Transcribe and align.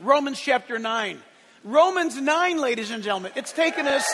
Romans 0.00 0.40
chapter 0.40 0.78
9. 0.78 1.20
Romans 1.62 2.20
9, 2.20 2.58
ladies 2.58 2.90
and 2.90 3.02
gentlemen. 3.02 3.30
It's 3.36 3.52
taken 3.52 3.86
us, 3.86 4.04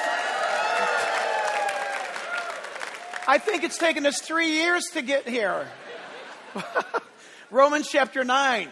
I 3.27 3.38
think 3.38 3.64
it's 3.64 3.79
taken 3.79 4.04
us 4.04 4.21
three 4.21 4.51
years 4.51 4.85
to 4.93 5.01
get 5.01 5.27
here. 5.27 5.66
Romans 7.51 7.88
chapter 7.88 8.24
9. 8.24 8.69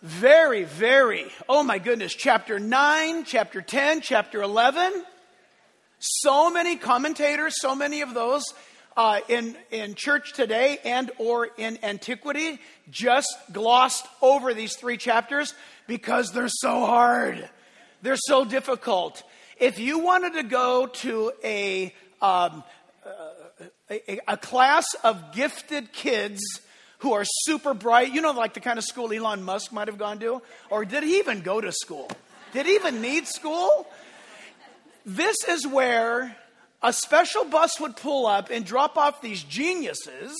Very, 0.00 0.64
very, 0.64 1.26
oh 1.46 1.62
my 1.62 1.78
goodness, 1.78 2.14
chapter 2.14 2.58
9, 2.58 3.24
chapter 3.24 3.60
10, 3.60 4.00
chapter 4.00 4.40
11. 4.40 5.04
So 5.98 6.50
many 6.50 6.76
commentators, 6.76 7.60
so 7.60 7.74
many 7.74 8.00
of 8.00 8.14
those 8.14 8.44
uh, 8.96 9.20
in, 9.28 9.56
in 9.70 9.94
church 9.94 10.32
today 10.32 10.78
and 10.84 11.10
or 11.18 11.48
in 11.56 11.78
antiquity 11.82 12.58
just 12.90 13.34
glossed 13.52 14.06
over 14.22 14.54
these 14.54 14.76
three 14.76 14.96
chapters 14.96 15.54
because 15.86 16.32
they're 16.32 16.48
so 16.48 16.86
hard. 16.86 17.48
They're 18.02 18.16
so 18.16 18.44
difficult. 18.44 19.22
If 19.58 19.78
you 19.78 20.00
wanted 20.00 20.34
to 20.34 20.42
go 20.42 20.86
to 20.86 21.32
a, 21.42 21.94
um, 22.20 22.64
a, 23.90 24.20
a 24.28 24.36
class 24.36 24.86
of 25.02 25.32
gifted 25.32 25.92
kids 25.92 26.40
who 26.98 27.12
are 27.12 27.24
super 27.24 27.74
bright, 27.74 28.12
you 28.12 28.20
know, 28.20 28.32
like 28.32 28.54
the 28.54 28.60
kind 28.60 28.78
of 28.78 28.84
school 28.84 29.12
Elon 29.12 29.42
Musk 29.42 29.72
might 29.72 29.88
have 29.88 29.98
gone 29.98 30.18
to, 30.20 30.42
or 30.70 30.84
did 30.84 31.02
he 31.02 31.18
even 31.18 31.40
go 31.40 31.60
to 31.60 31.72
school? 31.72 32.10
Did 32.52 32.66
he 32.66 32.74
even 32.76 33.02
need 33.02 33.26
school? 33.26 33.86
This 35.04 35.36
is 35.48 35.66
where 35.66 36.36
a 36.84 36.92
special 36.92 37.46
bus 37.46 37.80
would 37.80 37.96
pull 37.96 38.26
up 38.26 38.50
and 38.50 38.64
drop 38.64 38.98
off 38.98 39.22
these 39.22 39.42
geniuses, 39.42 40.36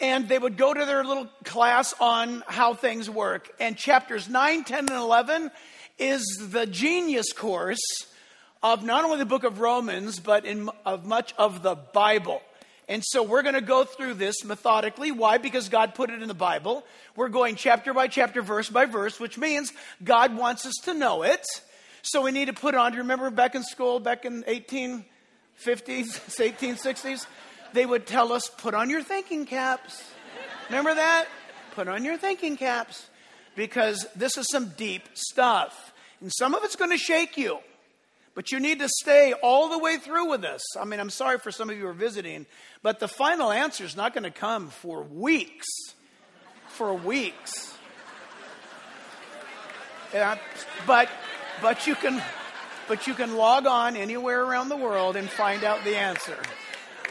and 0.00 0.28
they 0.28 0.38
would 0.38 0.56
go 0.56 0.74
to 0.74 0.84
their 0.84 1.04
little 1.04 1.28
class 1.44 1.94
on 2.00 2.42
how 2.48 2.74
things 2.74 3.08
work. 3.08 3.54
And 3.60 3.76
chapters 3.76 4.28
9, 4.28 4.64
10, 4.64 4.78
and 4.80 4.90
11 4.90 5.52
is 5.96 6.24
the 6.50 6.66
genius 6.66 7.32
course 7.32 7.78
of 8.64 8.82
not 8.82 9.04
only 9.04 9.18
the 9.18 9.26
book 9.26 9.44
of 9.44 9.60
Romans, 9.60 10.18
but 10.18 10.44
in, 10.44 10.68
of 10.84 11.06
much 11.06 11.32
of 11.38 11.62
the 11.62 11.76
Bible. 11.76 12.42
And 12.88 13.04
so 13.04 13.22
we're 13.22 13.42
going 13.42 13.54
to 13.54 13.60
go 13.60 13.84
through 13.84 14.14
this 14.14 14.44
methodically. 14.44 15.12
Why? 15.12 15.38
Because 15.38 15.68
God 15.68 15.94
put 15.94 16.10
it 16.10 16.20
in 16.20 16.26
the 16.26 16.34
Bible. 16.34 16.84
We're 17.14 17.28
going 17.28 17.54
chapter 17.54 17.94
by 17.94 18.08
chapter, 18.08 18.42
verse 18.42 18.68
by 18.68 18.86
verse, 18.86 19.20
which 19.20 19.38
means 19.38 19.72
God 20.02 20.36
wants 20.36 20.66
us 20.66 20.74
to 20.86 20.94
know 20.94 21.22
it. 21.22 21.46
So 22.02 22.22
we 22.22 22.32
need 22.32 22.46
to 22.46 22.52
put 22.52 22.74
on. 22.74 22.90
Do 22.90 22.96
you 22.96 23.02
remember 23.02 23.30
back 23.30 23.54
in 23.54 23.62
school, 23.62 24.00
back 24.00 24.24
in 24.24 24.42
1850s, 25.62 26.20
1860s? 26.36 27.26
They 27.74 27.84
would 27.84 28.06
tell 28.06 28.32
us, 28.32 28.48
put 28.48 28.72
on 28.72 28.88
your 28.88 29.02
thinking 29.02 29.46
caps. 29.46 30.00
Remember 30.68 30.94
that? 30.94 31.26
Put 31.74 31.88
on 31.88 32.04
your 32.04 32.16
thinking 32.16 32.56
caps 32.56 33.08
because 33.56 34.06
this 34.14 34.38
is 34.38 34.46
some 34.48 34.68
deep 34.76 35.02
stuff. 35.14 35.92
And 36.20 36.32
some 36.32 36.54
of 36.54 36.62
it's 36.62 36.76
going 36.76 36.92
to 36.92 36.96
shake 36.96 37.36
you. 37.36 37.58
But 38.34 38.52
you 38.52 38.60
need 38.60 38.78
to 38.78 38.88
stay 38.88 39.32
all 39.32 39.68
the 39.68 39.78
way 39.78 39.96
through 39.96 40.30
with 40.30 40.40
this. 40.40 40.62
I 40.80 40.84
mean, 40.84 41.00
I'm 41.00 41.10
sorry 41.10 41.38
for 41.38 41.50
some 41.50 41.68
of 41.68 41.76
you 41.76 41.82
who 41.82 41.88
are 41.88 41.92
visiting, 41.92 42.46
but 42.82 43.00
the 43.00 43.08
final 43.08 43.50
answer 43.50 43.84
is 43.84 43.96
not 43.96 44.14
going 44.14 44.24
to 44.24 44.30
come 44.30 44.68
for 44.68 45.02
weeks. 45.02 45.66
For 46.68 46.94
weeks. 46.94 47.76
Yeah, 50.12 50.38
but 50.86 51.08
but 51.60 51.88
you 51.88 51.96
can 51.96 52.22
but 52.88 53.06
you 53.06 53.14
can 53.14 53.36
log 53.36 53.66
on 53.66 53.96
anywhere 53.96 54.42
around 54.42 54.68
the 54.68 54.76
world 54.76 55.16
and 55.16 55.28
find 55.28 55.64
out 55.64 55.84
the 55.84 55.96
answer. 55.96 56.36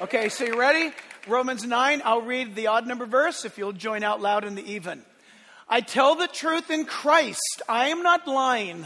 Okay, 0.02 0.30
so 0.30 0.44
you 0.44 0.60
ready? 0.60 0.92
Romans 1.28 1.64
9, 1.64 2.02
I'll 2.04 2.22
read 2.22 2.56
the 2.56 2.68
odd 2.68 2.86
number 2.86 3.06
verse 3.06 3.46
if 3.46 3.58
you'll 3.58 3.72
join 3.72 4.04
out 4.04 4.22
loud 4.22 4.44
in 4.44 4.56
the 4.56 4.74
even. 4.74 5.02
I 5.70 5.82
tell 5.82 6.16
the 6.16 6.28
truth 6.28 6.70
in 6.70 6.86
Christ. 6.86 7.62
I 7.70 7.90
am 7.90 8.04
not 8.04 8.28
lying. 8.28 8.86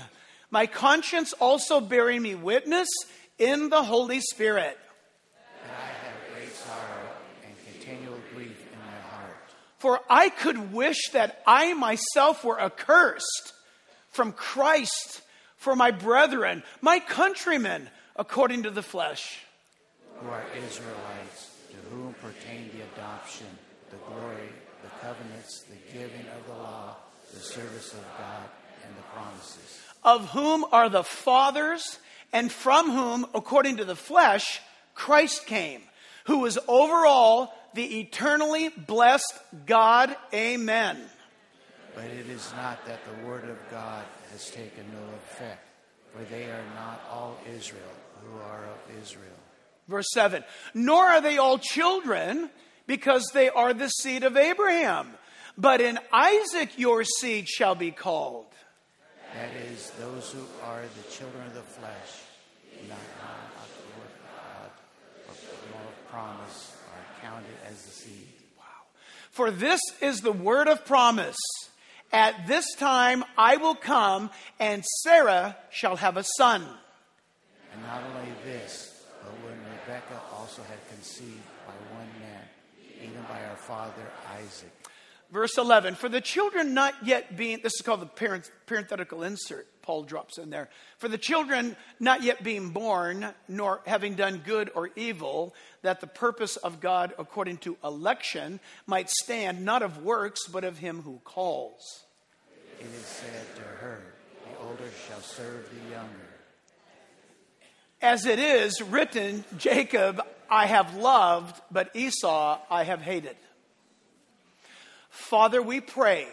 My 0.52 0.68
conscience 0.68 1.34
also 1.34 1.82
bearing 1.82 2.22
me 2.22 2.36
witness 2.36 2.88
in 3.38 3.70
the 3.70 3.84
Holy 3.84 4.22
Spirit. 4.22 4.78
That 5.64 5.72
I 5.74 6.06
have 6.06 6.34
great 6.34 6.54
sorrow 6.54 7.10
and 7.46 7.54
continual 7.74 8.20
grief 8.34 8.58
in 8.72 8.80
my 8.80 9.10
heart. 9.10 9.38
For 9.80 10.00
I 10.10 10.30
could 10.30 10.72
wish 10.72 11.10
that 11.12 11.42
I 11.46 11.74
myself 11.74 12.44
were 12.44 12.62
accursed 12.62 13.54
from 14.12 14.32
Christ 14.32 15.22
for 15.58 15.76
my 15.76 15.92
brethren, 15.92 16.64
my 16.82 17.00
countrymen, 17.00 17.90
according 18.16 18.64
to 18.64 18.72
the 18.72 18.84
flesh. 18.84 19.40
Who 20.20 20.30
are 20.30 20.44
Israelites, 20.56 21.52
to 21.70 21.96
whom 21.96 22.14
pertain 22.16 22.70
the 22.74 22.84
adoption, 22.94 23.48
the 23.90 23.98
glory, 23.98 24.50
the 24.84 24.90
covenants, 25.06 25.64
the 25.64 25.94
giving 25.94 26.26
of 26.38 26.48
the 26.48 26.54
law, 26.54 26.96
the 27.34 27.40
service 27.40 27.94
of 27.94 28.04
God, 28.18 28.50
and 28.86 28.96
the 28.96 29.04
promises. 29.14 29.82
Of 30.04 30.30
whom 30.32 30.66
are 30.72 30.90
the 30.90 31.04
fathers, 31.04 32.00
and 32.32 32.52
from 32.52 32.92
whom, 32.92 33.26
according 33.34 33.78
to 33.78 33.86
the 33.86 33.96
flesh, 33.96 34.62
Christ 34.96 35.46
came, 35.46 35.82
who 36.26 36.46
is 36.46 36.60
over 36.68 37.06
all 37.06 37.54
the 37.74 38.00
eternally 38.00 38.70
blessed 38.70 39.34
God. 39.66 40.16
Amen. 40.34 40.98
But 41.94 42.06
it 42.06 42.28
is 42.28 42.52
not 42.56 42.86
that 42.86 43.00
the 43.06 43.28
word 43.28 43.50
of 43.50 43.58
God 43.72 44.04
has 44.38 44.52
taken 44.52 44.86
no 44.94 45.16
effect, 45.16 45.66
for 46.14 46.24
they 46.26 46.44
are 46.44 46.64
not 46.76 47.02
all 47.12 47.38
Israel 47.56 47.82
who 48.22 48.40
are 48.40 48.66
of 48.66 49.02
Israel. 49.02 49.32
Verse 49.88 50.06
7 50.14 50.44
Nor 50.76 51.04
are 51.06 51.22
they 51.22 51.40
all 51.40 51.58
children, 51.58 52.52
because 52.86 53.26
they 53.34 53.50
are 53.50 53.74
the 53.74 53.90
seed 53.90 54.24
of 54.24 54.38
Abraham. 54.38 55.14
But 55.58 55.82
in 55.82 55.98
Isaac 56.14 56.78
your 56.78 57.04
seed 57.04 57.48
shall 57.50 57.74
be 57.74 57.90
called. 57.90 58.46
That 59.34 59.50
is, 59.72 59.90
those 60.00 60.32
who 60.32 60.44
are 60.64 60.82
the 60.82 61.12
children 61.12 61.48
of 61.48 61.56
the 61.56 61.62
flesh, 61.62 62.12
not 62.88 62.98
of 62.98 63.70
the 63.76 64.00
word 64.00 64.12
of 64.14 64.22
God, 64.36 64.72
but 65.28 65.36
of 65.36 66.10
promise, 66.12 66.78
are 66.94 67.28
counted 67.28 67.56
as 67.68 67.82
the 67.84 67.92
seed. 67.92 68.34
Wow. 68.58 68.64
For 69.32 69.50
this 69.50 69.82
is 70.00 70.22
the 70.22 70.32
word 70.32 70.68
of 70.68 70.86
promise. 70.86 71.38
At 72.12 72.48
this 72.48 72.66
time 72.76 73.24
I 73.38 73.58
will 73.58 73.76
come, 73.76 74.30
and 74.60 74.84
Sarah 75.04 75.58
shall 75.70 75.98
have 75.98 76.18
a 76.18 76.24
son. 76.38 76.66
And 77.74 77.82
not 77.84 78.02
only 78.04 78.32
this, 78.46 79.04
but 79.24 79.32
when 79.44 79.54
Rebekah 79.54 80.22
also 80.34 80.62
had 80.64 80.80
conceived 80.90 81.44
by 81.66 81.74
one 81.96 82.08
man, 82.20 82.44
even 83.02 83.22
by 83.24 83.44
our 83.46 83.58
father 83.58 84.04
Isaac. 84.38 84.72
Verse 85.32 85.58
11 85.58 85.96
For 85.96 86.10
the 86.10 86.22
children 86.22 86.74
not 86.74 86.94
yet 87.04 87.36
being, 87.36 87.60
this 87.62 87.74
is 87.76 87.82
called 87.82 88.02
the 88.02 88.06
parent, 88.06 88.50
parenthetical 88.66 89.24
insert, 89.24 89.68
Paul 89.88 90.04
drops 90.04 90.38
in 90.38 90.50
there. 90.50 90.68
For 90.98 91.08
the 91.08 91.18
children 91.18 91.78
not 91.98 92.22
yet 92.22 92.44
being 92.44 92.72
born, 92.72 93.26
nor 93.48 93.80
having 93.88 94.16
done 94.16 94.42
good 94.46 94.70
or 94.76 94.90
evil, 94.98 95.56
that 95.82 96.02
the 96.02 96.08
purpose 96.08 96.58
of 96.58 96.82
God 96.82 97.14
according 97.18 97.60
to 97.60 97.78
election 97.82 98.60
might 98.86 99.10
stand, 99.10 99.64
not 99.64 99.84
of 99.84 100.04
works, 100.04 100.46
but 100.46 100.66
of 100.66 100.78
him 100.78 101.04
who 101.04 101.22
calls. 101.24 102.04
It 102.82 102.86
is 102.86 103.06
said 103.06 103.56
to 103.56 103.62
her, 103.62 104.04
The 104.44 104.68
older 104.68 104.92
shall 105.08 105.22
serve 105.22 105.70
the 105.70 105.92
younger. 105.92 106.28
As 108.02 108.26
it 108.26 108.40
is 108.40 108.82
written, 108.82 109.46
Jacob 109.58 110.22
I 110.50 110.66
have 110.66 110.98
loved, 110.98 111.62
but 111.72 111.96
Esau 111.96 112.60
I 112.70 112.84
have 112.84 113.02
hated. 113.02 113.38
Father, 115.10 115.62
we 115.62 115.80
pray 115.80 116.28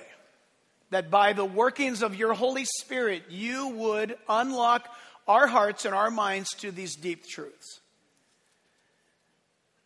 that 0.91 1.11
by 1.11 1.33
the 1.33 1.45
workings 1.45 2.03
of 2.03 2.15
your 2.15 2.34
Holy 2.34 2.65
Spirit, 2.65 3.25
you 3.31 3.69
would 3.69 4.17
unlock 4.28 4.89
our 5.27 5.47
hearts 5.47 5.84
and 5.84 5.95
our 5.95 6.11
minds 6.11 6.50
to 6.56 6.71
these 6.71 6.97
deep 6.97 7.27
truths. 7.27 7.81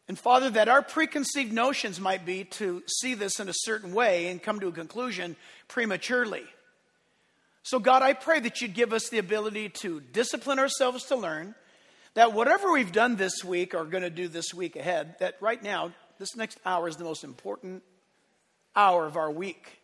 And 0.08 0.18
Father, 0.18 0.48
that 0.50 0.68
our 0.68 0.82
preconceived 0.82 1.52
notions 1.52 2.00
might 2.00 2.24
be 2.24 2.44
to 2.44 2.82
see 2.86 3.14
this 3.14 3.38
in 3.38 3.48
a 3.48 3.54
certain 3.54 3.92
way 3.92 4.28
and 4.28 4.42
come 4.42 4.58
to 4.60 4.68
a 4.68 4.72
conclusion 4.72 5.36
prematurely. 5.68 6.44
So, 7.62 7.78
God, 7.78 8.02
I 8.02 8.14
pray 8.14 8.40
that 8.40 8.62
you'd 8.62 8.72
give 8.72 8.94
us 8.94 9.10
the 9.10 9.18
ability 9.18 9.68
to 9.80 10.00
discipline 10.00 10.58
ourselves 10.58 11.04
to 11.06 11.16
learn, 11.16 11.54
that 12.14 12.32
whatever 12.32 12.72
we've 12.72 12.92
done 12.92 13.16
this 13.16 13.44
week 13.44 13.74
or 13.74 13.84
going 13.84 14.02
to 14.02 14.10
do 14.10 14.28
this 14.28 14.54
week 14.54 14.76
ahead, 14.76 15.16
that 15.20 15.36
right 15.40 15.62
now, 15.62 15.92
this 16.18 16.34
next 16.34 16.58
hour 16.64 16.88
is 16.88 16.96
the 16.96 17.04
most 17.04 17.22
important 17.22 17.82
hour 18.74 19.04
of 19.04 19.16
our 19.18 19.30
week. 19.30 19.77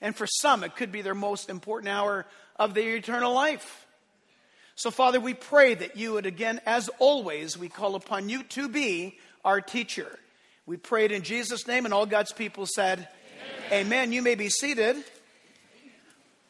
And 0.00 0.14
for 0.14 0.26
some, 0.26 0.62
it 0.62 0.76
could 0.76 0.92
be 0.92 1.02
their 1.02 1.14
most 1.14 1.50
important 1.50 1.92
hour 1.92 2.26
of 2.56 2.74
their 2.74 2.96
eternal 2.96 3.32
life. 3.32 3.86
So, 4.74 4.90
Father, 4.90 5.18
we 5.18 5.34
pray 5.34 5.74
that 5.74 5.96
you 5.96 6.12
would 6.12 6.26
again, 6.26 6.60
as 6.64 6.88
always, 7.00 7.58
we 7.58 7.68
call 7.68 7.96
upon 7.96 8.28
you 8.28 8.44
to 8.44 8.68
be 8.68 9.18
our 9.44 9.60
teacher. 9.60 10.18
We 10.66 10.76
pray 10.76 11.04
it 11.04 11.12
in 11.12 11.22
Jesus' 11.22 11.66
name, 11.66 11.84
and 11.84 11.92
all 11.92 12.06
God's 12.06 12.32
people 12.32 12.66
said, 12.66 13.08
Amen. 13.70 13.86
Amen. 13.86 14.12
You 14.12 14.22
may 14.22 14.36
be 14.36 14.48
seated. 14.48 14.96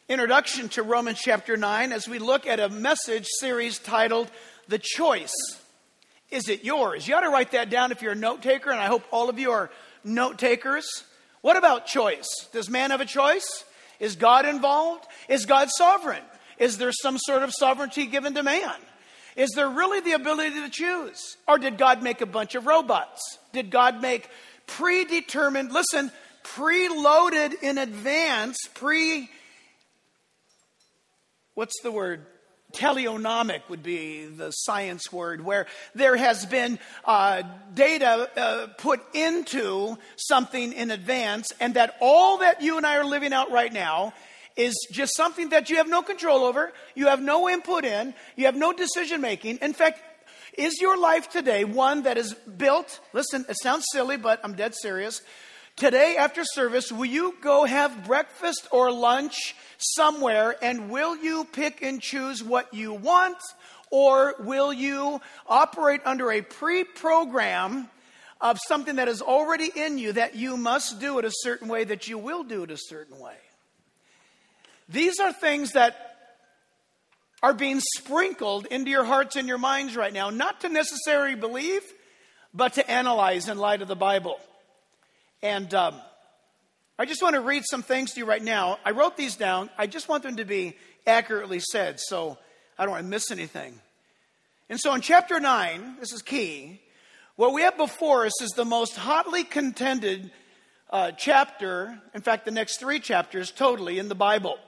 Introduction 0.09 0.69
to 0.71 0.83
Romans 0.83 1.21
chapter 1.23 1.57
9 1.57 1.93
as 1.93 2.09
we 2.09 2.19
look 2.19 2.47
at 2.47 2.61
a 2.61 2.69
message 2.69 3.27
series 3.41 3.79
titled 3.79 4.31
The 4.67 4.79
Choice. 4.79 5.35
Is 6.31 6.49
it 6.49 6.65
yours? 6.65 7.09
You 7.09 7.15
ought 7.15 7.21
to 7.21 7.31
write 7.31 7.53
that 7.53 7.71
down 7.71 7.93
if 7.93 8.03
you're 8.03 8.13
a 8.13 8.17
note 8.17 8.43
taker, 8.43 8.71
and 8.71 8.81
I 8.81 8.87
hope 8.87 9.05
all 9.11 9.31
of 9.31 9.39
you 9.39 9.53
are 9.53 9.71
note 10.05 10.39
takers. 10.39 11.05
What 11.41 11.57
about 11.57 11.87
choice? 11.87 12.29
Does 12.53 12.69
man 12.69 12.91
have 12.91 13.01
a 13.01 13.07
choice? 13.07 13.65
Is 14.01 14.17
God 14.17 14.47
involved? 14.47 15.07
Is 15.29 15.47
God 15.47 15.69
sovereign? 15.77 16.23
Is 16.59 16.79
there 16.79 16.93
some 16.93 17.19
sort 17.19 17.43
of 17.43 17.53
sovereignty 17.53 18.07
given 18.07 18.35
to 18.35 18.43
man? 18.43 18.75
Is 19.37 19.51
there 19.55 19.69
really 19.69 20.01
the 20.01 20.13
ability 20.13 20.61
to 20.61 20.69
choose? 20.69 21.37
Or 21.47 21.59
did 21.59 21.79
God 21.79 22.03
make 22.03 22.21
a 22.21 22.27
bunch 22.27 22.57
of 22.57 22.67
robots? 22.67 23.39
Did 23.53 23.71
God 23.71 24.03
make 24.03 24.29
predetermined, 24.67 25.73
listen, 25.73 26.11
preloaded 26.43 27.55
in 27.63 27.79
advance, 27.79 28.59
pre, 28.75 29.29
what's 31.55 31.81
the 31.83 31.93
word? 31.93 32.27
Teleonomic 32.73 33.63
would 33.69 33.83
be 33.83 34.27
the 34.27 34.51
science 34.51 35.13
word, 35.13 35.45
where 35.45 35.67
there 35.95 36.17
has 36.17 36.45
been 36.47 36.79
uh, 37.05 37.43
data 37.75 38.31
uh, 38.37 38.67
put 38.79 39.01
into 39.15 39.97
something 40.17 40.73
in 40.73 40.91
advance, 40.91 41.53
and 41.61 41.75
that 41.75 41.97
all 42.01 42.39
that 42.39 42.63
you 42.63 42.77
and 42.77 42.87
I 42.87 42.97
are 42.97 43.05
living 43.05 43.33
out 43.33 43.51
right 43.51 43.73
now 43.73 44.13
is 44.57 44.75
just 44.91 45.17
something 45.17 45.51
that 45.51 45.71
you 45.71 45.77
have 45.77 45.89
no 45.89 46.03
control 46.03 46.45
over, 46.45 46.73
you 46.95 47.07
have 47.07 47.23
no 47.23 47.49
input 47.49 47.85
in, 47.85 48.13
you 48.37 48.47
have 48.47 48.57
no 48.57 48.73
decision 48.73 49.21
making. 49.21 49.59
In 49.59 49.73
fact, 49.73 50.01
is 50.59 50.81
your 50.81 50.99
life 50.99 51.31
today 51.31 51.65
one 51.65 52.03
that 52.03 52.19
is 52.19 52.35
built? 52.35 52.99
Listen, 53.13 53.47
it 53.49 53.57
sounds 53.63 53.87
silly, 53.93 54.17
but 54.17 54.41
I'm 54.43 54.55
dead 54.55 54.75
serious. 54.75 55.23
Today, 55.79 56.17
after 56.19 56.43
service, 56.45 56.91
will 56.91 57.05
you 57.05 57.37
go 57.41 57.65
have 57.65 58.05
breakfast 58.05 58.67
or 58.73 58.91
lunch 58.91 59.55
somewhere 59.79 60.57
and 60.61 60.91
will 60.91 61.17
you 61.17 61.45
pick 61.53 61.83
and 61.83 62.03
choose 62.03 62.43
what 62.43 62.75
you 62.75 62.95
want 62.95 63.37
or 63.93 64.35
will 64.41 64.73
you 64.73 65.21
operate 65.47 66.01
under 66.05 66.33
a 66.33 66.43
pre 66.43 66.83
program 66.83 67.89
of 68.41 68.59
something 68.67 68.97
that 68.97 69.07
is 69.07 69.23
already 69.23 69.71
in 69.73 69.99
you 69.99 70.15
that 70.15 70.35
you 70.35 70.57
must 70.57 70.99
do 70.99 71.21
it 71.21 71.25
a 71.25 71.31
certain 71.33 71.69
way, 71.69 71.85
that 71.85 72.09
you 72.09 72.19
will 72.19 72.43
do 72.43 72.65
it 72.65 72.73
a 72.73 72.77
certain 72.77 73.17
way? 73.21 73.37
These 74.89 75.21
are 75.21 75.33
things 75.33 75.75
that 75.75 76.17
are 77.41 77.55
being 77.55 77.79
sprinkled 77.79 78.67
into 78.67 78.91
your 78.91 79.05
hearts 79.05 79.37
and 79.37 79.47
your 79.47 79.59
minds 79.59 79.95
right 79.95 80.13
now, 80.13 80.31
not 80.31 80.63
to 80.63 80.69
necessarily 80.69 81.37
believe, 81.37 81.83
but 82.53 82.73
to 82.73 82.91
analyze 82.91 83.49
in 83.49 83.59
light 83.59 83.81
of 83.81 83.87
the 83.87 83.95
Bible. 83.95 84.41
And 85.43 85.73
um, 85.75 85.95
I 86.99 87.05
just 87.05 87.23
want 87.23 87.35
to 87.35 87.41
read 87.41 87.65
some 87.69 87.83
things 87.83 88.13
to 88.15 88.21
you 88.21 88.27
right 88.27 88.43
now. 88.43 88.79
I 88.85 88.91
wrote 88.91 89.17
these 89.17 89.37
down. 89.37 89.71
I 89.79 89.87
just 89.87 90.09
want 90.09 90.25
them 90.25 90.37
to 90.37 90.45
be 90.45 90.77
accurately 91.07 91.61
said 91.61 92.01
so 92.01 92.39
I 92.77 92.85
don't 92.85 92.93
want 92.93 93.05
to 93.05 93.09
miss 93.09 93.31
anything. 93.31 93.81
And 94.69 94.79
so 94.81 94.93
in 94.95 95.01
chapter 95.01 95.39
9, 95.41 95.97
this 96.01 96.13
is 96.13 96.23
key, 96.23 96.81
what 97.37 97.53
we 97.53 97.63
have 97.63 97.77
before 97.77 98.27
us 98.27 98.43
is 98.43 98.51
the 98.51 98.65
most 98.65 98.97
hotly 98.97 99.45
contended 99.45 100.31
uh, 100.91 101.13
chapter, 101.13 101.99
in 102.15 102.21
fact, 102.21 102.45
the 102.45 102.51
next 102.51 102.79
three 102.81 102.99
chapters 102.99 103.53
totally 103.53 103.99
in 103.99 104.09
the 104.09 104.15
Bible. 104.17 104.59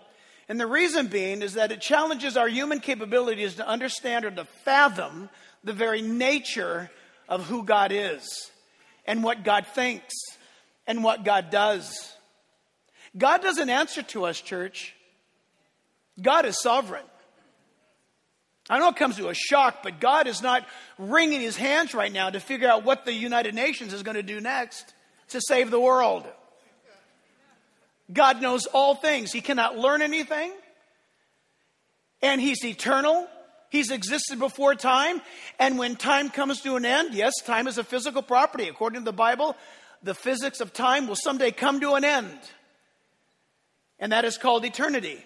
And 0.49 0.59
the 0.59 0.67
reason 0.67 1.09
being 1.09 1.43
is 1.43 1.55
that 1.55 1.73
it 1.73 1.81
challenges 1.81 2.37
our 2.37 2.49
human 2.49 2.81
capabilities 2.81 3.57
to 3.57 3.67
understand 3.67 4.25
or 4.25 4.31
to 4.31 4.45
fathom 4.65 5.31
the 5.65 5.73
very 5.73 6.01
nature 6.01 6.91
of 7.29 7.47
who 7.47 7.65
God 7.65 7.91
is 7.93 8.51
and 9.05 9.25
what 9.25 9.45
God 9.45 9.67
thinks 9.67 10.15
and 10.91 11.05
what 11.05 11.25
God 11.25 11.51
does. 11.51 12.13
God 13.17 13.43
doesn't 13.43 13.71
answer 13.71 14.03
to 14.03 14.25
us, 14.25 14.41
church. 14.41 14.93
God 16.21 16.47
is 16.47 16.61
sovereign. 16.61 17.05
I 18.69 18.81
know 18.81 18.89
it 18.89 18.97
comes 18.97 19.17
to 19.19 19.29
a 19.29 19.35
shock, 19.35 19.85
but 19.85 20.01
God 20.01 20.27
is 20.27 20.43
not 20.43 20.67
wringing 20.99 21.41
his 21.41 21.57
hands 21.57 21.95
right 21.95 22.13
now 22.13 22.29
to 22.29 22.41
figure 22.41 22.69
out 22.69 22.85
what 22.85 23.05
the 23.05 23.13
United 23.13 23.55
Nations 23.55 23.93
is 23.93 24.03
going 24.03 24.17
to 24.17 24.25
do 24.25 24.41
next 24.41 24.93
to 25.29 25.41
save 25.41 25.71
the 25.71 25.79
world. 25.79 26.27
God 28.13 28.43
knows 28.43 28.67
all 28.67 28.97
things. 28.97 29.31
He 29.31 29.43
cannot 29.43 29.79
learn 29.79 30.03
anything. 30.03 30.51
And 32.21 32.41
He's 32.41 32.65
eternal. 32.65 33.29
He's 33.69 33.93
existed 33.93 34.41
before 34.41 34.75
time. 34.75 35.21
And 35.61 35.79
when 35.79 35.95
time 35.95 36.31
comes 36.31 36.63
to 36.63 36.75
an 36.75 36.85
end, 36.85 37.15
yes, 37.15 37.35
time 37.45 37.69
is 37.69 37.79
a 37.79 37.85
physical 37.85 38.23
property. 38.23 38.69
According 38.69 39.03
to 39.03 39.05
the 39.05 39.13
Bible, 39.13 39.55
the 40.03 40.15
physics 40.15 40.61
of 40.61 40.73
time 40.73 41.07
will 41.07 41.17
someday 41.17 41.51
come 41.51 41.81
to 41.81 41.95
an 41.95 42.05
end. 42.05 42.39
And 43.99 44.13
that 44.13 44.25
is 44.25 44.39
called 44.39 44.65
eternity. 44.65 45.25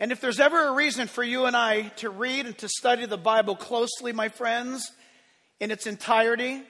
And 0.00 0.12
if 0.12 0.20
there's 0.20 0.38
ever 0.38 0.68
a 0.68 0.74
reason 0.74 1.08
for 1.08 1.24
you 1.24 1.46
and 1.46 1.56
I 1.56 1.88
to 1.96 2.10
read 2.10 2.46
and 2.46 2.56
to 2.58 2.68
study 2.68 3.06
the 3.06 3.18
Bible 3.18 3.56
closely, 3.56 4.12
my 4.12 4.28
friends, 4.28 4.92
in 5.58 5.72
its 5.72 5.88
entirety, 5.88 6.62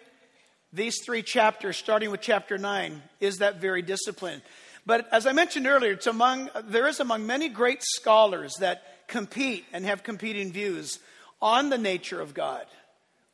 these 0.73 1.03
three 1.05 1.23
chapters, 1.23 1.77
starting 1.77 2.11
with 2.11 2.23
chapter 2.23 2.57
9, 2.57 3.03
is 3.21 3.39
that 3.39 3.61
very 3.61 3.83
discipline. 3.83 4.41
But 4.87 5.07
as 5.13 5.27
I 5.27 5.33
mentioned 5.33 5.67
earlier, 5.67 5.93
it's 5.93 6.07
among, 6.07 6.49
there 6.65 6.89
is 6.89 7.01
among 7.01 7.27
many 7.27 7.51
great 7.51 7.83
scholars 7.83 8.55
that 8.61 9.07
compete 9.07 9.67
and 9.75 9.85
have 9.85 10.03
competing 10.03 10.51
views 10.51 10.99
on 11.43 11.69
the 11.69 11.79
nature 11.79 12.21
of 12.21 12.33
God, 12.33 12.65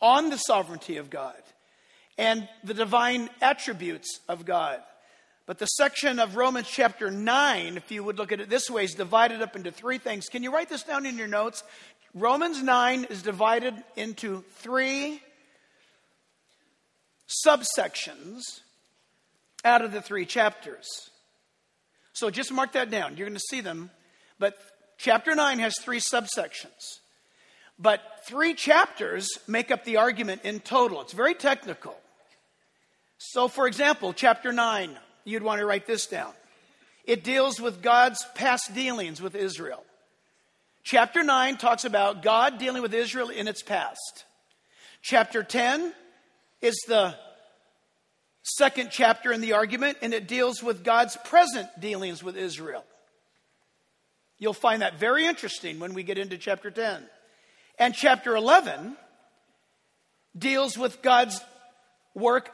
on 0.04 0.28
the 0.28 0.36
sovereignty 0.36 0.98
of 0.98 1.08
God, 1.08 1.40
and 2.18 2.46
the 2.62 2.74
divine 2.74 3.30
attributes 3.40 4.20
of 4.28 4.44
God. 4.44 4.82
But 5.46 5.58
the 5.58 5.66
section 5.66 6.20
of 6.20 6.36
Romans 6.36 6.68
chapter 6.70 7.10
9, 7.10 7.78
if 7.78 7.90
you 7.90 8.04
would 8.04 8.18
look 8.18 8.30
at 8.30 8.38
it 8.38 8.50
this 8.50 8.68
way, 8.68 8.84
is 8.84 8.92
divided 8.92 9.40
up 9.40 9.56
into 9.56 9.72
three 9.72 9.96
things. 9.96 10.26
Can 10.28 10.42
you 10.42 10.52
write 10.52 10.68
this 10.68 10.82
down 10.82 11.06
in 11.06 11.16
your 11.16 11.26
notes? 11.26 11.62
Romans 12.12 12.62
9 12.62 13.04
is 13.04 13.22
divided 13.22 13.74
into 13.96 14.44
three 14.56 15.22
subsections 17.46 18.42
out 19.64 19.82
of 19.82 19.90
the 19.90 20.02
three 20.02 20.26
chapters. 20.26 20.86
So 22.12 22.28
just 22.28 22.52
mark 22.52 22.72
that 22.72 22.90
down. 22.90 23.16
You're 23.16 23.26
going 23.26 23.38
to 23.38 23.44
see 23.50 23.62
them. 23.62 23.90
But 24.38 24.58
chapter 24.98 25.34
9 25.34 25.60
has 25.60 25.74
three 25.80 25.98
subsections. 25.98 27.00
But 27.78 28.00
three 28.26 28.54
chapters 28.54 29.28
make 29.48 29.70
up 29.70 29.84
the 29.84 29.96
argument 29.96 30.42
in 30.44 30.60
total. 30.60 31.00
It's 31.00 31.12
very 31.12 31.34
technical. 31.34 31.96
So, 33.18 33.48
for 33.48 33.66
example, 33.66 34.12
chapter 34.12 34.52
9, 34.52 34.96
you'd 35.24 35.42
want 35.42 35.60
to 35.60 35.66
write 35.66 35.86
this 35.86 36.06
down. 36.06 36.32
It 37.04 37.24
deals 37.24 37.60
with 37.60 37.82
God's 37.82 38.24
past 38.34 38.74
dealings 38.74 39.20
with 39.20 39.34
Israel. 39.34 39.84
Chapter 40.82 41.22
9 41.22 41.56
talks 41.56 41.84
about 41.84 42.22
God 42.22 42.58
dealing 42.58 42.82
with 42.82 42.94
Israel 42.94 43.30
in 43.30 43.48
its 43.48 43.62
past. 43.62 44.24
Chapter 45.02 45.42
10 45.42 45.92
is 46.60 46.76
the 46.86 47.14
second 48.42 48.90
chapter 48.90 49.32
in 49.32 49.40
the 49.40 49.54
argument, 49.54 49.98
and 50.02 50.14
it 50.14 50.28
deals 50.28 50.62
with 50.62 50.84
God's 50.84 51.16
present 51.24 51.68
dealings 51.80 52.22
with 52.22 52.36
Israel. 52.36 52.84
You'll 54.38 54.52
find 54.52 54.82
that 54.82 54.98
very 54.98 55.26
interesting 55.26 55.78
when 55.78 55.94
we 55.94 56.02
get 56.02 56.18
into 56.18 56.36
chapter 56.36 56.70
10. 56.70 57.02
And 57.78 57.94
chapter 57.94 58.36
11 58.36 58.96
deals 60.36 60.78
with 60.78 61.02
God's 61.02 61.40
work 62.14 62.50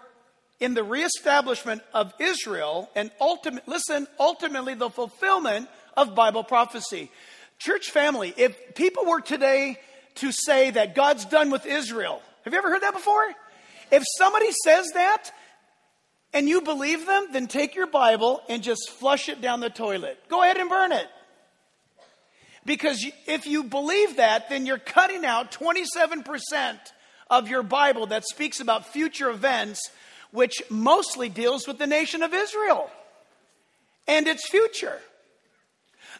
in 0.58 0.74
the 0.74 0.84
reestablishment 0.84 1.82
of 1.94 2.12
Israel 2.18 2.90
and 2.94 3.10
ultimate 3.20 3.66
listen 3.66 4.06
ultimately 4.18 4.74
the 4.74 4.90
fulfillment 4.90 5.68
of 5.96 6.14
Bible 6.14 6.44
prophecy. 6.44 7.10
Church 7.58 7.90
family, 7.90 8.32
if 8.36 8.74
people 8.74 9.04
were 9.06 9.20
today 9.20 9.78
to 10.16 10.32
say 10.32 10.70
that 10.70 10.94
God's 10.94 11.24
done 11.24 11.50
with 11.50 11.66
Israel, 11.66 12.22
have 12.44 12.52
you 12.52 12.58
ever 12.58 12.70
heard 12.70 12.82
that 12.82 12.94
before? 12.94 13.34
If 13.90 14.02
somebody 14.18 14.50
says 14.64 14.90
that 14.94 15.30
and 16.32 16.48
you 16.48 16.62
believe 16.62 17.06
them, 17.06 17.28
then 17.32 17.46
take 17.46 17.74
your 17.74 17.86
Bible 17.86 18.40
and 18.48 18.62
just 18.62 18.90
flush 18.90 19.28
it 19.28 19.40
down 19.40 19.60
the 19.60 19.70
toilet. 19.70 20.18
Go 20.28 20.42
ahead 20.42 20.56
and 20.56 20.70
burn 20.70 20.92
it. 20.92 21.06
Because 22.64 23.04
if 23.26 23.46
you 23.46 23.64
believe 23.64 24.16
that, 24.16 24.48
then 24.48 24.66
you're 24.66 24.78
cutting 24.78 25.24
out 25.24 25.52
27% 25.52 26.78
of 27.30 27.48
your 27.48 27.62
Bible 27.62 28.06
that 28.06 28.24
speaks 28.26 28.60
about 28.60 28.86
future 28.86 29.30
events, 29.30 29.80
which 30.30 30.62
mostly 30.68 31.28
deals 31.28 31.66
with 31.66 31.78
the 31.78 31.86
nation 31.86 32.22
of 32.22 32.34
Israel 32.34 32.90
and 34.06 34.26
its 34.26 34.48
future. 34.48 34.98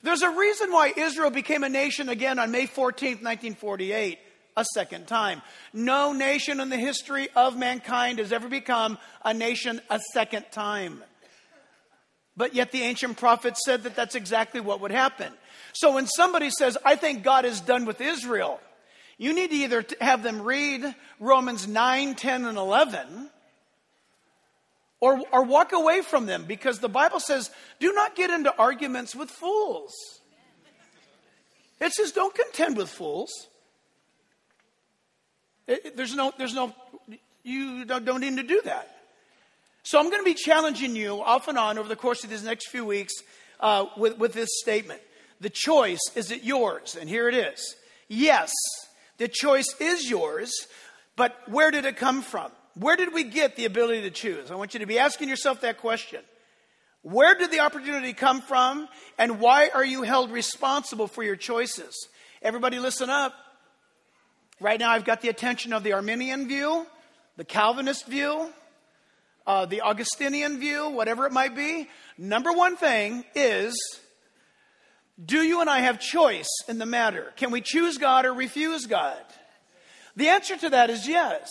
There's 0.02 0.22
a 0.22 0.30
reason 0.30 0.72
why 0.72 0.92
Israel 0.96 1.30
became 1.30 1.62
a 1.62 1.68
nation 1.68 2.08
again 2.08 2.38
on 2.38 2.50
May 2.50 2.66
14th, 2.66 3.22
1948 3.22 4.18
a 4.56 4.64
second 4.74 5.06
time. 5.06 5.42
No 5.72 6.12
nation 6.12 6.60
in 6.60 6.70
the 6.70 6.76
history 6.76 7.28
of 7.36 7.56
mankind 7.56 8.18
has 8.18 8.32
ever 8.32 8.48
become 8.48 8.98
a 9.24 9.32
nation 9.32 9.80
a 9.88 10.00
second 10.12 10.46
time. 10.50 11.02
But 12.36 12.54
yet 12.54 12.72
the 12.72 12.82
ancient 12.82 13.16
prophets 13.16 13.60
said 13.64 13.82
that 13.82 13.96
that's 13.96 14.14
exactly 14.14 14.60
what 14.60 14.80
would 14.80 14.92
happen. 14.92 15.32
So 15.72 15.94
when 15.94 16.06
somebody 16.06 16.50
says, 16.50 16.76
I 16.84 16.96
think 16.96 17.22
God 17.22 17.44
is 17.44 17.60
done 17.60 17.84
with 17.84 18.00
Israel, 18.00 18.60
you 19.18 19.34
need 19.34 19.50
to 19.50 19.56
either 19.56 19.84
have 20.00 20.22
them 20.22 20.42
read 20.42 20.94
Romans 21.18 21.68
9, 21.68 22.14
10, 22.14 22.44
and 22.46 22.56
11, 22.56 23.30
or, 25.00 25.20
or 25.32 25.44
walk 25.44 25.72
away 25.72 26.00
from 26.00 26.26
them 26.26 26.44
because 26.46 26.78
the 26.78 26.88
Bible 26.88 27.20
says, 27.20 27.50
do 27.78 27.92
not 27.92 28.16
get 28.16 28.30
into 28.30 28.54
arguments 28.56 29.14
with 29.14 29.30
fools. 29.30 29.92
It 31.80 31.92
says, 31.92 32.12
don't 32.12 32.34
contend 32.34 32.76
with 32.76 32.90
fools. 32.90 33.30
It, 35.66 35.96
there's 35.96 36.14
no, 36.14 36.32
there's 36.36 36.54
no, 36.54 36.74
you 37.42 37.84
don't, 37.84 38.04
don't 38.04 38.20
need 38.20 38.36
to 38.36 38.42
do 38.42 38.60
that. 38.64 39.00
So 39.82 39.98
I'm 39.98 40.10
going 40.10 40.20
to 40.20 40.24
be 40.24 40.34
challenging 40.34 40.94
you 40.94 41.22
off 41.22 41.48
and 41.48 41.56
on 41.56 41.78
over 41.78 41.88
the 41.88 41.96
course 41.96 42.22
of 42.22 42.30
these 42.30 42.44
next 42.44 42.68
few 42.68 42.84
weeks 42.84 43.14
uh, 43.60 43.86
with, 43.96 44.18
with 44.18 44.32
this 44.34 44.48
statement. 44.60 45.00
The 45.40 45.50
choice 45.50 46.00
is 46.14 46.30
it 46.30 46.42
yours? 46.42 46.96
And 47.00 47.08
here 47.08 47.28
it 47.28 47.34
is. 47.34 47.76
Yes, 48.08 48.52
the 49.18 49.28
choice 49.28 49.74
is 49.80 50.08
yours, 50.08 50.52
but 51.16 51.36
where 51.48 51.70
did 51.70 51.84
it 51.84 51.96
come 51.96 52.22
from? 52.22 52.50
Where 52.74 52.96
did 52.96 53.12
we 53.12 53.24
get 53.24 53.56
the 53.56 53.64
ability 53.64 54.02
to 54.02 54.10
choose? 54.10 54.50
I 54.50 54.54
want 54.54 54.74
you 54.74 54.80
to 54.80 54.86
be 54.86 54.98
asking 54.98 55.28
yourself 55.28 55.62
that 55.62 55.78
question. 55.78 56.20
Where 57.02 57.34
did 57.34 57.50
the 57.50 57.60
opportunity 57.60 58.12
come 58.12 58.42
from, 58.42 58.88
and 59.16 59.40
why 59.40 59.70
are 59.72 59.84
you 59.84 60.02
held 60.02 60.30
responsible 60.30 61.06
for 61.06 61.22
your 61.22 61.36
choices? 61.36 62.08
Everybody, 62.42 62.78
listen 62.78 63.08
up. 63.08 63.34
Right 64.60 64.78
now, 64.78 64.90
I've 64.90 65.04
got 65.04 65.22
the 65.22 65.30
attention 65.30 65.72
of 65.72 65.82
the 65.82 65.94
Arminian 65.94 66.46
view, 66.46 66.86
the 67.38 67.44
Calvinist 67.44 68.06
view, 68.06 68.50
uh, 69.46 69.64
the 69.64 69.80
Augustinian 69.80 70.60
view, 70.60 70.90
whatever 70.90 71.24
it 71.26 71.32
might 71.32 71.56
be. 71.56 71.88
Number 72.18 72.52
one 72.52 72.76
thing 72.76 73.24
is 73.34 73.74
do 75.24 75.42
you 75.42 75.60
and 75.60 75.68
I 75.68 75.80
have 75.80 76.00
choice 76.00 76.48
in 76.68 76.78
the 76.78 76.86
matter? 76.86 77.32
Can 77.36 77.50
we 77.50 77.60
choose 77.60 77.98
God 77.98 78.24
or 78.24 78.32
refuse 78.32 78.86
God? 78.86 79.20
The 80.16 80.28
answer 80.28 80.56
to 80.56 80.70
that 80.70 80.90
is 80.90 81.06
yes. 81.06 81.50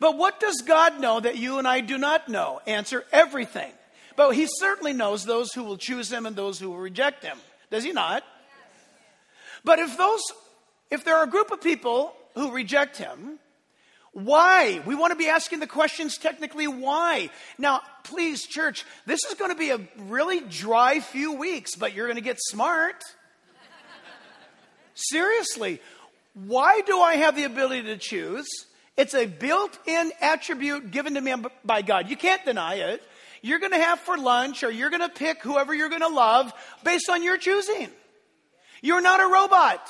But 0.00 0.18
what 0.18 0.40
does 0.40 0.62
God 0.62 1.00
know 1.00 1.20
that 1.20 1.38
you 1.38 1.58
and 1.58 1.68
I 1.68 1.80
do 1.80 1.98
not 1.98 2.28
know? 2.28 2.60
Answer 2.66 3.04
everything. 3.12 3.70
But 4.16 4.32
He 4.32 4.46
certainly 4.46 4.92
knows 4.92 5.24
those 5.24 5.52
who 5.52 5.62
will 5.62 5.76
choose 5.76 6.12
Him 6.12 6.26
and 6.26 6.34
those 6.34 6.58
who 6.58 6.70
will 6.70 6.78
reject 6.78 7.24
Him. 7.24 7.38
Does 7.70 7.84
He 7.84 7.92
not? 7.92 8.24
But 9.64 9.78
if 9.78 9.96
those, 9.96 10.22
if 10.90 11.04
there 11.04 11.16
are 11.16 11.24
a 11.24 11.30
group 11.30 11.52
of 11.52 11.60
people 11.60 12.14
who 12.34 12.50
reject 12.50 12.96
Him, 12.96 13.38
why? 14.12 14.82
We 14.84 14.94
want 14.94 15.12
to 15.12 15.16
be 15.16 15.28
asking 15.28 15.60
the 15.60 15.66
questions 15.66 16.18
technically 16.18 16.66
why. 16.66 17.30
Now, 17.56 17.80
please, 18.04 18.46
church, 18.46 18.84
this 19.06 19.24
is 19.24 19.34
going 19.34 19.50
to 19.50 19.56
be 19.56 19.70
a 19.70 19.80
really 19.96 20.40
dry 20.40 21.00
few 21.00 21.32
weeks, 21.34 21.76
but 21.76 21.94
you're 21.94 22.06
going 22.06 22.16
to 22.16 22.22
get 22.22 22.38
smart. 22.38 23.02
Seriously, 24.94 25.80
why 26.34 26.82
do 26.82 27.00
I 27.00 27.16
have 27.16 27.36
the 27.36 27.44
ability 27.44 27.84
to 27.84 27.96
choose? 27.96 28.46
It's 28.98 29.14
a 29.14 29.24
built 29.24 29.78
in 29.86 30.12
attribute 30.20 30.90
given 30.90 31.14
to 31.14 31.20
me 31.20 31.34
by 31.64 31.80
God. 31.80 32.10
You 32.10 32.16
can't 32.16 32.44
deny 32.44 32.74
it. 32.74 33.02
You're 33.40 33.58
going 33.58 33.72
to 33.72 33.78
have 33.78 33.98
for 34.00 34.18
lunch 34.18 34.62
or 34.62 34.70
you're 34.70 34.90
going 34.90 35.00
to 35.00 35.08
pick 35.08 35.42
whoever 35.42 35.74
you're 35.74 35.88
going 35.88 36.02
to 36.02 36.08
love 36.08 36.52
based 36.84 37.08
on 37.08 37.22
your 37.22 37.38
choosing. 37.38 37.88
You're 38.82 39.00
not 39.00 39.20
a 39.20 39.32
robot. 39.32 39.80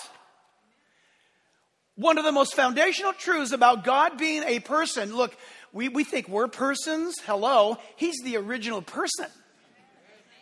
One 2.02 2.18
of 2.18 2.24
the 2.24 2.32
most 2.32 2.54
foundational 2.54 3.12
truths 3.12 3.52
about 3.52 3.84
God 3.84 4.18
being 4.18 4.42
a 4.42 4.58
person 4.58 5.14
look, 5.14 5.36
we, 5.72 5.88
we 5.88 6.02
think 6.02 6.28
we're 6.28 6.48
persons. 6.48 7.14
Hello. 7.24 7.78
He's 7.94 8.16
the 8.24 8.38
original 8.38 8.82
person. 8.82 9.26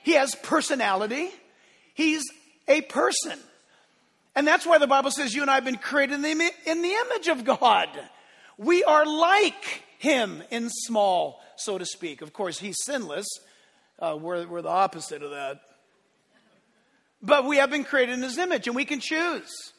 He 0.02 0.12
has 0.12 0.34
personality. 0.34 1.28
He's 1.92 2.24
a 2.66 2.80
person. 2.80 3.38
And 4.34 4.46
that's 4.46 4.64
why 4.64 4.78
the 4.78 4.86
Bible 4.86 5.10
says 5.10 5.34
you 5.34 5.42
and 5.42 5.50
I 5.50 5.56
have 5.56 5.66
been 5.66 5.76
created 5.76 6.14
in 6.14 6.22
the, 6.22 6.50
in 6.64 6.80
the 6.80 6.94
image 6.94 7.28
of 7.28 7.44
God. 7.44 7.90
We 8.56 8.82
are 8.82 9.04
like 9.04 9.82
Him 9.98 10.42
in 10.50 10.70
small, 10.70 11.42
so 11.56 11.76
to 11.76 11.84
speak. 11.84 12.22
Of 12.22 12.32
course, 12.32 12.58
He's 12.58 12.78
sinless. 12.86 13.26
Uh, 13.98 14.16
we're, 14.18 14.46
we're 14.46 14.62
the 14.62 14.70
opposite 14.70 15.22
of 15.22 15.32
that. 15.32 15.60
But 17.20 17.44
we 17.44 17.58
have 17.58 17.68
been 17.68 17.84
created 17.84 18.14
in 18.14 18.22
His 18.22 18.38
image 18.38 18.66
and 18.66 18.74
we 18.74 18.86
can 18.86 19.00
choose. 19.00 19.74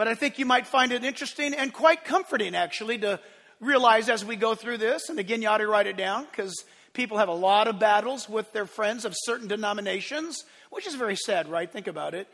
But 0.00 0.08
I 0.08 0.14
think 0.14 0.38
you 0.38 0.46
might 0.46 0.66
find 0.66 0.92
it 0.92 1.04
interesting 1.04 1.52
and 1.52 1.74
quite 1.74 2.06
comforting, 2.06 2.54
actually, 2.54 2.96
to 3.00 3.20
realize 3.60 4.08
as 4.08 4.24
we 4.24 4.34
go 4.34 4.54
through 4.54 4.78
this, 4.78 5.10
and 5.10 5.18
again, 5.18 5.42
you 5.42 5.48
ought 5.48 5.58
to 5.58 5.66
write 5.66 5.86
it 5.86 5.98
down 5.98 6.24
because 6.24 6.54
people 6.94 7.18
have 7.18 7.28
a 7.28 7.34
lot 7.34 7.68
of 7.68 7.78
battles 7.78 8.26
with 8.26 8.50
their 8.54 8.64
friends 8.64 9.04
of 9.04 9.12
certain 9.14 9.46
denominations, 9.46 10.42
which 10.70 10.86
is 10.86 10.94
very 10.94 11.16
sad, 11.16 11.50
right? 11.50 11.70
Think 11.70 11.86
about 11.86 12.14
it. 12.14 12.28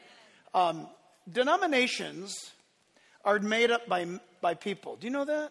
Um, 0.55 0.87
denominations 1.29 2.53
are 3.25 3.41
made 3.41 3.73
up 3.73 3.89
by, 3.89 4.07
by 4.41 4.55
people. 4.55 4.95
Do 4.95 5.09
you 5.09 5.13
know 5.13 5.25
that? 5.25 5.51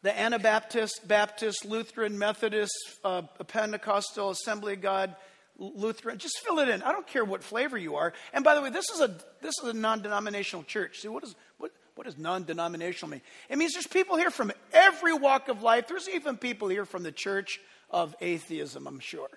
The 0.00 0.18
Anabaptist, 0.18 1.06
Baptist, 1.06 1.66
Lutheran, 1.66 2.18
Methodist, 2.18 2.72
uh, 3.04 3.20
Pentecostal, 3.46 4.30
Assembly 4.30 4.72
of 4.72 4.80
God, 4.80 5.16
Lutheran, 5.58 6.18
just 6.18 6.40
fill 6.40 6.58
it 6.58 6.68
in. 6.68 6.82
I 6.82 6.92
don't 6.92 7.06
care 7.06 7.24
what 7.24 7.44
flavor 7.44 7.78
you 7.78 7.96
are. 7.96 8.12
And 8.32 8.44
by 8.44 8.54
the 8.54 8.62
way, 8.62 8.70
this 8.70 8.88
is 8.90 9.00
a 9.00 9.08
this 9.40 9.54
is 9.62 9.68
a 9.68 9.72
non-denominational 9.72 10.64
church. 10.64 11.00
See, 11.00 11.08
what 11.08 11.22
is 11.22 11.34
what 11.58 11.70
what 11.94 12.06
does 12.06 12.18
non-denominational 12.18 13.10
mean? 13.10 13.20
It 13.48 13.56
means 13.56 13.72
there's 13.72 13.86
people 13.86 14.16
here 14.16 14.30
from 14.30 14.52
every 14.72 15.14
walk 15.14 15.48
of 15.48 15.62
life. 15.62 15.86
There's 15.86 16.08
even 16.08 16.36
people 16.36 16.68
here 16.68 16.84
from 16.84 17.04
the 17.04 17.12
church 17.12 17.60
of 17.90 18.16
atheism, 18.20 18.86
I'm 18.86 18.98
sure. 18.98 19.28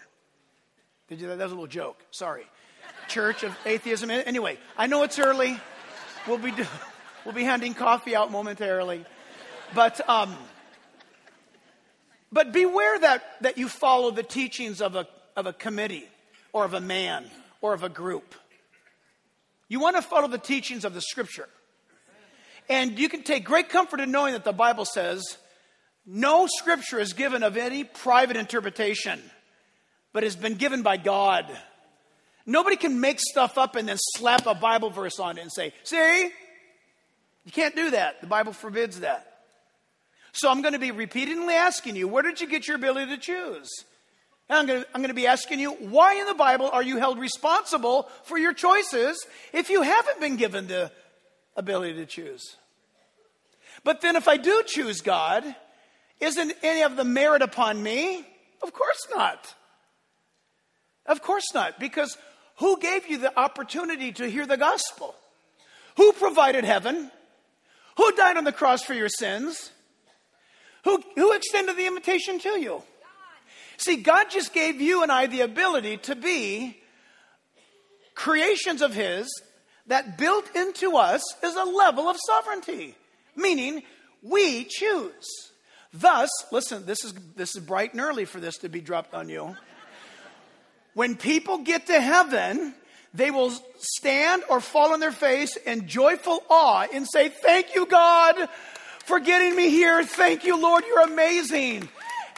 Did 1.08 1.22
you 1.22 1.28
that 1.28 1.38
was 1.38 1.52
a 1.52 1.56
little 1.56 1.68
joke. 1.68 2.04
Sorry. 2.12 2.48
Church 3.08 3.44
of 3.44 3.56
atheism. 3.66 4.10
Anyway, 4.10 4.58
I 4.78 4.88
know 4.88 5.04
it's 5.04 5.20
early. 5.20 5.60
We'll 6.28 6.40
be 6.40 6.52
we'll 7.26 7.36
be 7.36 7.44
handing 7.44 7.76
coffee 7.76 8.16
out 8.16 8.32
momentarily. 8.32 9.06
But 9.76 10.08
um 10.10 10.36
but 12.32 12.52
beware 12.52 13.00
that, 13.00 13.24
that 13.42 13.58
you 13.58 13.70
follow 13.70 14.12
the 14.12 14.24
teachings 14.24 14.82
of 14.82 14.96
a 14.96 15.08
of 15.38 15.46
a 15.46 15.54
committee 15.54 16.08
or 16.52 16.66
of 16.66 16.74
a 16.74 16.82
man 16.82 17.24
or 17.62 17.74
of 17.74 17.84
a 17.84 17.90
group. 17.90 18.36
You 19.70 19.80
want 19.80 19.96
to 19.96 20.02
follow 20.02 20.28
the 20.28 20.38
teachings 20.38 20.84
of 20.84 20.94
the 20.94 21.02
scripture. 21.02 21.48
And 22.68 23.00
you 23.00 23.08
can 23.08 23.24
take 23.24 23.46
great 23.46 23.70
comfort 23.70 24.02
in 24.02 24.12
knowing 24.12 24.34
that 24.34 24.44
the 24.44 24.52
Bible 24.52 24.84
says 24.84 25.38
no 26.06 26.48
scripture 26.48 27.00
is 27.00 27.14
given 27.14 27.44
of 27.44 27.56
any 27.56 27.84
private 27.84 28.36
interpretation, 28.36 29.22
but 30.12 30.24
has 30.24 30.36
been 30.36 30.56
given 30.56 30.82
by 30.82 30.98
God. 30.98 31.46
Nobody 32.46 32.76
can 32.76 33.00
make 33.00 33.20
stuff 33.20 33.58
up 33.58 33.76
and 33.76 33.88
then 33.88 33.98
slap 34.16 34.48
a 34.48 34.56
Bible 34.56 34.90
verse 34.90 35.20
on 35.20 35.38
it 35.38 35.42
and 35.42 35.52
say, 35.52 35.74
see? 35.84 36.32
You 37.46 37.52
can't 37.52 37.76
do 37.76 37.92
that. 37.92 38.22
The 38.22 38.28
Bible 38.28 38.54
forbids 38.54 39.02
that. 39.02 39.26
So 40.32 40.50
I'm 40.50 40.62
going 40.62 40.74
to 40.74 40.80
be 40.80 40.92
repeatedly 40.92 41.54
asking 41.54 41.96
you, 41.96 42.08
where 42.08 42.24
did 42.24 42.42
you 42.42 42.48
get 42.48 42.68
your 42.68 42.76
ability 42.78 43.16
to 43.16 43.18
choose? 43.18 43.70
And 44.50 44.60
I'm 44.60 44.66
going, 44.66 44.82
to, 44.82 44.88
I'm 44.94 45.02
going 45.02 45.10
to 45.10 45.16
be 45.16 45.28
asking 45.28 45.60
you, 45.60 45.72
why 45.72 46.16
in 46.16 46.26
the 46.26 46.34
Bible 46.34 46.70
are 46.72 46.84
you 46.84 46.98
held 46.98 47.20
responsible 47.20 48.10
for 48.24 48.38
your 48.38 48.54
choices 48.54 49.26
if 49.54 49.70
you 49.70 49.82
haven't 49.82 50.22
been 50.22 50.38
given 50.38 50.68
the 50.68 50.92
ability 51.56 51.96
to 51.96 52.06
choose? 52.06 52.56
But 53.84 54.02
then, 54.02 54.16
if 54.16 54.28
I 54.28 54.38
do 54.38 54.64
choose 54.66 55.02
God, 55.02 55.44
isn't 56.20 56.54
any 56.64 56.84
of 56.84 56.96
the 56.96 57.04
merit 57.04 57.42
upon 57.42 57.82
me? 57.82 58.26
Of 58.62 58.74
course 58.74 59.08
not. 59.16 59.54
Of 61.06 61.22
course 61.22 61.54
not. 61.54 61.80
Because 61.80 62.18
who 62.58 62.80
gave 62.80 63.08
you 63.08 63.18
the 63.18 63.38
opportunity 63.40 64.12
to 64.14 64.30
hear 64.30 64.46
the 64.46 64.58
gospel? 64.58 65.16
Who 65.98 66.12
provided 66.14 66.64
heaven? 66.64 67.12
Who 67.98 68.12
died 68.14 68.38
on 68.38 68.44
the 68.44 68.52
cross 68.52 68.84
for 68.84 68.94
your 68.94 69.10
sins? 69.10 69.72
Who, 70.84 71.04
who 71.16 71.34
extended 71.34 71.76
the 71.76 71.88
invitation 71.88 72.40
to 72.40 72.60
you? 72.60 72.82
See, 73.78 73.98
God 73.98 74.26
just 74.30 74.54
gave 74.54 74.82
you 74.82 75.04
and 75.04 75.12
I 75.12 75.28
the 75.28 75.42
ability 75.42 75.98
to 75.98 76.16
be 76.16 76.78
creations 78.16 78.82
of 78.82 78.94
His 78.94 79.30
that 79.86 80.18
built 80.18 80.56
into 80.56 80.98
us 80.98 81.22
is 81.44 81.56
a 81.56 81.64
level 81.64 82.10
of 82.10 82.18
sovereignty, 82.26 82.96
meaning 83.36 83.84
we 84.22 84.66
choose. 84.66 85.52
Thus, 85.94 86.30
listen, 86.52 86.86
this 86.86 87.04
is, 87.06 87.14
this 87.36 87.56
is 87.56 87.64
bright 87.64 87.94
and 87.94 88.02
early 88.02 88.26
for 88.26 88.40
this 88.40 88.58
to 88.60 88.70
be 88.70 88.82
dropped 88.82 89.14
on 89.14 89.30
you. 89.30 89.56
When 90.94 91.16
people 91.16 91.60
get 91.60 91.88
to 91.88 92.02
heaven, 92.02 92.74
they 93.14 93.32
will 93.32 93.52
stand 93.78 94.44
or 94.50 94.60
fall 94.60 94.94
on 94.94 95.00
their 95.00 95.12
face 95.12 95.56
in 95.56 95.88
joyful 95.88 96.44
awe 96.50 96.88
and 96.94 97.08
say, 97.08 97.30
Thank 97.30 97.76
you, 97.76 97.86
God, 97.86 98.50
for 99.06 99.20
getting 99.20 99.56
me 99.56 99.70
here. 99.70 100.04
Thank 100.04 100.44
you, 100.44 100.60
Lord, 100.60 100.84
you're 100.88 101.04
amazing. 101.04 101.88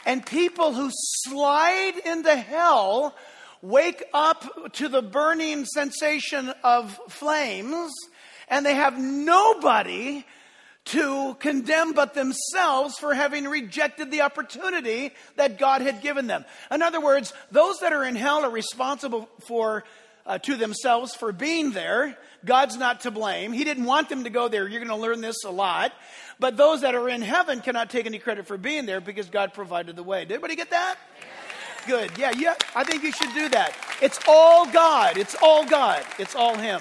And 0.06 0.24
people 0.24 0.72
who 0.72 0.90
slide 0.92 2.00
into 2.04 2.34
hell 2.34 3.14
wake 3.62 4.02
up 4.14 4.72
to 4.74 4.88
the 4.88 5.02
burning 5.02 5.66
sensation 5.66 6.52
of 6.64 6.98
flames 7.08 7.92
and 8.48 8.66
they 8.66 8.74
have 8.74 8.98
nobody 8.98 10.24
to 10.86 11.36
condemn 11.38 11.92
but 11.92 12.14
themselves 12.14 12.98
for 12.98 13.14
having 13.14 13.44
rejected 13.44 14.10
the 14.10 14.22
opportunity 14.22 15.12
that 15.36 15.58
God 15.58 15.82
had 15.82 16.02
given 16.02 16.26
them. 16.26 16.44
In 16.70 16.82
other 16.82 17.00
words, 17.00 17.32
those 17.52 17.78
that 17.78 17.92
are 17.92 18.04
in 18.04 18.16
hell 18.16 18.44
are 18.44 18.50
responsible 18.50 19.28
for 19.46 19.84
uh, 20.26 20.38
to 20.38 20.56
themselves 20.56 21.14
for 21.14 21.32
being 21.32 21.72
there. 21.72 22.16
God's 22.44 22.76
not 22.76 23.00
to 23.00 23.10
blame. 23.10 23.52
He 23.52 23.64
didn't 23.64 23.84
want 23.84 24.08
them 24.08 24.24
to 24.24 24.30
go 24.30 24.48
there. 24.48 24.66
You're 24.68 24.84
going 24.84 24.88
to 24.88 24.96
learn 24.96 25.20
this 25.20 25.44
a 25.44 25.50
lot. 25.50 25.92
But 26.40 26.56
those 26.56 26.80
that 26.80 26.94
are 26.94 27.08
in 27.08 27.20
heaven 27.20 27.60
cannot 27.60 27.90
take 27.90 28.06
any 28.06 28.18
credit 28.18 28.46
for 28.46 28.56
being 28.56 28.86
there 28.86 29.00
because 29.00 29.28
God 29.28 29.52
provided 29.52 29.94
the 29.94 30.02
way. 30.02 30.24
Did 30.24 30.32
everybody 30.32 30.56
get 30.56 30.70
that? 30.70 30.96
Good. 31.86 32.10
Yeah, 32.18 32.32
yeah. 32.36 32.54
I 32.74 32.82
think 32.82 33.02
you 33.02 33.12
should 33.12 33.32
do 33.34 33.50
that. 33.50 33.74
It's 34.00 34.18
all 34.26 34.66
God. 34.66 35.18
It's 35.18 35.36
all 35.42 35.66
God. 35.66 36.02
It's 36.18 36.34
all 36.34 36.56
Him. 36.56 36.80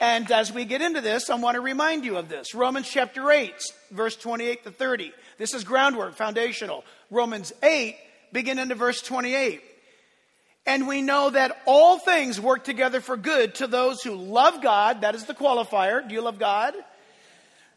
And 0.00 0.30
as 0.30 0.52
we 0.52 0.64
get 0.64 0.82
into 0.82 1.00
this, 1.00 1.30
I 1.30 1.36
want 1.36 1.54
to 1.54 1.60
remind 1.60 2.04
you 2.04 2.16
of 2.16 2.28
this. 2.28 2.54
Romans 2.54 2.88
chapter 2.88 3.30
8, 3.30 3.54
verse 3.92 4.16
28 4.16 4.64
to 4.64 4.70
30. 4.70 5.12
This 5.38 5.54
is 5.54 5.64
groundwork, 5.64 6.16
foundational. 6.16 6.84
Romans 7.10 7.52
8, 7.62 7.96
begin 8.32 8.58
into 8.58 8.74
verse 8.74 9.00
28. 9.02 9.62
And 10.66 10.88
we 10.88 11.00
know 11.00 11.30
that 11.30 11.62
all 11.64 11.98
things 11.98 12.40
work 12.40 12.64
together 12.64 13.00
for 13.00 13.16
good 13.16 13.54
to 13.56 13.68
those 13.68 14.02
who 14.02 14.14
love 14.16 14.62
God. 14.62 15.02
That 15.02 15.14
is 15.14 15.24
the 15.24 15.34
qualifier. 15.34 16.06
Do 16.06 16.12
you 16.12 16.20
love 16.20 16.38
God? 16.40 16.74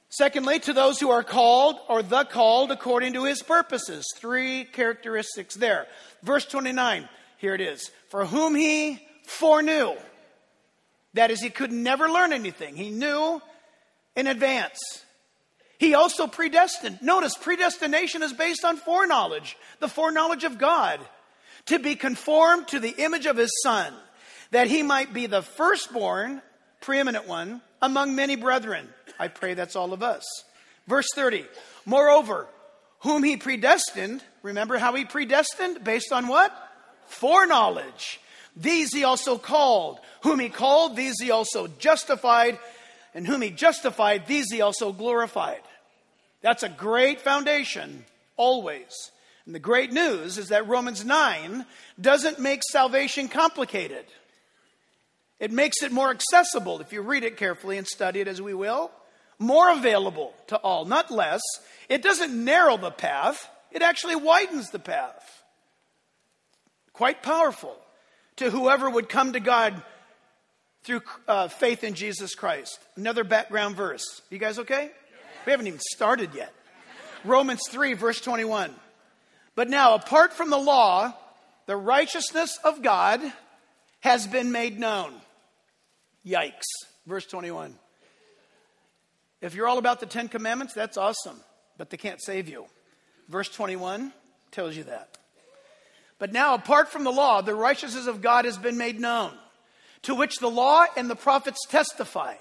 Secondly, 0.10 0.60
to 0.60 0.74
those 0.74 1.00
who 1.00 1.12
are 1.12 1.24
called 1.24 1.78
or 1.88 2.02
the 2.02 2.24
called 2.24 2.72
according 2.72 3.14
to 3.14 3.26
his 3.26 3.44
purposes. 3.44 4.06
Three 4.16 4.64
characteristics 4.64 5.56
there. 5.56 5.86
Verse 6.24 6.46
29, 6.46 7.08
here 7.38 7.54
it 7.54 7.62
is. 7.62 7.92
For 8.10 8.26
whom 8.26 8.56
he 8.56 9.00
foreknew. 9.28 9.96
That 11.14 11.32
is, 11.32 11.42
he 11.42 11.50
could 11.50 11.72
never 11.72 12.10
learn 12.10 12.34
anything. 12.34 12.76
He 12.76 12.90
knew 12.90 13.42
in 14.16 14.28
advance. 14.28 14.80
He 15.78 15.94
also 15.94 16.28
predestined. 16.28 17.00
Notice, 17.02 17.38
predestination 17.38 18.22
is 18.24 18.34
based 18.34 18.66
on 18.66 18.78
foreknowledge, 18.78 19.58
the 19.80 19.88
foreknowledge 19.88 20.44
of 20.44 20.58
God, 20.58 21.00
to 21.68 21.80
be 21.80 21.96
conformed 21.96 22.68
to 22.70 22.80
the 22.80 22.96
image 22.98 23.26
of 23.26 23.38
his 23.38 23.52
Son, 23.64 23.94
that 24.52 24.68
he 24.68 24.84
might 24.84 25.14
be 25.14 25.28
the 25.28 25.42
firstborn, 25.42 26.42
preeminent 26.82 27.28
one, 27.28 27.62
among 27.82 28.16
many 28.16 28.36
brethren. 28.36 28.90
I 29.20 29.28
pray 29.28 29.54
that's 29.54 29.76
all 29.76 29.92
of 29.92 30.02
us. 30.02 30.24
Verse 30.88 31.08
30. 31.14 31.46
Moreover, 31.86 32.48
whom 33.00 33.24
he 33.24 33.38
predestined, 33.38 34.24
remember 34.42 34.78
how 34.78 34.96
he 34.96 35.06
predestined? 35.06 35.84
Based 35.84 36.12
on 36.12 36.28
what? 36.28 36.52
Foreknowledge. 37.08 38.20
These 38.56 38.94
he 38.94 39.04
also 39.04 39.38
called. 39.38 40.00
Whom 40.24 40.40
he 40.40 40.50
called, 40.50 40.96
these 40.96 41.16
he 41.22 41.32
also 41.32 41.68
justified. 41.68 42.58
And 43.14 43.28
whom 43.28 43.42
he 43.42 43.52
justified, 43.52 44.26
these 44.26 44.52
he 44.52 44.62
also 44.62 44.92
glorified. 44.92 45.62
That's 46.42 46.64
a 46.64 46.70
great 46.70 47.22
foundation, 47.22 48.06
always. 48.38 49.12
And 49.46 49.54
the 49.54 49.60
great 49.60 49.92
news 49.92 50.38
is 50.38 50.50
that 50.50 50.68
Romans 50.68 51.04
9 51.04 51.66
doesn't 52.00 52.40
make 52.40 52.62
salvation 52.64 53.28
complicated. 53.28 54.06
It 55.40 55.52
makes 55.52 55.82
it 55.84 55.92
more 55.92 56.12
accessible 56.12 56.82
if 56.82 56.94
you 56.94 57.02
read 57.02 57.24
it 57.24 57.38
carefully 57.38 57.78
and 57.78 57.88
study 57.88 58.20
it 58.20 58.28
as 58.28 58.42
we 58.42 58.54
will 58.54 58.92
more 59.40 59.72
available 59.72 60.34
to 60.48 60.58
all, 60.58 60.86
not 60.86 61.10
less. 61.10 61.42
It 61.88 62.04
doesn't 62.04 62.34
narrow 62.34 62.78
the 62.78 62.92
path, 62.92 63.50
it 63.72 63.82
actually 63.82 64.16
widens 64.18 64.70
the 64.70 64.80
path. 64.80 65.44
Quite 66.94 67.24
powerful 67.24 67.76
to 68.36 68.52
whoever 68.52 68.90
would 68.90 69.08
come 69.08 69.34
to 69.34 69.40
God 69.40 69.82
through 70.84 71.02
uh, 71.28 71.48
faith 71.48 71.84
in 71.84 71.94
Jesus 71.94 72.36
Christ. 72.36 72.80
Another 72.96 73.24
background 73.24 73.76
verse. 73.76 74.22
You 74.30 74.38
guys 74.38 74.60
okay? 74.60 74.92
We 75.46 75.52
haven't 75.52 75.68
even 75.68 75.80
started 75.80 76.32
yet. 76.36 76.54
Romans 77.24 77.62
3, 77.70 77.94
verse 77.94 78.20
21. 78.22 78.74
But 79.56 79.70
now, 79.70 79.96
apart 79.96 80.34
from 80.34 80.50
the 80.50 80.58
law, 80.58 81.14
the 81.66 81.76
righteousness 81.76 82.58
of 82.64 82.82
God 82.82 83.22
has 84.02 84.28
been 84.28 84.52
made 84.52 84.80
known. 84.80 85.14
Yikes. 86.26 86.66
Verse 87.06 87.26
21. 87.26 87.76
If 89.42 89.56
you're 89.56 89.68
all 89.68 89.78
about 89.78 90.00
the 90.00 90.06
Ten 90.06 90.28
Commandments, 90.28 90.74
that's 90.74 90.98
awesome, 90.98 91.40
but 91.78 91.90
they 91.90 91.98
can't 91.98 92.22
save 92.22 92.50
you. 92.50 92.66
Verse 93.30 93.50
21 93.50 94.12
tells 94.52 94.76
you 94.76 94.84
that. 94.84 95.18
But 96.18 96.34
now, 96.34 96.56
apart 96.56 96.90
from 96.90 97.06
the 97.06 97.12
law, 97.12 97.42
the 97.42 97.56
righteousness 97.56 98.08
of 98.08 98.22
God 98.22 98.46
has 98.46 98.58
been 98.58 98.78
made 98.78 99.00
known, 99.00 99.32
to 100.04 100.16
which 100.16 100.38
the 100.38 100.50
law 100.50 100.86
and 100.98 101.10
the 101.10 101.16
prophets 101.16 101.60
testify. 101.70 102.36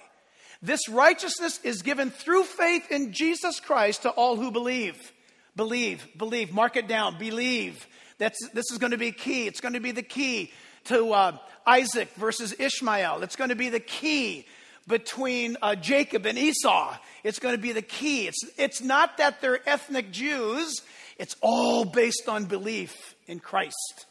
This 0.60 0.88
righteousness 0.88 1.60
is 1.62 1.82
given 1.82 2.10
through 2.10 2.42
faith 2.42 2.90
in 2.90 3.12
Jesus 3.12 3.60
Christ 3.60 4.02
to 4.02 4.10
all 4.10 4.36
who 4.36 4.50
believe. 4.50 5.12
Believe, 5.54 6.06
believe, 6.16 6.52
mark 6.52 6.76
it 6.76 6.88
down, 6.88 7.18
believe. 7.18 7.86
That's, 8.18 8.38
this 8.52 8.70
is 8.72 8.78
going 8.78 8.90
to 8.90 8.98
be 8.98 9.12
key. 9.12 9.46
It's 9.46 9.60
going 9.60 9.74
to 9.74 9.80
be 9.80 9.92
the 9.92 10.02
key 10.02 10.50
to 10.84 11.12
uh, 11.12 11.36
Isaac 11.66 12.08
versus 12.16 12.54
Ishmael. 12.58 13.22
It's 13.22 13.36
going 13.36 13.50
to 13.50 13.56
be 13.56 13.68
the 13.68 13.80
key 13.80 14.46
between 14.88 15.56
uh, 15.62 15.76
Jacob 15.76 16.26
and 16.26 16.36
Esau. 16.36 16.96
It's 17.22 17.38
going 17.38 17.54
to 17.54 17.60
be 17.60 17.72
the 17.72 17.82
key. 17.82 18.26
It's, 18.26 18.44
it's 18.56 18.82
not 18.82 19.18
that 19.18 19.40
they're 19.40 19.60
ethnic 19.68 20.10
Jews, 20.10 20.82
it's 21.18 21.36
all 21.40 21.84
based 21.84 22.28
on 22.28 22.46
belief 22.46 23.14
in 23.26 23.38
Christ. 23.38 24.06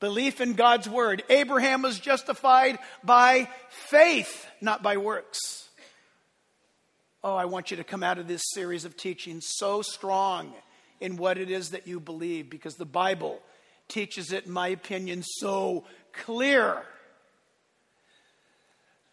Belief 0.00 0.40
in 0.40 0.52
God's 0.52 0.88
word. 0.88 1.22
Abraham 1.30 1.82
was 1.82 1.98
justified 1.98 2.78
by 3.02 3.48
faith, 3.70 4.46
not 4.60 4.82
by 4.82 4.98
works. 4.98 5.68
Oh, 7.22 7.34
I 7.34 7.46
want 7.46 7.70
you 7.70 7.78
to 7.78 7.84
come 7.84 8.02
out 8.02 8.18
of 8.18 8.28
this 8.28 8.42
series 8.52 8.84
of 8.84 8.98
teaching 8.98 9.40
so 9.40 9.80
strong 9.80 10.52
in 11.00 11.16
what 11.16 11.38
it 11.38 11.50
is 11.50 11.70
that 11.70 11.86
you 11.86 12.00
believe 12.00 12.50
because 12.50 12.74
the 12.74 12.84
Bible 12.84 13.40
teaches 13.88 14.30
it, 14.30 14.44
in 14.44 14.52
my 14.52 14.68
opinion, 14.68 15.22
so 15.22 15.84
clear. 16.12 16.82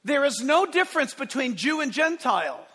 There 0.03 0.25
is 0.25 0.41
no 0.41 0.65
difference 0.65 1.13
between 1.13 1.55
Jew 1.55 1.81
and 1.81 1.91
Gentile. 1.91 2.65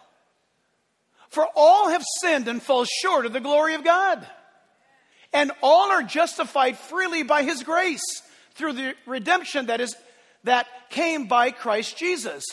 For 1.28 1.46
all 1.56 1.88
have 1.88 2.04
sinned 2.20 2.48
and 2.48 2.62
fall 2.62 2.84
short 2.84 3.26
of 3.26 3.32
the 3.32 3.40
glory 3.40 3.74
of 3.74 3.84
God. 3.84 4.26
And 5.32 5.50
all 5.62 5.90
are 5.90 6.02
justified 6.02 6.78
freely 6.78 7.22
by 7.22 7.42
his 7.42 7.62
grace 7.62 8.22
through 8.54 8.74
the 8.74 8.94
redemption 9.06 9.66
that 9.66 9.80
is 9.80 9.94
that 10.44 10.66
came 10.90 11.26
by 11.26 11.50
Christ 11.50 11.98
Jesus. 11.98 12.44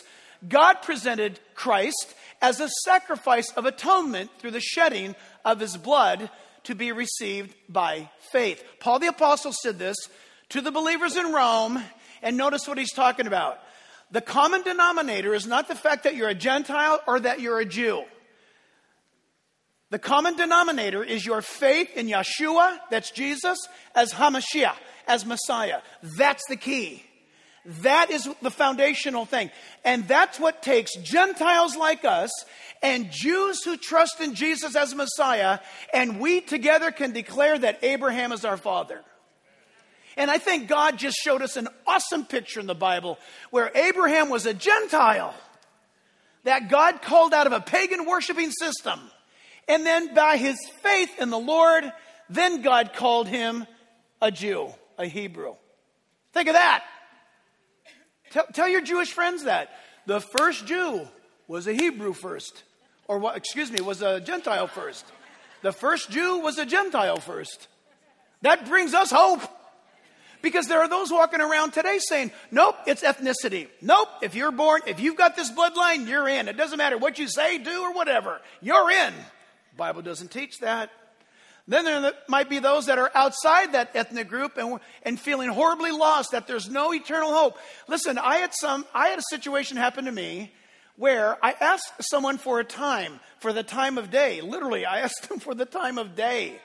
God 0.47 0.81
presented 0.81 1.39
Christ 1.55 2.13
as 2.41 2.59
a 2.59 2.69
sacrifice 2.83 3.51
of 3.51 3.65
atonement 3.65 4.31
through 4.39 4.51
the 4.51 4.59
shedding 4.59 5.15
of 5.45 5.59
his 5.59 5.77
blood 5.77 6.29
to 6.63 6.75
be 6.75 6.91
received 6.91 7.53
by 7.69 8.09
faith. 8.31 8.63
Paul 8.79 8.99
the 8.99 9.07
apostle 9.07 9.53
said 9.53 9.79
this 9.79 9.95
to 10.49 10.59
the 10.59 10.71
believers 10.71 11.15
in 11.15 11.31
Rome 11.31 11.81
and 12.21 12.35
notice 12.35 12.67
what 12.67 12.77
he's 12.77 12.93
talking 12.93 13.27
about. 13.27 13.59
The 14.13 14.21
common 14.21 14.61
denominator 14.61 15.33
is 15.33 15.47
not 15.47 15.67
the 15.67 15.75
fact 15.75 16.03
that 16.03 16.15
you're 16.15 16.29
a 16.29 16.35
Gentile 16.35 17.01
or 17.07 17.19
that 17.19 17.41
you're 17.41 17.59
a 17.59 17.65
Jew. 17.65 18.03
The 19.89 19.97
common 19.97 20.35
denominator 20.35 21.03
is 21.03 21.25
your 21.25 21.41
faith 21.41 21.89
in 21.97 22.07
Yeshua, 22.07 22.77
that's 22.91 23.09
Jesus, 23.09 23.57
as 23.95 24.13
Hamashiach, 24.13 24.75
as 25.07 25.25
Messiah. 25.25 25.81
That's 26.17 26.43
the 26.47 26.55
key. 26.55 27.03
That 27.81 28.11
is 28.11 28.29
the 28.43 28.51
foundational 28.51 29.25
thing. 29.25 29.49
And 29.83 30.07
that's 30.07 30.39
what 30.39 30.61
takes 30.61 30.95
Gentiles 30.97 31.75
like 31.75 32.05
us 32.05 32.31
and 32.83 33.09
Jews 33.09 33.63
who 33.63 33.77
trust 33.77 34.21
in 34.21 34.35
Jesus 34.35 34.75
as 34.75 34.93
Messiah, 34.93 35.57
and 35.91 36.19
we 36.19 36.41
together 36.41 36.91
can 36.91 37.13
declare 37.13 37.57
that 37.57 37.79
Abraham 37.81 38.31
is 38.31 38.45
our 38.45 38.57
father. 38.57 39.01
And 40.17 40.29
I 40.29 40.37
think 40.37 40.67
God 40.67 40.97
just 40.97 41.17
showed 41.17 41.41
us 41.41 41.57
an 41.57 41.67
awesome 41.87 42.25
picture 42.25 42.59
in 42.59 42.67
the 42.67 42.75
Bible 42.75 43.17
where 43.49 43.71
Abraham 43.73 44.29
was 44.29 44.45
a 44.45 44.53
Gentile 44.53 45.33
that 46.43 46.69
God 46.69 47.01
called 47.01 47.33
out 47.33 47.47
of 47.47 47.53
a 47.53 47.61
pagan 47.61 48.05
worshiping 48.05 48.51
system. 48.51 48.99
And 49.67 49.85
then 49.85 50.13
by 50.13 50.37
his 50.37 50.57
faith 50.81 51.19
in 51.19 51.29
the 51.29 51.39
Lord, 51.39 51.91
then 52.29 52.61
God 52.61 52.93
called 52.93 53.27
him 53.27 53.65
a 54.21 54.31
Jew, 54.31 54.73
a 54.97 55.05
Hebrew. 55.05 55.55
Think 56.33 56.49
of 56.49 56.55
that. 56.55 56.83
Tell, 58.31 58.45
tell 58.53 58.67
your 58.67 58.81
Jewish 58.81 59.11
friends 59.11 59.43
that. 59.43 59.69
The 60.05 60.19
first 60.19 60.65
Jew 60.65 61.07
was 61.47 61.67
a 61.67 61.73
Hebrew 61.73 62.13
first. 62.13 62.63
Or, 63.07 63.19
what, 63.19 63.37
excuse 63.37 63.71
me, 63.71 63.81
was 63.81 64.01
a 64.01 64.19
Gentile 64.19 64.67
first. 64.67 65.05
The 65.61 65.71
first 65.71 66.09
Jew 66.09 66.39
was 66.39 66.57
a 66.57 66.65
Gentile 66.65 67.17
first. 67.17 67.67
That 68.41 68.67
brings 68.67 68.93
us 68.93 69.11
hope. 69.11 69.41
Because 70.43 70.67
there 70.67 70.81
are 70.81 70.89
those 70.89 71.09
walking 71.09 71.39
around 71.39 71.71
today 71.71 71.99
saying, 72.05 72.31
nope, 72.51 72.75
it's 72.85 73.01
ethnicity. 73.01 73.69
Nope, 73.81 74.09
if 74.21 74.35
you're 74.35 74.51
born, 74.51 74.81
if 74.85 74.99
you've 74.99 75.15
got 75.15 75.37
this 75.37 75.49
bloodline, 75.49 76.05
you're 76.05 76.27
in. 76.27 76.49
It 76.49 76.57
doesn't 76.57 76.77
matter 76.77 76.97
what 76.97 77.17
you 77.17 77.29
say, 77.29 77.57
do, 77.59 77.81
or 77.81 77.93
whatever. 77.93 78.41
You're 78.61 78.91
in. 78.91 79.13
The 79.13 79.77
Bible 79.77 80.01
doesn't 80.01 80.31
teach 80.31 80.59
that. 80.59 80.91
Then 81.65 81.85
there 81.85 82.11
might 82.27 82.49
be 82.49 82.59
those 82.59 82.87
that 82.87 82.99
are 82.99 83.09
outside 83.15 83.71
that 83.71 83.91
ethnic 83.95 84.27
group 84.27 84.57
and, 84.57 84.81
and 85.03 85.17
feeling 85.17 85.47
horribly 85.47 85.91
lost 85.91 86.31
that 86.31 86.45
there's 86.45 86.69
no 86.69 86.93
eternal 86.93 87.31
hope. 87.31 87.57
Listen, 87.87 88.17
I 88.17 88.35
had 88.35 88.53
some, 88.53 88.85
I 88.93 89.07
had 89.07 89.19
a 89.19 89.23
situation 89.29 89.77
happen 89.77 90.05
to 90.05 90.11
me 90.11 90.51
where 90.97 91.37
I 91.41 91.53
asked 91.53 91.93
someone 92.01 92.37
for 92.37 92.59
a 92.59 92.65
time, 92.65 93.21
for 93.39 93.53
the 93.53 93.63
time 93.63 93.97
of 93.97 94.11
day. 94.11 94.41
Literally, 94.41 94.85
I 94.85 94.99
asked 95.03 95.31
him 95.31 95.39
for 95.39 95.55
the 95.55 95.65
time 95.65 95.97
of 95.97 96.17
day. 96.17 96.59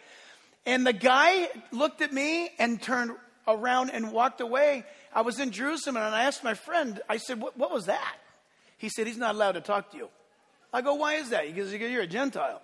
And 0.66 0.84
the 0.84 0.92
guy 0.92 1.48
looked 1.70 2.02
at 2.02 2.12
me 2.12 2.50
and 2.58 2.82
turned 2.82 3.12
around 3.48 3.90
and 3.90 4.12
walked 4.12 4.40
away. 4.40 4.84
I 5.12 5.22
was 5.22 5.40
in 5.40 5.50
Jerusalem 5.50 5.96
and 5.96 6.14
I 6.14 6.24
asked 6.24 6.44
my 6.44 6.54
friend, 6.54 7.00
I 7.08 7.16
said, 7.16 7.40
what, 7.40 7.56
what 7.56 7.72
was 7.72 7.86
that? 7.86 8.16
He 8.78 8.88
said, 8.88 9.06
He's 9.06 9.18
not 9.18 9.34
allowed 9.34 9.52
to 9.52 9.60
talk 9.60 9.90
to 9.90 9.96
you. 9.96 10.08
I 10.72 10.80
go, 10.80 10.94
Why 10.94 11.14
is 11.14 11.30
that? 11.30 11.46
He 11.46 11.52
goes, 11.52 11.72
You're 11.72 12.02
a 12.02 12.06
Gentile. 12.06 12.62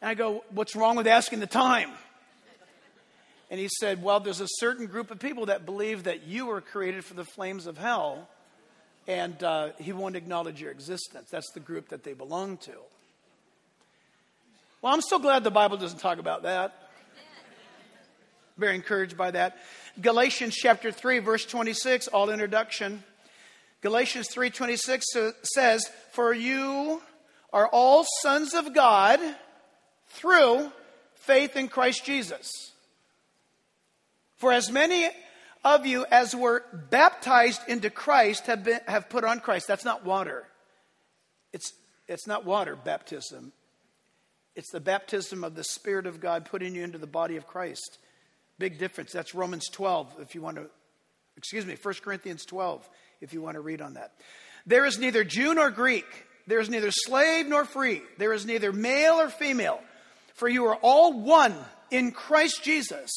And 0.00 0.08
I 0.08 0.14
go, 0.14 0.44
What's 0.50 0.74
wrong 0.74 0.96
with 0.96 1.06
asking 1.06 1.40
the 1.40 1.46
time? 1.46 1.90
And 3.50 3.60
he 3.60 3.68
said, 3.80 4.02
Well, 4.02 4.20
there's 4.20 4.40
a 4.40 4.48
certain 4.48 4.86
group 4.86 5.10
of 5.10 5.18
people 5.18 5.46
that 5.46 5.66
believe 5.66 6.04
that 6.04 6.22
you 6.22 6.46
were 6.46 6.60
created 6.60 7.04
for 7.04 7.14
the 7.14 7.24
flames 7.24 7.66
of 7.66 7.76
hell, 7.76 8.28
and 9.06 9.42
uh, 9.42 9.70
he 9.78 9.92
won't 9.92 10.16
acknowledge 10.16 10.60
your 10.60 10.70
existence. 10.70 11.28
That's 11.30 11.50
the 11.52 11.60
group 11.60 11.88
that 11.88 12.04
they 12.04 12.14
belong 12.14 12.56
to. 12.58 12.72
Well, 14.80 14.94
I'm 14.94 15.02
so 15.02 15.18
glad 15.18 15.44
the 15.44 15.50
Bible 15.50 15.76
doesn't 15.76 15.98
talk 15.98 16.18
about 16.18 16.44
that. 16.44 16.81
Very 18.62 18.76
encouraged 18.76 19.16
by 19.16 19.32
that. 19.32 19.58
Galatians 20.00 20.54
chapter 20.54 20.92
3 20.92 21.18
verse 21.18 21.44
26, 21.44 22.06
all 22.06 22.30
introduction. 22.30 23.02
Galatians 23.80 24.28
3:26 24.28 25.04
says, 25.42 25.90
"For 26.12 26.32
you 26.32 27.02
are 27.52 27.66
all 27.66 28.06
sons 28.20 28.54
of 28.54 28.72
God 28.72 29.18
through 30.10 30.70
faith 31.14 31.56
in 31.56 31.66
Christ 31.66 32.04
Jesus. 32.04 32.72
For 34.36 34.52
as 34.52 34.70
many 34.70 35.10
of 35.64 35.84
you 35.84 36.06
as 36.06 36.32
were 36.32 36.64
baptized 36.90 37.62
into 37.66 37.90
Christ 37.90 38.46
have, 38.46 38.62
been, 38.62 38.80
have 38.86 39.08
put 39.08 39.24
on 39.24 39.40
Christ. 39.40 39.66
That's 39.66 39.84
not 39.84 40.04
water. 40.04 40.44
It's, 41.52 41.72
it's 42.06 42.28
not 42.28 42.44
water 42.44 42.76
baptism. 42.76 43.52
It's 44.54 44.70
the 44.70 44.80
baptism 44.80 45.44
of 45.44 45.54
the 45.54 45.64
Spirit 45.64 46.06
of 46.06 46.20
God 46.20 46.44
putting 46.44 46.74
you 46.74 46.84
into 46.84 46.98
the 46.98 47.06
body 47.06 47.36
of 47.36 47.46
Christ. 47.46 47.98
Big 48.62 48.78
difference. 48.78 49.10
That's 49.10 49.34
Romans 49.34 49.68
12, 49.72 50.18
if 50.20 50.36
you 50.36 50.40
want 50.40 50.56
to, 50.56 50.66
excuse 51.36 51.66
me, 51.66 51.74
1 51.82 51.94
Corinthians 51.94 52.44
12, 52.44 52.88
if 53.20 53.32
you 53.32 53.42
want 53.42 53.56
to 53.56 53.60
read 53.60 53.80
on 53.80 53.94
that. 53.94 54.12
There 54.66 54.86
is 54.86 55.00
neither 55.00 55.24
Jew 55.24 55.52
nor 55.52 55.72
Greek. 55.72 56.04
There 56.46 56.60
is 56.60 56.70
neither 56.70 56.92
slave 56.92 57.48
nor 57.48 57.64
free. 57.64 58.02
There 58.18 58.32
is 58.32 58.46
neither 58.46 58.72
male 58.72 59.14
or 59.14 59.30
female. 59.30 59.80
For 60.34 60.48
you 60.48 60.66
are 60.66 60.76
all 60.76 61.12
one 61.12 61.56
in 61.90 62.12
Christ 62.12 62.62
Jesus. 62.62 63.10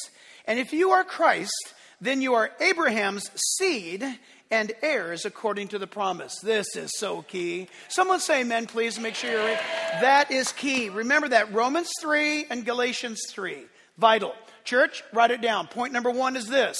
And 0.45 0.57
if 0.57 0.73
you 0.73 0.89
are 0.93 1.03
Christ, 1.03 1.75
then 2.01 2.23
you 2.23 2.33
are 2.33 2.49
Abraham's 2.59 3.29
seed 3.59 4.03
and 4.49 4.71
heirs 4.81 5.25
according 5.25 5.67
to 5.67 5.77
the 5.77 5.85
promise. 5.85 6.39
This 6.39 6.75
is 6.75 6.89
so 6.97 7.21
key. 7.21 7.67
Someone 7.89 8.19
say 8.19 8.41
amen, 8.41 8.65
please. 8.65 8.99
Make 8.99 9.13
sure 9.13 9.29
you're. 9.29 9.59
That 10.01 10.31
is 10.31 10.51
key. 10.53 10.89
Remember 10.89 11.27
that 11.29 11.53
Romans 11.53 11.91
3 12.01 12.47
and 12.49 12.65
Galatians 12.65 13.21
3. 13.29 13.59
Vital. 13.99 14.33
Church, 14.65 15.03
write 15.13 15.31
it 15.31 15.41
down. 15.41 15.67
Point 15.67 15.93
number 15.93 16.11
one 16.11 16.35
is 16.35 16.47
this. 16.47 16.79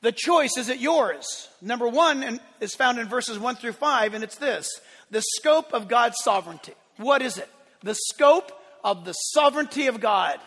The 0.00 0.12
choice 0.12 0.56
is 0.58 0.68
it 0.68 0.80
yours. 0.80 1.48
Number 1.62 1.88
one 1.88 2.40
is 2.60 2.74
found 2.74 2.98
in 2.98 3.08
verses 3.08 3.38
1 3.38 3.56
through 3.56 3.72
5, 3.72 4.14
and 4.14 4.24
it's 4.24 4.36
this 4.36 4.68
the 5.10 5.22
scope 5.36 5.72
of 5.72 5.88
God's 5.88 6.16
sovereignty. 6.22 6.74
What 6.96 7.22
is 7.22 7.38
it? 7.38 7.48
The 7.82 7.94
scope 7.94 8.52
of 8.82 9.04
the 9.04 9.12
sovereignty 9.12 9.86
of 9.86 10.00
God. 10.00 10.38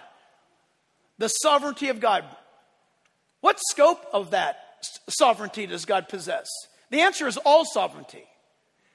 The 1.18 1.30
sovereignty 1.30 1.90
of 1.90 2.00
God. 2.00 2.24
What 3.42 3.60
scope 3.72 4.06
of 4.14 4.32
that 4.32 4.58
sovereignty 5.10 5.66
does 5.66 5.86
God 5.86 6.10
possess? 6.10 6.48
The 6.92 7.02
answer 7.02 7.28
is 7.28 7.38
all 7.38 7.66
sovereignty. 7.66 8.24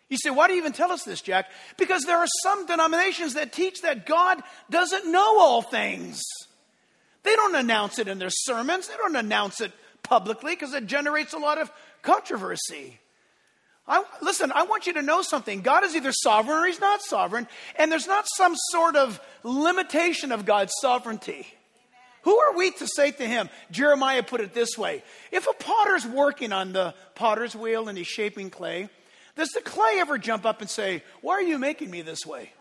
You 0.08 0.18
say, 0.18 0.30
why 0.30 0.46
do 0.46 0.52
you 0.54 0.60
even 0.60 0.72
tell 0.72 0.92
us 0.92 1.04
this, 1.04 1.22
Jack? 1.22 1.46
Because 1.78 2.02
there 2.02 2.18
are 2.18 2.26
some 2.42 2.66
denominations 2.66 3.34
that 3.34 3.52
teach 3.52 3.82
that 3.82 4.06
God 4.06 4.42
doesn't 4.70 5.10
know 5.10 5.40
all 5.40 5.62
things. 5.62 6.22
They 7.22 7.36
don't 7.36 7.54
announce 7.54 7.98
it 7.98 8.08
in 8.08 8.18
their 8.18 8.30
sermons, 8.30 8.88
they 8.88 8.96
don't 8.96 9.16
announce 9.16 9.60
it 9.60 9.72
publicly 10.02 10.54
because 10.54 10.74
it 10.74 10.86
generates 10.86 11.32
a 11.32 11.38
lot 11.38 11.58
of 11.58 11.70
controversy. 12.02 12.98
I, 13.86 14.04
listen, 14.20 14.52
I 14.52 14.62
want 14.62 14.86
you 14.86 14.92
to 14.94 15.02
know 15.02 15.22
something. 15.22 15.60
God 15.60 15.84
is 15.84 15.96
either 15.96 16.12
sovereign 16.12 16.62
or 16.62 16.66
he's 16.66 16.80
not 16.80 17.02
sovereign, 17.02 17.48
and 17.76 17.90
there's 17.90 18.06
not 18.06 18.26
some 18.36 18.54
sort 18.70 18.94
of 18.94 19.20
limitation 19.42 20.30
of 20.30 20.46
God's 20.46 20.72
sovereignty. 20.80 21.46
Who 22.22 22.38
are 22.38 22.56
we 22.56 22.70
to 22.70 22.86
say 22.86 23.10
to 23.10 23.26
him? 23.26 23.50
Jeremiah 23.72 24.22
put 24.22 24.40
it 24.40 24.54
this 24.54 24.78
way 24.78 25.02
If 25.32 25.48
a 25.48 25.52
potter's 25.54 26.06
working 26.06 26.52
on 26.52 26.72
the 26.72 26.94
potter's 27.14 27.56
wheel 27.56 27.88
and 27.88 27.98
he's 27.98 28.06
shaping 28.06 28.50
clay, 28.50 28.88
does 29.36 29.50
the 29.50 29.60
clay 29.60 29.96
ever 29.98 30.18
jump 30.18 30.46
up 30.46 30.60
and 30.60 30.70
say, 30.70 31.02
Why 31.20 31.34
are 31.34 31.42
you 31.42 31.58
making 31.58 31.90
me 31.90 32.02
this 32.02 32.24
way? 32.24 32.52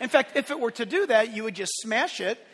In 0.00 0.08
fact, 0.08 0.36
if 0.36 0.50
it 0.50 0.58
were 0.58 0.70
to 0.72 0.86
do 0.86 1.06
that, 1.06 1.34
you 1.34 1.44
would 1.44 1.54
just 1.54 1.72
smash 1.80 2.20
it 2.20 2.44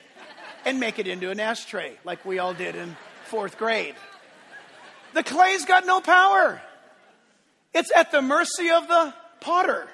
and 0.67 0.81
make 0.81 0.99
it 0.99 1.07
into 1.07 1.31
an 1.31 1.39
ashtray, 1.39 1.97
like 2.05 2.25
we 2.25 2.41
all 2.41 2.53
did 2.53 2.75
in 2.75 2.97
fourth 3.27 3.57
grade. 3.57 3.95
The 5.15 5.23
clay's 5.23 5.65
got 5.65 5.87
no 5.87 6.01
power, 6.01 6.61
it's 7.73 7.91
at 7.97 8.13
the 8.13 8.21
mercy 8.21 8.71
of 8.71 8.87
the 8.89 9.15
potter. 9.41 9.89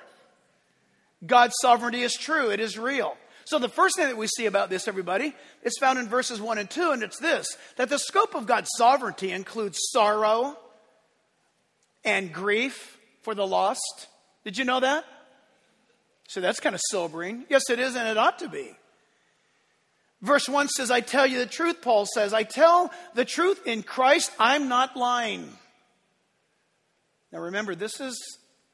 God's 1.24 1.54
sovereignty 1.62 2.02
is 2.02 2.14
true, 2.14 2.50
it 2.50 2.58
is 2.58 2.76
real. 2.76 3.16
So, 3.44 3.58
the 3.58 3.68
first 3.68 3.96
thing 3.96 4.06
that 4.06 4.16
we 4.16 4.28
see 4.28 4.46
about 4.46 4.70
this, 4.70 4.88
everybody, 4.88 5.34
is 5.62 5.76
found 5.78 5.98
in 5.98 6.08
verses 6.08 6.40
1 6.40 6.58
and 6.58 6.70
2, 6.70 6.92
and 6.92 7.02
it's 7.02 7.18
this 7.18 7.46
that 7.76 7.88
the 7.88 7.98
scope 7.98 8.34
of 8.34 8.46
God's 8.46 8.70
sovereignty 8.76 9.30
includes 9.30 9.78
sorrow 9.90 10.56
and 12.04 12.32
grief 12.32 12.98
for 13.22 13.34
the 13.34 13.46
lost. 13.46 14.08
Did 14.44 14.58
you 14.58 14.64
know 14.64 14.80
that? 14.80 15.04
So, 16.28 16.40
that's 16.40 16.60
kind 16.60 16.74
of 16.74 16.80
sobering. 16.90 17.44
Yes, 17.50 17.68
it 17.68 17.78
is, 17.78 17.94
and 17.94 18.08
it 18.08 18.16
ought 18.16 18.38
to 18.38 18.48
be. 18.48 18.76
Verse 20.22 20.48
1 20.48 20.68
says, 20.68 20.90
I 20.90 21.00
tell 21.00 21.26
you 21.26 21.38
the 21.38 21.46
truth, 21.46 21.82
Paul 21.82 22.06
says. 22.06 22.32
I 22.32 22.44
tell 22.44 22.92
the 23.14 23.24
truth 23.24 23.66
in 23.66 23.82
Christ, 23.82 24.30
I'm 24.38 24.68
not 24.68 24.96
lying. 24.96 25.48
Now 27.32 27.40
remember, 27.40 27.74
this 27.74 28.00
is 28.00 28.16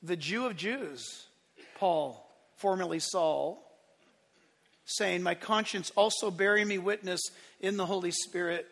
the 0.03 0.17
Jew 0.17 0.47
of 0.47 0.57
Jews, 0.57 1.27
Paul, 1.77 2.25
formerly 2.57 2.99
Saul 2.99 3.65
saying, 4.89 5.23
My 5.23 5.35
conscience 5.35 5.93
also 5.95 6.31
bearing 6.31 6.67
me 6.67 6.79
witness 6.79 7.21
in 7.61 7.77
the 7.77 7.87
Holy 7.87 8.11
Spirit. 8.11 8.67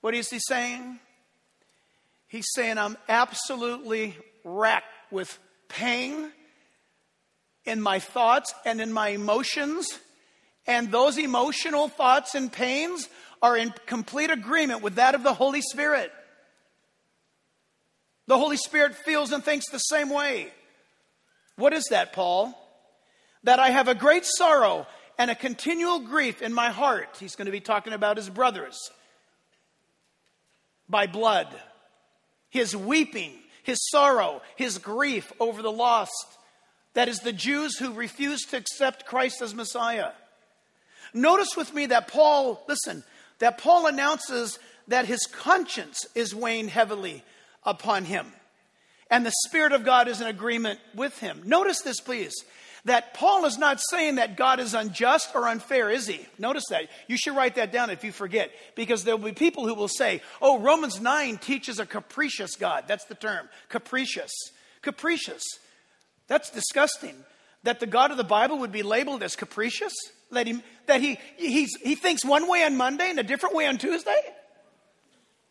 What 0.00 0.14
is 0.14 0.28
he 0.28 0.38
saying? 0.38 0.98
He's 2.26 2.46
saying, 2.54 2.78
I'm 2.78 2.96
absolutely 3.08 4.16
racked 4.44 4.86
with 5.10 5.38
pain 5.68 6.30
in 7.64 7.80
my 7.80 7.98
thoughts 7.98 8.54
and 8.64 8.80
in 8.80 8.92
my 8.92 9.08
emotions. 9.08 9.86
And 10.66 10.92
those 10.92 11.18
emotional 11.18 11.88
thoughts 11.88 12.34
and 12.34 12.52
pains 12.52 13.08
are 13.42 13.56
in 13.56 13.74
complete 13.86 14.30
agreement 14.30 14.82
with 14.82 14.96
that 14.96 15.14
of 15.14 15.22
the 15.22 15.34
Holy 15.34 15.62
Spirit. 15.62 16.12
The 18.26 18.38
Holy 18.38 18.56
Spirit 18.56 18.94
feels 18.94 19.32
and 19.32 19.42
thinks 19.42 19.68
the 19.70 19.78
same 19.78 20.10
way. 20.10 20.52
What 21.56 21.72
is 21.72 21.86
that, 21.90 22.12
Paul? 22.12 22.56
That 23.44 23.58
I 23.58 23.70
have 23.70 23.88
a 23.88 23.94
great 23.94 24.24
sorrow 24.24 24.86
and 25.18 25.30
a 25.30 25.34
continual 25.34 26.00
grief 26.00 26.40
in 26.40 26.52
my 26.52 26.70
heart. 26.70 27.16
He's 27.18 27.36
going 27.36 27.46
to 27.46 27.52
be 27.52 27.60
talking 27.60 27.92
about 27.92 28.16
his 28.16 28.30
brothers 28.30 28.78
by 30.88 31.06
blood, 31.06 31.48
his 32.50 32.76
weeping, 32.76 33.32
his 33.62 33.78
sorrow, 33.90 34.42
his 34.56 34.78
grief 34.78 35.32
over 35.38 35.62
the 35.62 35.72
lost. 35.72 36.38
That 36.94 37.08
is 37.08 37.20
the 37.20 37.32
Jews 37.32 37.78
who 37.78 37.92
refused 37.92 38.50
to 38.50 38.56
accept 38.56 39.06
Christ 39.06 39.42
as 39.42 39.54
Messiah. 39.54 40.10
Notice 41.12 41.56
with 41.56 41.74
me 41.74 41.86
that 41.86 42.08
Paul, 42.08 42.62
listen, 42.68 43.02
that 43.38 43.58
Paul 43.58 43.86
announces 43.86 44.58
that 44.88 45.06
his 45.06 45.26
conscience 45.26 46.06
is 46.14 46.34
weighing 46.34 46.68
heavily 46.68 47.22
upon 47.64 48.04
him. 48.04 48.26
And 49.10 49.26
the 49.26 49.32
Spirit 49.46 49.72
of 49.72 49.84
God 49.84 50.08
is 50.08 50.20
in 50.20 50.26
agreement 50.26 50.78
with 50.94 51.18
him. 51.18 51.42
Notice 51.44 51.80
this, 51.82 52.00
please 52.00 52.34
that 52.84 53.14
Paul 53.14 53.44
is 53.44 53.58
not 53.58 53.80
saying 53.90 54.16
that 54.16 54.36
God 54.36 54.60
is 54.60 54.74
unjust 54.74 55.30
or 55.34 55.48
unfair, 55.48 55.90
is 55.90 56.06
he? 56.06 56.26
Notice 56.38 56.64
that. 56.70 56.88
You 57.08 57.16
should 57.16 57.36
write 57.36 57.56
that 57.56 57.72
down 57.72 57.90
if 57.90 58.04
you 58.04 58.12
forget, 58.12 58.50
because 58.74 59.04
there 59.04 59.16
will 59.16 59.26
be 59.26 59.32
people 59.32 59.66
who 59.66 59.74
will 59.74 59.88
say, 59.88 60.22
oh, 60.40 60.58
Romans 60.58 61.00
9 61.00 61.38
teaches 61.38 61.78
a 61.78 61.86
capricious 61.86 62.56
God. 62.56 62.84
That's 62.86 63.04
the 63.04 63.14
term, 63.14 63.48
capricious. 63.68 64.32
Capricious. 64.82 65.42
That's 66.26 66.50
disgusting. 66.50 67.16
That 67.64 67.80
the 67.80 67.86
God 67.86 68.10
of 68.10 68.16
the 68.16 68.24
Bible 68.24 68.58
would 68.60 68.72
be 68.72 68.82
labeled 68.82 69.22
as 69.22 69.36
capricious? 69.36 69.92
That 70.32 70.46
he, 70.46 70.62
that 70.86 71.00
he, 71.00 71.18
he's, 71.36 71.74
he 71.82 71.94
thinks 71.94 72.24
one 72.24 72.48
way 72.48 72.64
on 72.64 72.76
Monday 72.76 73.10
and 73.10 73.18
a 73.18 73.22
different 73.22 73.54
way 73.54 73.66
on 73.66 73.78
Tuesday? 73.78 74.20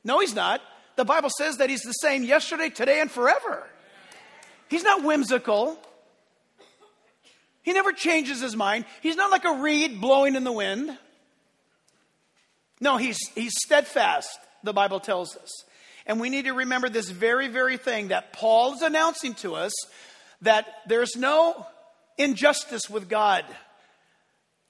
No, 0.03 0.19
he's 0.19 0.33
not. 0.33 0.61
The 0.95 1.05
Bible 1.05 1.29
says 1.29 1.57
that 1.57 1.69
he's 1.69 1.81
the 1.81 1.93
same 1.93 2.23
yesterday, 2.23 2.69
today, 2.69 3.01
and 3.01 3.11
forever. 3.11 3.67
He's 4.69 4.83
not 4.83 5.03
whimsical. 5.03 5.77
He 7.63 7.73
never 7.73 7.91
changes 7.91 8.41
his 8.41 8.55
mind. 8.55 8.85
He's 9.01 9.15
not 9.15 9.31
like 9.31 9.45
a 9.45 9.61
reed 9.61 9.99
blowing 9.99 10.35
in 10.35 10.43
the 10.43 10.51
wind. 10.51 10.97
No, 12.81 12.97
he's, 12.97 13.19
he's 13.35 13.53
steadfast, 13.65 14.39
the 14.63 14.73
Bible 14.73 14.99
tells 14.99 15.35
us. 15.35 15.49
And 16.05 16.19
we 16.19 16.29
need 16.29 16.45
to 16.45 16.53
remember 16.53 16.89
this 16.89 17.09
very, 17.09 17.49
very 17.49 17.77
thing 17.77 18.07
that 18.07 18.33
Paul 18.33 18.73
is 18.73 18.81
announcing 18.81 19.33
to 19.35 19.55
us 19.55 19.73
that 20.41 20.65
there's 20.87 21.15
no 21.15 21.65
injustice 22.17 22.89
with 22.89 23.09
God. 23.09 23.45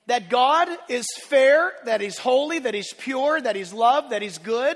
That 0.10 0.28
God 0.28 0.70
is 0.88 1.06
fair, 1.22 1.72
that 1.86 2.02
He's 2.02 2.18
holy, 2.18 2.58
that 2.58 2.74
He's 2.74 2.94
pure, 2.94 3.40
that 3.40 3.56
He's 3.56 3.72
love, 3.72 4.10
that 4.10 4.24
He's 4.24 4.40
good. 4.40 4.76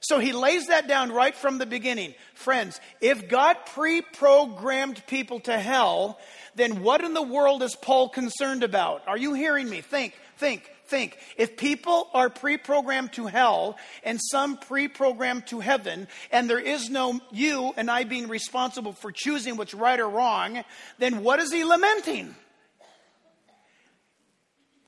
So 0.00 0.18
he 0.18 0.32
lays 0.32 0.66
that 0.66 0.88
down 0.88 1.12
right 1.12 1.34
from 1.34 1.58
the 1.58 1.64
beginning. 1.64 2.14
Friends, 2.34 2.78
if 3.00 3.28
God 3.28 3.56
pre 3.66 4.02
programmed 4.02 5.02
people 5.06 5.38
to 5.40 5.58
hell, 5.58 6.18
then 6.56 6.82
what 6.82 7.04
in 7.04 7.14
the 7.14 7.22
world 7.22 7.62
is 7.62 7.74
Paul 7.74 8.08
concerned 8.08 8.64
about? 8.64 9.06
Are 9.06 9.16
you 9.16 9.32
hearing 9.32 9.70
me? 9.70 9.80
Think, 9.80 10.12
think, 10.38 10.68
think. 10.88 11.18
If 11.38 11.56
people 11.56 12.08
are 12.12 12.28
pre 12.28 12.56
programmed 12.56 13.12
to 13.12 13.26
hell 13.26 13.78
and 14.02 14.18
some 14.20 14.58
pre 14.58 14.88
programmed 14.88 15.46
to 15.46 15.60
heaven, 15.60 16.08
and 16.32 16.50
there 16.50 16.58
is 16.58 16.90
no 16.90 17.20
you 17.30 17.72
and 17.76 17.88
I 17.88 18.02
being 18.02 18.26
responsible 18.26 18.92
for 18.92 19.12
choosing 19.12 19.56
what's 19.56 19.72
right 19.72 20.00
or 20.00 20.08
wrong, 20.08 20.64
then 20.98 21.22
what 21.22 21.38
is 21.38 21.52
he 21.52 21.64
lamenting? 21.64 22.34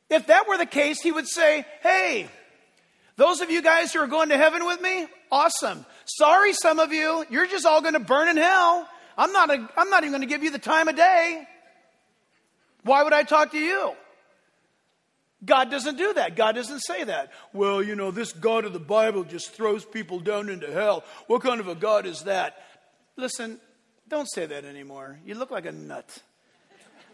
If 0.08 0.28
that 0.28 0.48
were 0.48 0.56
the 0.56 0.66
case, 0.66 1.00
he 1.00 1.12
would 1.12 1.26
say, 1.26 1.66
Hey, 1.82 2.28
those 3.16 3.40
of 3.40 3.50
you 3.50 3.62
guys 3.62 3.92
who 3.92 4.00
are 4.00 4.06
going 4.06 4.28
to 4.28 4.36
heaven 4.36 4.64
with 4.64 4.80
me, 4.80 5.06
awesome. 5.32 5.86
Sorry, 6.04 6.52
some 6.52 6.78
of 6.78 6.92
you, 6.92 7.24
you're 7.30 7.46
just 7.46 7.66
all 7.66 7.80
going 7.80 7.94
to 7.94 8.00
burn 8.00 8.28
in 8.28 8.36
hell. 8.36 8.88
I'm 9.18 9.32
not, 9.32 9.50
a, 9.50 9.68
I'm 9.76 9.88
not 9.88 10.04
even 10.04 10.12
going 10.12 10.20
to 10.20 10.26
give 10.28 10.42
you 10.42 10.50
the 10.50 10.58
time 10.58 10.88
of 10.88 10.96
day. 10.96 11.46
Why 12.82 13.02
would 13.02 13.14
I 13.14 13.22
talk 13.22 13.52
to 13.52 13.58
you? 13.58 13.94
God 15.44 15.70
doesn't 15.70 15.96
do 15.96 16.12
that. 16.14 16.36
God 16.36 16.54
doesn't 16.54 16.80
say 16.80 17.04
that. 17.04 17.32
Well, 17.52 17.82
you 17.82 17.94
know, 17.94 18.10
this 18.10 18.32
God 18.32 18.64
of 18.64 18.72
the 18.72 18.78
Bible 18.78 19.24
just 19.24 19.50
throws 19.50 19.84
people 19.84 20.20
down 20.20 20.48
into 20.48 20.70
hell. 20.70 21.04
What 21.26 21.42
kind 21.42 21.60
of 21.60 21.68
a 21.68 21.74
God 21.74 22.06
is 22.06 22.22
that? 22.22 22.62
Listen, 23.16 23.60
don't 24.08 24.26
say 24.26 24.46
that 24.46 24.64
anymore. 24.64 25.18
You 25.24 25.34
look 25.34 25.50
like 25.50 25.66
a 25.66 25.72
nut. 25.72 26.22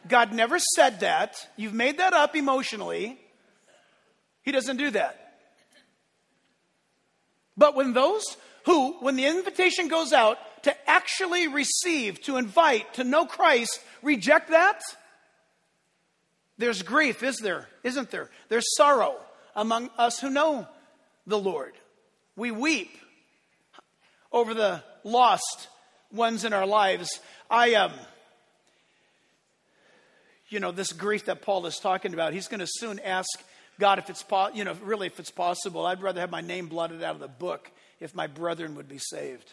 God 0.09 0.33
never 0.33 0.59
said 0.59 1.01
that. 1.01 1.49
You've 1.57 1.75
made 1.75 1.99
that 1.99 2.12
up 2.12 2.35
emotionally. 2.35 3.19
He 4.43 4.53
doesn't 4.53 4.77
do 4.77 4.91
that. 4.91 5.19
But 7.57 7.75
when 7.75 7.93
those 7.93 8.25
who, 8.65 8.95
when 9.01 9.17
the 9.17 9.27
invitation 9.27 9.88
goes 9.88 10.12
out 10.12 10.38
to 10.65 10.91
actually 10.91 11.49
receive, 11.49 12.21
to 12.23 12.37
invite, 12.37 12.95
to 12.95 13.05
know 13.05 13.27
Christ, 13.27 13.81
reject 14.03 14.51
that, 14.51 14.81
there's 16.59 16.83
grief, 16.83 17.23
is 17.23 17.38
there? 17.38 17.69
Isn't 17.83 18.11
there? 18.11 18.31
There's 18.49 18.77
sorrow 18.77 19.17
among 19.57 19.91
us 19.99 20.21
who 20.21 20.31
know 20.31 20.67
the 21.27 21.38
Lord. 21.38 21.73
We 22.37 22.51
weep 22.51 22.97
over 24.31 24.55
the 24.55 24.83
lost 25.05 25.69
ones 26.12 26.45
in 26.45 26.53
our 26.53 26.67
lives. 26.67 27.21
I 27.51 27.75
um 27.75 27.93
you 30.53 30.61
know 30.61 30.71
this 30.71 30.93
grief 30.93 31.25
that 31.27 31.43
Paul 31.43 31.67
is 31.67 31.79
talking 31.79 32.12
about. 32.15 32.33
He's 32.33 32.49
going 32.49 32.61
to 32.61 32.69
soon 32.69 32.99
ask 33.01 33.29
God 33.81 33.99
if 33.99 34.11
it's 34.11 34.23
po- 34.23 34.51
you 34.53 34.65
know 34.65 34.75
really 34.83 35.07
if 35.07 35.19
it's 35.19 35.31
possible. 35.31 35.87
I'd 35.87 36.03
rather 36.03 36.21
have 36.21 36.31
my 36.31 36.43
name 36.43 36.67
blotted 36.67 37.03
out 37.03 37.15
of 37.15 37.21
the 37.21 37.29
book 37.29 37.71
if 38.01 38.15
my 38.15 38.27
brethren 38.27 38.75
would 38.75 38.88
be 38.88 38.99
saved. 38.99 39.51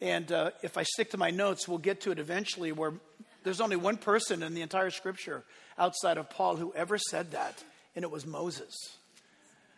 And 0.00 0.30
uh, 0.30 0.50
if 0.62 0.78
I 0.78 0.84
stick 0.84 1.10
to 1.10 1.18
my 1.18 1.30
notes, 1.30 1.66
we'll 1.66 1.78
get 1.78 2.02
to 2.02 2.12
it 2.12 2.18
eventually 2.18 2.72
where 2.72 2.94
there's 3.42 3.60
only 3.60 3.76
one 3.76 3.96
person 3.96 4.42
in 4.42 4.54
the 4.54 4.62
entire 4.62 4.90
scripture 4.90 5.44
outside 5.76 6.18
of 6.18 6.30
Paul 6.30 6.56
who 6.56 6.72
ever 6.74 6.98
said 6.98 7.32
that, 7.32 7.62
and 7.96 8.04
it 8.04 8.10
was 8.10 8.26
Moses. 8.26 8.74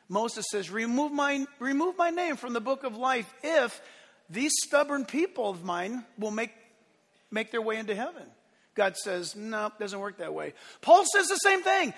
Moses 0.09 0.45
says, 0.51 0.71
remove 0.71 1.12
my, 1.12 1.47
remove 1.59 1.97
my 1.97 2.11
name 2.11 2.37
from 2.37 2.53
the 2.53 2.61
book 2.61 2.83
of 2.83 2.97
life 2.97 3.33
if 3.45 3.81
these 4.29 4.53
stubborn 4.66 5.05
people 5.05 5.49
of 5.49 5.62
mine 5.64 6.05
will 6.19 6.33
make, 6.33 6.51
make 7.31 7.53
their 7.53 7.62
way 7.62 7.77
into 7.77 7.95
heaven. 7.95 8.25
God 8.81 8.97
says, 8.97 9.37
no, 9.37 9.66
it 9.66 9.79
doesn't 9.79 10.01
work 10.01 10.16
that 10.21 10.33
way. 10.33 10.55
Paul 10.81 11.05
says 11.05 11.29
the 11.29 11.37
same 11.37 11.62
thing. 11.62 11.93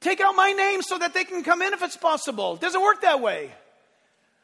Take 0.00 0.20
out 0.20 0.36
my 0.36 0.52
name 0.52 0.82
so 0.82 0.98
that 0.98 1.14
they 1.14 1.24
can 1.24 1.42
come 1.42 1.62
in 1.62 1.72
if 1.72 1.82
it's 1.82 1.96
possible. 1.96 2.56
It 2.56 2.60
doesn't 2.60 2.82
work 2.82 3.00
that 3.00 3.22
way. 3.22 3.50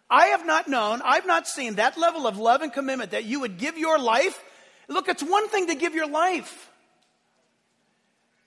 I 0.08 0.28
have 0.28 0.46
not 0.46 0.66
known, 0.66 1.02
I've 1.04 1.26
not 1.26 1.46
seen 1.46 1.74
that 1.74 1.98
level 1.98 2.26
of 2.26 2.38
love 2.38 2.62
and 2.62 2.72
commitment 2.72 3.10
that 3.10 3.24
you 3.24 3.40
would 3.40 3.58
give 3.58 3.76
your 3.76 3.98
life. 3.98 4.42
Look, 4.88 5.10
it's 5.10 5.22
one 5.22 5.46
thing 5.50 5.66
to 5.66 5.74
give 5.74 5.94
your 5.94 6.08
life. 6.08 6.70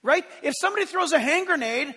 Right? 0.02 0.24
If 0.42 0.54
somebody 0.60 0.84
throws 0.84 1.12
a 1.12 1.20
hand 1.20 1.46
grenade, 1.46 1.94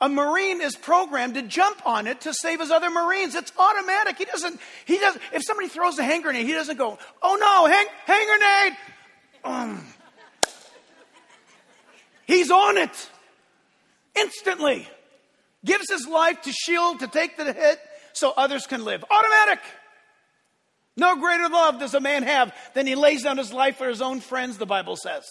a 0.00 0.08
Marine 0.08 0.60
is 0.62 0.74
programmed 0.74 1.34
to 1.34 1.42
jump 1.42 1.86
on 1.86 2.08
it 2.08 2.22
to 2.22 2.34
save 2.34 2.58
his 2.58 2.72
other 2.72 2.90
Marines. 2.90 3.36
It's 3.36 3.52
automatic. 3.56 4.18
He 4.18 4.24
doesn't, 4.24 4.58
he 4.84 4.98
doesn't, 4.98 5.22
if 5.32 5.44
somebody 5.44 5.68
throws 5.68 5.96
a 6.00 6.02
hand 6.02 6.24
grenade, 6.24 6.44
he 6.44 6.54
doesn't 6.54 6.76
go, 6.76 6.98
oh 7.22 7.36
no, 7.38 7.72
hang, 7.72 7.86
hand 8.06 8.26
grenade. 8.26 8.78
Um, 9.44 9.84
he's 12.26 12.50
on 12.50 12.78
it 12.78 13.10
instantly. 14.14 14.88
Gives 15.64 15.90
his 15.90 16.06
life 16.06 16.42
to 16.42 16.52
shield, 16.52 17.00
to 17.00 17.06
take 17.06 17.36
the 17.36 17.52
hit 17.52 17.78
so 18.12 18.32
others 18.36 18.66
can 18.66 18.84
live. 18.84 19.04
Automatic. 19.08 19.60
No 20.96 21.16
greater 21.16 21.48
love 21.48 21.78
does 21.78 21.94
a 21.94 22.00
man 22.00 22.22
have 22.24 22.54
than 22.74 22.86
he 22.86 22.94
lays 22.94 23.22
down 23.22 23.38
his 23.38 23.52
life 23.52 23.76
for 23.76 23.88
his 23.88 24.02
own 24.02 24.20
friends, 24.20 24.58
the 24.58 24.66
Bible 24.66 24.96
says. 24.96 25.24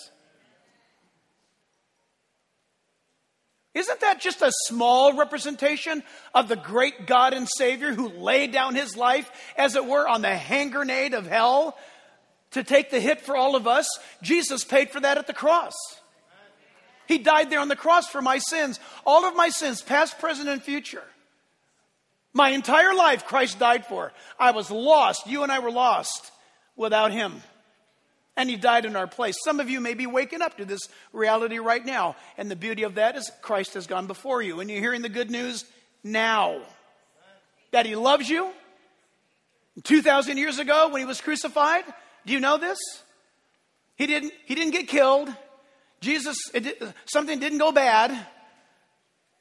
Isn't 3.74 4.02
that 4.02 4.20
just 4.20 4.42
a 4.42 4.52
small 4.68 5.14
representation 5.14 6.04
of 6.34 6.50
the 6.50 6.58
great 6.58 7.06
God 7.06 7.34
and 7.34 7.48
Savior 7.48 7.94
who 7.94 8.10
laid 8.10 8.52
down 8.52 8.76
his 8.76 8.98
life, 8.98 9.32
as 9.56 9.76
it 9.76 9.86
were, 9.86 10.06
on 10.08 10.22
the 10.22 10.36
hand 10.36 10.74
grenade 10.74 11.14
of 11.14 11.26
hell 11.26 11.78
to 12.52 12.64
take 12.64 12.90
the 12.90 13.00
hit 13.00 13.22
for 13.22 13.36
all 13.36 13.56
of 13.56 13.68
us? 13.68 13.88
Jesus 14.22 14.64
paid 14.64 14.90
for 14.90 15.00
that 15.00 15.18
at 15.18 15.28
the 15.28 15.34
cross. 15.34 15.74
He 17.08 17.18
died 17.18 17.50
there 17.50 17.60
on 17.60 17.68
the 17.68 17.76
cross 17.76 18.08
for 18.08 18.22
my 18.22 18.38
sins, 18.38 18.80
all 19.06 19.26
of 19.26 19.36
my 19.36 19.50
sins, 19.50 19.82
past, 19.82 20.20
present, 20.20 20.48
and 20.48 20.64
future. 20.64 21.04
My 22.34 22.50
entire 22.50 22.94
life, 22.94 23.26
Christ 23.26 23.60
died 23.60 23.86
for. 23.86 24.14
I 24.40 24.52
was 24.52 24.72
lost. 24.72 25.28
You 25.28 25.44
and 25.44 25.52
I 25.52 25.60
were 25.60 25.72
lost 25.72 26.32
without 26.78 27.12
him. 27.12 27.42
And 28.38 28.50
he 28.50 28.56
died 28.56 28.86
in 28.86 28.96
our 28.96 29.08
place. 29.08 29.36
Some 29.44 29.60
of 29.60 29.70
you 29.70 29.82
may 29.82 29.94
be 29.94 30.08
waking 30.08 30.42
up 30.42 30.58
to 30.58 30.66
this 30.66 30.88
reality 31.12 31.60
right 31.60 31.86
now. 31.86 32.16
And 32.38 32.50
the 32.50 32.56
beauty 32.56 32.84
of 32.84 32.96
that 32.96 33.18
is 33.18 33.30
Christ 33.42 33.74
has 33.74 33.88
gone 33.88 34.08
before 34.08 34.42
you. 34.42 34.62
And 34.62 34.70
you're 34.70 34.80
hearing 34.80 35.02
the 35.02 35.10
good 35.10 35.30
news 35.30 35.66
now 36.04 36.62
that 37.72 37.86
he 37.86 37.98
loves 37.98 38.30
you. 38.30 38.50
2,000 39.84 40.38
years 40.38 40.60
ago 40.60 40.90
when 40.90 41.02
he 41.02 41.06
was 41.06 41.20
crucified, 41.20 41.84
do 42.26 42.34
you 42.34 42.40
know 42.40 42.58
this? 42.58 42.80
He 43.96 44.08
didn't, 44.08 44.34
he 44.46 44.56
didn't 44.56 44.72
get 44.72 44.88
killed. 44.88 45.34
Jesus, 46.00 46.38
something 47.06 47.40
didn't 47.40 47.60
go 47.60 47.72
bad. 47.72 48.28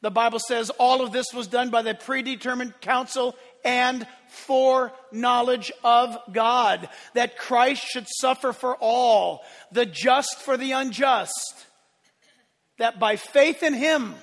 The 0.03 0.11
Bible 0.11 0.39
says 0.39 0.71
all 0.71 1.03
of 1.03 1.13
this 1.13 1.27
was 1.35 1.47
done 1.47 1.71
by 1.71 1.83
the 1.83 1.95
predetermined 1.95 2.81
counsel 2.81 3.37
and 3.65 4.07
foreknowledge 4.29 5.71
of 5.85 6.17
God, 6.33 6.89
that 7.15 7.37
Christ 7.37 7.85
should 7.87 8.07
suffer 8.09 8.53
for 8.53 8.77
all, 8.77 9.43
the 9.73 9.85
just 9.85 10.39
for 10.39 10.57
the 10.57 10.73
unjust, 10.73 11.67
that 12.79 12.99
by 12.99 13.17
faith 13.17 13.63
in 13.63 13.75
him 13.75 14.15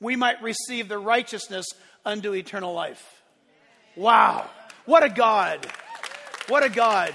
we 0.00 0.16
might 0.16 0.42
receive 0.42 0.88
the 0.88 0.98
righteousness 0.98 1.66
unto 2.04 2.34
eternal 2.34 2.74
life. 2.74 3.22
Wow, 3.96 4.48
what 4.84 5.02
a 5.02 5.08
God! 5.08 5.66
What 6.48 6.62
a 6.62 6.68
God! 6.68 7.12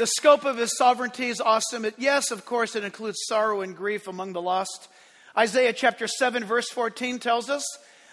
The 0.00 0.06
scope 0.06 0.46
of 0.46 0.56
his 0.56 0.78
sovereignty 0.78 1.26
is 1.28 1.42
awesome. 1.42 1.84
It, 1.84 1.96
yes, 1.98 2.30
of 2.30 2.46
course, 2.46 2.74
it 2.74 2.84
includes 2.84 3.18
sorrow 3.26 3.60
and 3.60 3.76
grief 3.76 4.08
among 4.08 4.32
the 4.32 4.40
lost. 4.40 4.88
Isaiah 5.36 5.74
chapter 5.74 6.08
7, 6.08 6.42
verse 6.42 6.70
14 6.70 7.18
tells 7.18 7.50
us 7.50 7.66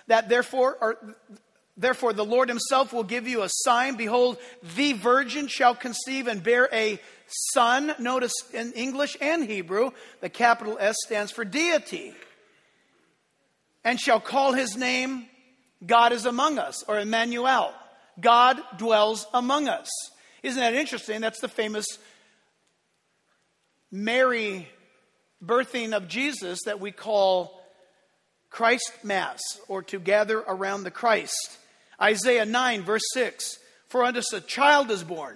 that 0.08 0.28
therefore, 0.28 0.78
or, 0.82 1.16
therefore 1.78 2.12
the 2.12 2.26
Lord 2.26 2.50
himself 2.50 2.92
will 2.92 3.06
give 3.06 3.26
you 3.26 3.42
a 3.42 3.50
sign. 3.50 3.96
Behold, 3.96 4.38
the 4.76 4.92
virgin 4.92 5.48
shall 5.48 5.74
conceive 5.74 6.28
and 6.28 6.44
bear 6.44 6.68
a 6.74 7.00
son. 7.54 7.94
Notice 8.00 8.34
in 8.54 8.74
English 8.74 9.16
and 9.22 9.46
Hebrew, 9.46 9.92
the 10.20 10.28
capital 10.28 10.76
S 10.82 10.98
stands 11.06 11.32
for 11.32 11.46
deity. 11.46 12.14
And 13.86 13.98
shall 13.98 14.20
call 14.20 14.52
his 14.52 14.76
name 14.76 15.28
God 15.86 16.12
is 16.12 16.26
among 16.26 16.60
us, 16.60 16.84
or 16.90 17.00
Emmanuel. 17.00 17.74
God 18.20 18.60
dwells 18.78 19.26
among 19.34 19.70
us. 19.70 19.88
Isn't 20.48 20.62
that 20.62 20.76
interesting? 20.76 21.20
That's 21.20 21.42
the 21.42 21.50
famous 21.50 21.86
Mary 23.92 24.66
birthing 25.44 25.92
of 25.92 26.08
Jesus 26.08 26.60
that 26.66 26.80
we 26.80 26.94
call 26.94 27.62
Christ 28.50 28.94
Mass 29.04 29.42
or 29.68 29.84
to 29.84 30.00
gather 30.00 30.40
around 30.40 30.84
the 30.84 30.92
Christ. 30.92 31.58
Isaiah 32.02 32.46
9, 32.46 32.84
verse 32.84 33.04
6 33.12 33.60
For 33.90 34.06
unto 34.06 34.20
us 34.20 34.32
a 34.32 34.40
child 34.40 34.90
is 34.90 35.04
born, 35.04 35.36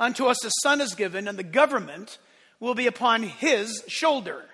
unto 0.00 0.26
us 0.26 0.44
a 0.44 0.50
son 0.64 0.80
is 0.80 0.96
given, 0.96 1.28
and 1.28 1.38
the 1.38 1.44
government 1.44 2.18
will 2.58 2.74
be 2.74 2.88
upon 2.88 3.22
his 3.22 3.84
shoulder. 3.86 4.46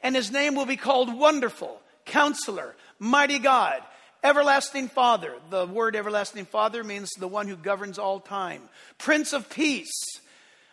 And 0.00 0.14
his 0.14 0.30
name 0.30 0.54
will 0.54 0.64
be 0.64 0.76
called 0.76 1.12
Wonderful, 1.12 1.82
Counselor, 2.04 2.76
Mighty 3.00 3.40
God, 3.40 3.82
Everlasting 4.22 4.88
Father. 4.88 5.34
The 5.48 5.66
word 5.66 5.96
everlasting 5.96 6.46
Father 6.46 6.84
means 6.84 7.10
the 7.18 7.28
one 7.28 7.48
who 7.48 7.56
governs 7.56 7.98
all 7.98 8.20
time. 8.20 8.62
Prince 8.98 9.32
of 9.32 9.48
Peace. 9.48 10.20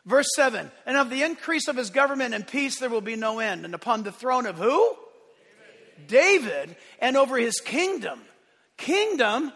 Verse 0.06 0.28
7 0.36 0.72
And 0.86 0.98
of 0.98 1.10
the 1.10 1.24
increase 1.24 1.68
of 1.68 1.76
his 1.76 1.90
government 1.90 2.34
and 2.34 2.48
peace 2.48 2.80
there 2.80 2.90
will 2.90 3.02
be 3.02 3.16
no 3.16 3.40
end. 3.40 3.66
And 3.66 3.76
upon 3.76 4.04
the 4.04 4.12
throne 4.12 4.46
of 4.46 4.58
who? 4.58 4.96
David, 6.08 6.08
David 6.08 6.76
and 7.00 7.18
over 7.18 7.38
his 7.38 7.60
kingdom. 7.60 8.22
Kingdom, 8.78 9.52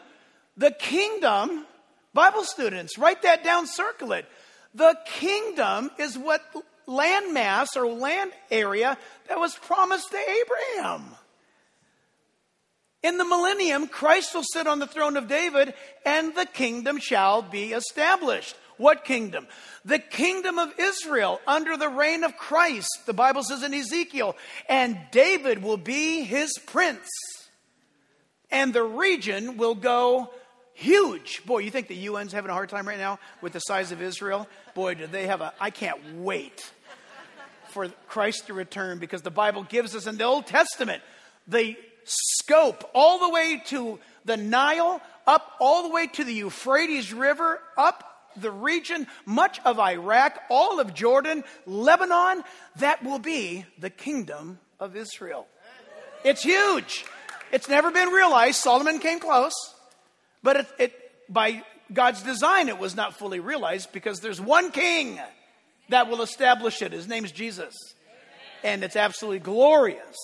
the 0.57 0.71
kingdom, 0.71 1.65
Bible 2.13 2.43
students, 2.43 2.97
write 2.97 3.21
that 3.21 3.43
down, 3.43 3.67
circle 3.67 4.11
it. 4.13 4.25
The 4.73 4.97
kingdom 5.05 5.91
is 5.99 6.17
what 6.17 6.41
landmass 6.87 7.75
or 7.75 7.87
land 7.87 8.31
area 8.49 8.97
that 9.27 9.39
was 9.39 9.55
promised 9.55 10.09
to 10.11 10.17
Abraham. 10.17 11.03
In 13.03 13.17
the 13.17 13.25
millennium, 13.25 13.87
Christ 13.87 14.33
will 14.35 14.43
sit 14.43 14.67
on 14.67 14.79
the 14.79 14.87
throne 14.87 15.17
of 15.17 15.27
David 15.27 15.73
and 16.05 16.35
the 16.35 16.45
kingdom 16.45 16.99
shall 16.99 17.41
be 17.41 17.73
established. 17.73 18.55
What 18.77 19.05
kingdom? 19.05 19.47
The 19.85 19.99
kingdom 19.99 20.59
of 20.59 20.73
Israel 20.79 21.39
under 21.47 21.77
the 21.77 21.89
reign 21.89 22.23
of 22.23 22.37
Christ, 22.37 22.89
the 23.05 23.13
Bible 23.13 23.43
says 23.43 23.63
in 23.63 23.73
Ezekiel, 23.73 24.35
and 24.69 24.97
David 25.11 25.63
will 25.63 25.77
be 25.77 26.23
his 26.23 26.51
prince. 26.65 27.07
And 28.49 28.73
the 28.73 28.83
region 28.83 29.57
will 29.57 29.75
go 29.75 30.31
huge. 30.73 31.43
Boy, 31.45 31.59
you 31.59 31.71
think 31.71 31.87
the 31.87 32.07
UN's 32.07 32.33
having 32.33 32.49
a 32.49 32.53
hard 32.53 32.69
time 32.69 32.87
right 32.87 32.97
now 32.97 33.19
with 33.41 33.53
the 33.53 33.59
size 33.59 33.91
of 33.91 34.01
Israel? 34.01 34.47
Boy, 34.75 34.95
do 34.95 35.07
they 35.07 35.27
have 35.27 35.41
a, 35.41 35.53
I 35.59 35.69
can't 35.69 36.15
wait 36.15 36.71
for 37.69 37.87
Christ 38.07 38.47
to 38.47 38.53
return 38.53 38.99
because 38.99 39.21
the 39.21 39.31
Bible 39.31 39.63
gives 39.63 39.95
us 39.95 40.05
in 40.05 40.17
the 40.17 40.23
Old 40.23 40.47
Testament 40.47 41.01
the 41.47 41.77
scope 42.03 42.89
all 42.93 43.19
the 43.19 43.29
way 43.29 43.61
to 43.67 43.99
the 44.25 44.37
Nile, 44.37 45.01
up 45.27 45.53
all 45.59 45.83
the 45.83 45.93
way 45.93 46.07
to 46.07 46.23
the 46.23 46.33
Euphrates 46.33 47.13
River, 47.13 47.59
up 47.77 48.03
the 48.37 48.51
region, 48.51 49.07
much 49.25 49.59
of 49.65 49.79
Iraq, 49.79 50.39
all 50.49 50.79
of 50.79 50.93
Jordan, 50.93 51.43
Lebanon, 51.65 52.43
that 52.77 53.03
will 53.03 53.19
be 53.19 53.65
the 53.77 53.89
kingdom 53.89 54.59
of 54.79 54.95
Israel. 54.95 55.47
It's 56.23 56.43
huge. 56.43 57.05
It's 57.51 57.67
never 57.67 57.91
been 57.91 58.09
realized. 58.09 58.57
Solomon 58.57 58.99
came 58.99 59.19
close, 59.19 59.53
but 60.41 60.55
it, 60.57 60.67
it, 60.79 61.11
by 61.27 61.63
God's 61.91 62.23
design, 62.23 62.69
it 62.69 62.79
was 62.79 62.95
not 62.95 63.17
fully 63.17 63.39
realized 63.39 63.91
because 63.91 64.19
there's 64.19 64.39
one 64.39 64.71
king 64.71 65.19
that 65.89 66.09
will 66.09 66.21
establish 66.21 66.81
it. 66.81 66.93
His 66.93 67.07
name's 67.07 67.31
Jesus. 67.31 67.75
And 68.63 68.83
it's 68.83 68.95
absolutely 68.95 69.39
glorious. 69.39 70.15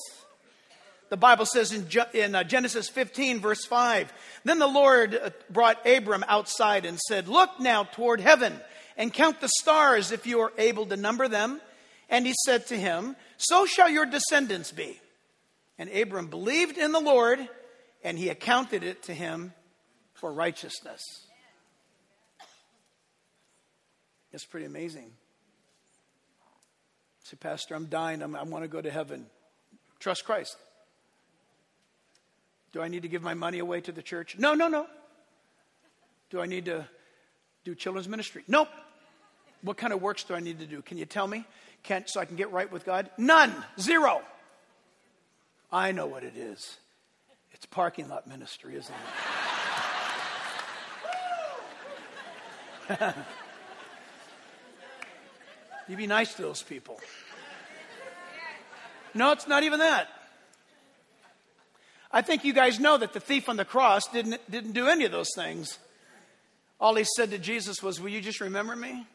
The 1.10 1.18
Bible 1.18 1.46
says 1.46 1.72
in, 1.72 1.88
in 2.14 2.36
uh, 2.36 2.44
Genesis 2.44 2.90
15, 2.90 3.40
verse 3.40 3.66
5 3.66 4.12
Then 4.44 4.60
the 4.60 4.68
Lord 4.68 5.16
uh, 5.16 5.30
brought 5.50 5.88
Abram 5.88 6.26
outside 6.28 6.86
and 6.86 7.00
said, 7.00 7.28
Look 7.28 7.60
now 7.60 7.84
toward 7.84 8.20
heaven 8.20 8.60
and 8.98 9.14
count 9.14 9.40
the 9.40 9.50
stars 9.60 10.12
if 10.12 10.28
you 10.28 10.42
are 10.42 10.54
able 10.58 10.86
to 10.88 10.98
number 10.98 11.28
them. 11.28 11.62
And 12.10 12.26
he 12.26 12.34
said 12.46 12.68
to 12.68 12.78
him, 12.78 13.16
So 13.38 13.66
shall 13.66 13.90
your 13.90 14.06
descendants 14.06 14.72
be. 14.72 15.00
And 15.78 15.90
Abram 15.90 16.28
believed 16.28 16.78
in 16.78 16.92
the 16.92 17.00
Lord, 17.00 17.40
and 18.04 18.18
he 18.18 18.30
accounted 18.30 18.84
it 18.84 19.04
to 19.04 19.14
him 19.14 19.54
for 20.14 20.32
righteousness. 20.32 21.02
It's 24.34 24.46
pretty 24.46 24.66
amazing. 24.66 25.12
Say, 27.24 27.38
Pastor, 27.38 27.76
I'm 27.76 27.86
dying. 27.86 28.22
I'm, 28.22 28.36
I 28.36 28.44
want 28.44 28.64
to 28.64 28.68
go 28.68 28.82
to 28.82 28.92
heaven. 28.92 29.26
Trust 30.00 30.26
Christ. 30.26 30.56
Do 32.74 32.82
I 32.82 32.88
need 32.88 33.04
to 33.04 33.08
give 33.08 33.22
my 33.22 33.34
money 33.34 33.60
away 33.60 33.82
to 33.82 33.92
the 33.92 34.02
church? 34.02 34.38
No, 34.38 34.54
no, 34.54 34.68
no. 34.68 34.88
Do 36.30 36.42
I 36.42 36.46
need 36.46 36.66
to 36.66 36.86
do 37.64 37.76
children's 37.76 38.08
ministry? 38.08 38.44
Nope. 38.48 38.70
What 39.62 39.78
kind 39.78 39.94
of 39.94 40.02
works 40.02 40.24
do 40.24 40.34
I 40.36 40.40
need 40.40 40.60
to 40.60 40.66
do? 40.66 40.82
Can 40.82 40.98
you 40.98 41.06
tell 41.06 41.28
me? 41.28 41.46
Can, 41.84 42.06
so 42.08 42.20
I 42.20 42.26
can 42.26 42.36
get 42.36 42.52
right 42.52 42.72
with 42.72 42.86
God? 42.86 43.10
None. 43.18 43.54
Zero. 43.80 44.22
I 45.72 45.92
know 45.92 46.06
what 46.06 46.24
it 46.24 46.36
is. 46.36 46.78
It's 47.52 47.66
parking 47.66 48.08
lot 48.10 48.28
ministry, 48.28 48.76
isn't 48.76 48.94
it? 52.90 52.98
You'd 55.88 55.98
be 55.98 56.08
nice 56.08 56.34
to 56.36 56.42
those 56.42 56.64
people. 56.64 57.00
No, 59.14 59.32
it's 59.32 59.48
not 59.48 59.64
even 59.64 59.80
that. 59.80 60.08
I 62.12 62.22
think 62.22 62.46
you 62.46 62.54
guys 62.54 62.80
know 62.80 62.98
that 62.98 63.14
the 63.14 63.20
thief 63.20 63.50
on 63.50 63.58
the 63.58 63.66
cross 63.66 64.08
didn't, 64.08 64.40
didn't 64.50 64.72
do 64.72 64.88
any 64.88 65.06
of 65.06 65.12
those 65.12 65.30
things. 65.36 65.78
All 66.80 66.96
he 66.96 67.06
said 67.16 67.32
to 67.32 67.38
Jesus 67.38 67.82
was, 67.82 68.00
Will 68.00 68.10
you 68.10 68.22
just 68.22 68.40
remember 68.40 68.76
me? 68.76 69.06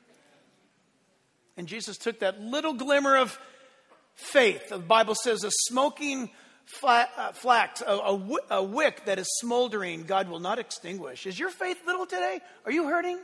And 1.57 1.66
Jesus 1.66 1.96
took 1.96 2.20
that 2.20 2.40
little 2.40 2.74
glimmer 2.74 3.16
of 3.16 3.38
faith. 4.14 4.68
The 4.68 4.78
Bible 4.78 5.14
says, 5.14 5.44
a 5.44 5.50
smoking 5.50 6.31
uh, 6.83 7.33
flax, 7.33 7.83
a, 7.87 8.62
wick 8.62 9.05
that 9.05 9.18
is 9.18 9.28
smoldering, 9.40 10.05
God 10.05 10.28
will 10.28 10.40
not 10.40 10.59
extinguish. 10.59 11.26
Is 11.26 11.38
your 11.38 11.50
faith 11.50 11.78
little 11.87 12.07
today? 12.07 12.40
Are 12.64 12.72
you 12.72 12.88
hurting? 12.88 13.18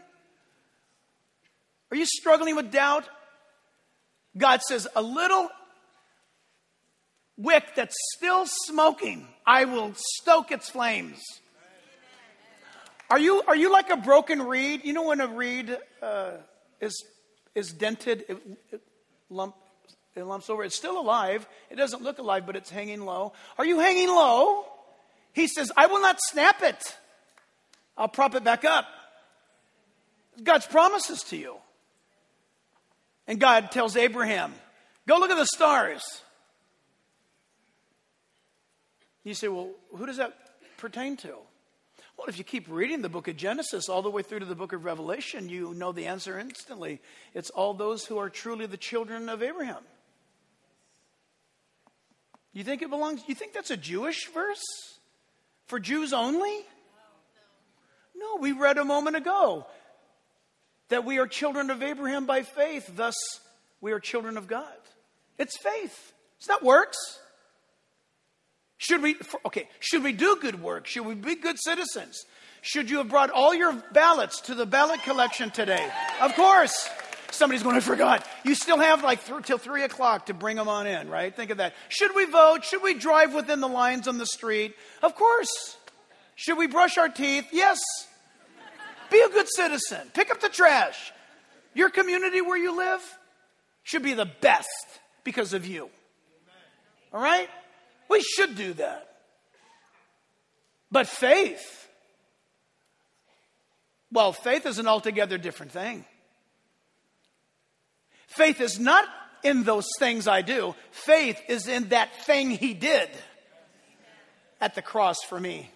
Are 1.90 1.96
you 1.96 2.04
struggling 2.06 2.56
with 2.56 2.70
doubt? 2.70 3.08
God 4.36 4.60
says, 4.62 4.86
a 4.94 5.02
little 5.02 5.48
wick 7.38 7.64
that's 7.74 7.96
still 8.16 8.44
smoking, 8.46 9.26
I 9.46 9.64
will 9.64 9.94
stoke 9.96 10.52
its 10.52 10.68
flames. 10.68 11.22
Are 13.10 13.18
you, 13.18 13.42
are 13.46 13.56
you 13.56 13.72
like 13.72 13.88
a 13.88 13.96
broken 13.96 14.42
reed? 14.42 14.82
You 14.84 14.92
know 14.92 15.04
when 15.04 15.20
a 15.20 15.28
reed 15.28 15.74
uh, 16.02 16.32
is, 16.80 17.02
is 17.54 17.72
dented, 17.72 18.24
it, 18.28 18.38
it, 18.70 18.82
lump, 19.30 19.54
it 20.14 20.24
lumps 20.24 20.50
over. 20.50 20.62
It's 20.62 20.76
still 20.76 21.00
alive. 21.00 21.46
It 21.70 21.76
doesn't 21.76 22.02
look 22.02 22.18
alive, 22.18 22.44
but 22.44 22.56
it's 22.56 22.68
hanging 22.68 23.00
low. 23.00 23.32
Are 23.56 23.64
you 23.64 23.78
hanging 23.78 24.08
low? 24.08 24.66
He 25.32 25.46
says, 25.46 25.72
I 25.76 25.86
will 25.86 26.02
not 26.02 26.18
snap 26.20 26.62
it. 26.62 26.96
I'll 27.96 28.08
prop 28.08 28.34
it 28.34 28.44
back 28.44 28.64
up. 28.64 28.86
God's 30.42 30.66
promises 30.66 31.22
to 31.24 31.36
you. 31.36 31.56
And 33.26 33.40
God 33.40 33.70
tells 33.70 33.96
Abraham, 33.96 34.54
Go 35.06 35.16
look 35.18 35.30
at 35.30 35.38
the 35.38 35.46
stars. 35.46 36.02
You 39.28 39.34
say, 39.34 39.48
well, 39.48 39.68
who 39.94 40.06
does 40.06 40.16
that 40.16 40.32
pertain 40.78 41.18
to? 41.18 41.34
Well, 42.16 42.28
if 42.28 42.38
you 42.38 42.44
keep 42.44 42.66
reading 42.66 43.02
the 43.02 43.10
book 43.10 43.28
of 43.28 43.36
Genesis 43.36 43.90
all 43.90 44.00
the 44.00 44.10
way 44.10 44.22
through 44.22 44.38
to 44.38 44.46
the 44.46 44.54
book 44.54 44.72
of 44.72 44.86
Revelation, 44.86 45.50
you 45.50 45.74
know 45.74 45.92
the 45.92 46.06
answer 46.06 46.38
instantly. 46.38 47.02
It's 47.34 47.50
all 47.50 47.74
those 47.74 48.06
who 48.06 48.16
are 48.16 48.30
truly 48.30 48.64
the 48.64 48.78
children 48.78 49.28
of 49.28 49.42
Abraham. 49.42 49.82
You 52.54 52.64
think 52.64 52.80
it 52.80 52.88
belongs, 52.88 53.20
you 53.26 53.34
think 53.34 53.52
that's 53.52 53.70
a 53.70 53.76
Jewish 53.76 54.28
verse? 54.32 54.64
For 55.66 55.78
Jews 55.78 56.14
only? 56.14 56.64
No, 58.16 58.36
we 58.40 58.52
read 58.52 58.78
a 58.78 58.84
moment 58.84 59.16
ago 59.16 59.66
that 60.88 61.04
we 61.04 61.18
are 61.18 61.26
children 61.26 61.68
of 61.68 61.82
Abraham 61.82 62.24
by 62.24 62.44
faith, 62.44 62.90
thus, 62.96 63.14
we 63.82 63.92
are 63.92 64.00
children 64.00 64.38
of 64.38 64.48
God. 64.48 64.72
It's 65.38 65.58
faith, 65.58 66.14
it's 66.38 66.48
not 66.48 66.64
works. 66.64 66.96
Should 68.78 69.02
we, 69.02 69.16
okay, 69.44 69.68
should 69.80 70.04
we 70.04 70.12
do 70.12 70.38
good 70.40 70.62
work? 70.62 70.86
Should 70.86 71.04
we 71.04 71.14
be 71.14 71.34
good 71.34 71.56
citizens? 71.58 72.24
Should 72.62 72.90
you 72.90 72.98
have 72.98 73.08
brought 73.08 73.30
all 73.30 73.54
your 73.54 73.72
ballots 73.92 74.40
to 74.42 74.54
the 74.54 74.66
ballot 74.66 75.02
collection 75.02 75.50
today? 75.50 75.88
Of 76.20 76.34
course. 76.34 76.88
Somebody's 77.30 77.62
going, 77.62 77.76
I 77.76 77.80
forgot. 77.80 78.26
You 78.44 78.54
still 78.54 78.78
have 78.78 79.04
like 79.04 79.24
th- 79.24 79.42
till 79.44 79.58
three 79.58 79.82
o'clock 79.82 80.26
to 80.26 80.34
bring 80.34 80.56
them 80.56 80.68
on 80.68 80.86
in, 80.86 81.10
right? 81.10 81.34
Think 81.34 81.50
of 81.50 81.58
that. 81.58 81.74
Should 81.88 82.14
we 82.14 82.24
vote? 82.24 82.64
Should 82.64 82.82
we 82.82 82.94
drive 82.94 83.34
within 83.34 83.60
the 83.60 83.68
lines 83.68 84.08
on 84.08 84.16
the 84.16 84.26
street? 84.26 84.74
Of 85.02 85.14
course. 85.14 85.76
Should 86.36 86.56
we 86.56 86.66
brush 86.68 86.96
our 86.96 87.08
teeth? 87.08 87.46
Yes. 87.52 87.78
Be 89.10 89.20
a 89.20 89.28
good 89.28 89.48
citizen. 89.48 90.08
Pick 90.14 90.30
up 90.30 90.40
the 90.40 90.48
trash. 90.48 91.12
Your 91.74 91.90
community 91.90 92.40
where 92.40 92.56
you 92.56 92.76
live 92.76 93.00
should 93.82 94.02
be 94.02 94.14
the 94.14 94.30
best 94.40 94.68
because 95.24 95.52
of 95.52 95.66
you. 95.66 95.90
All 97.12 97.20
right? 97.22 97.48
We 98.08 98.22
should 98.22 98.56
do 98.56 98.72
that. 98.74 99.08
But 100.90 101.06
faith, 101.06 101.88
well, 104.10 104.32
faith 104.32 104.64
is 104.64 104.78
an 104.78 104.88
altogether 104.88 105.36
different 105.36 105.72
thing. 105.72 106.04
Faith 108.26 108.60
is 108.60 108.78
not 108.78 109.04
in 109.44 109.64
those 109.64 109.86
things 109.98 110.26
I 110.26 110.42
do, 110.42 110.74
faith 110.90 111.40
is 111.48 111.68
in 111.68 111.90
that 111.90 112.24
thing 112.24 112.50
He 112.50 112.74
did 112.74 113.08
at 114.60 114.74
the 114.74 114.82
cross 114.82 115.18
for 115.28 115.38
me. 115.38 115.70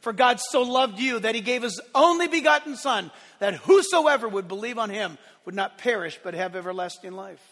For 0.00 0.12
God 0.12 0.40
so 0.40 0.62
loved 0.62 0.98
you 0.98 1.18
that 1.20 1.34
He 1.34 1.40
gave 1.40 1.62
His 1.62 1.80
only 1.94 2.28
begotten 2.28 2.76
Son, 2.76 3.10
that 3.40 3.54
whosoever 3.54 4.28
would 4.28 4.48
believe 4.48 4.78
on 4.78 4.90
Him 4.90 5.18
would 5.44 5.54
not 5.54 5.78
perish 5.78 6.18
but 6.22 6.34
have 6.34 6.56
everlasting 6.56 7.12
life. 7.12 7.42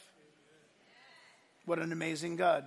What 1.64 1.79
an 1.79 1.93
amazing 1.93 2.37
God. 2.37 2.64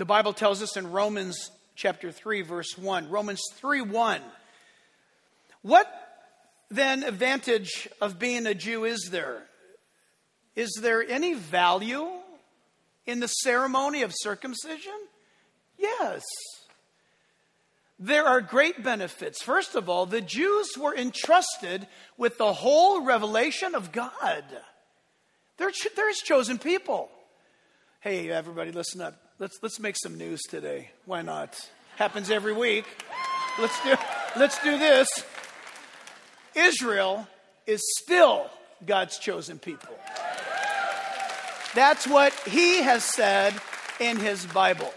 The 0.00 0.06
Bible 0.06 0.32
tells 0.32 0.62
us 0.62 0.78
in 0.78 0.92
Romans 0.92 1.50
chapter 1.76 2.10
3, 2.10 2.40
verse 2.40 2.78
1, 2.78 3.10
Romans 3.10 3.42
3 3.56 3.82
1. 3.82 4.22
What 5.60 5.86
then 6.70 7.02
advantage 7.02 7.86
of 8.00 8.18
being 8.18 8.46
a 8.46 8.54
Jew 8.54 8.86
is 8.86 9.10
there? 9.12 9.42
Is 10.56 10.70
there 10.80 11.06
any 11.06 11.34
value 11.34 12.08
in 13.04 13.20
the 13.20 13.26
ceremony 13.26 14.00
of 14.00 14.14
circumcision? 14.14 14.98
Yes. 15.76 16.22
there 17.98 18.24
are 18.24 18.40
great 18.40 18.82
benefits. 18.82 19.42
First 19.42 19.74
of 19.74 19.90
all, 19.90 20.06
the 20.06 20.22
Jews 20.22 20.70
were 20.80 20.96
entrusted 20.96 21.86
with 22.16 22.38
the 22.38 22.54
whole 22.54 23.02
revelation 23.02 23.74
of 23.74 23.92
God. 23.92 24.44
They're, 25.58 25.72
they're 25.94 26.08
his 26.08 26.20
chosen 26.20 26.56
people. 26.56 27.10
Hey, 28.00 28.30
everybody, 28.30 28.72
listen 28.72 29.02
up. 29.02 29.26
Let's, 29.40 29.58
let's 29.62 29.80
make 29.80 29.96
some 29.96 30.18
news 30.18 30.42
today. 30.42 30.90
Why 31.06 31.22
not? 31.22 31.58
Happens 31.96 32.30
every 32.30 32.52
week. 32.52 32.84
Let's 33.58 33.82
do, 33.82 33.94
let's 34.36 34.62
do 34.62 34.76
this. 34.76 35.08
Israel 36.54 37.26
is 37.66 37.80
still 38.02 38.50
God's 38.84 39.18
chosen 39.18 39.58
people. 39.58 39.94
That's 41.74 42.06
what 42.06 42.34
he 42.46 42.82
has 42.82 43.02
said 43.02 43.54
in 43.98 44.18
his 44.18 44.44
Bible. 44.44 44.92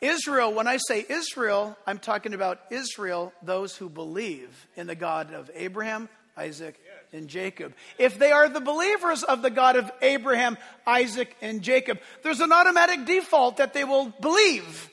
Israel, 0.00 0.54
when 0.54 0.68
I 0.68 0.76
say 0.76 1.04
Israel, 1.08 1.76
I'm 1.88 1.98
talking 1.98 2.32
about 2.32 2.60
Israel, 2.70 3.32
those 3.42 3.74
who 3.74 3.88
believe 3.88 4.68
in 4.76 4.86
the 4.86 4.94
God 4.94 5.34
of 5.34 5.50
Abraham, 5.56 6.08
Isaac, 6.36 6.80
and 7.12 7.28
Jacob. 7.28 7.74
If 7.98 8.18
they 8.18 8.32
are 8.32 8.48
the 8.48 8.60
believers 8.60 9.22
of 9.22 9.42
the 9.42 9.50
God 9.50 9.76
of 9.76 9.90
Abraham, 10.02 10.56
Isaac, 10.86 11.36
and 11.40 11.62
Jacob, 11.62 11.98
there's 12.22 12.40
an 12.40 12.52
automatic 12.52 13.04
default 13.04 13.58
that 13.58 13.74
they 13.74 13.84
will 13.84 14.12
believe 14.20 14.90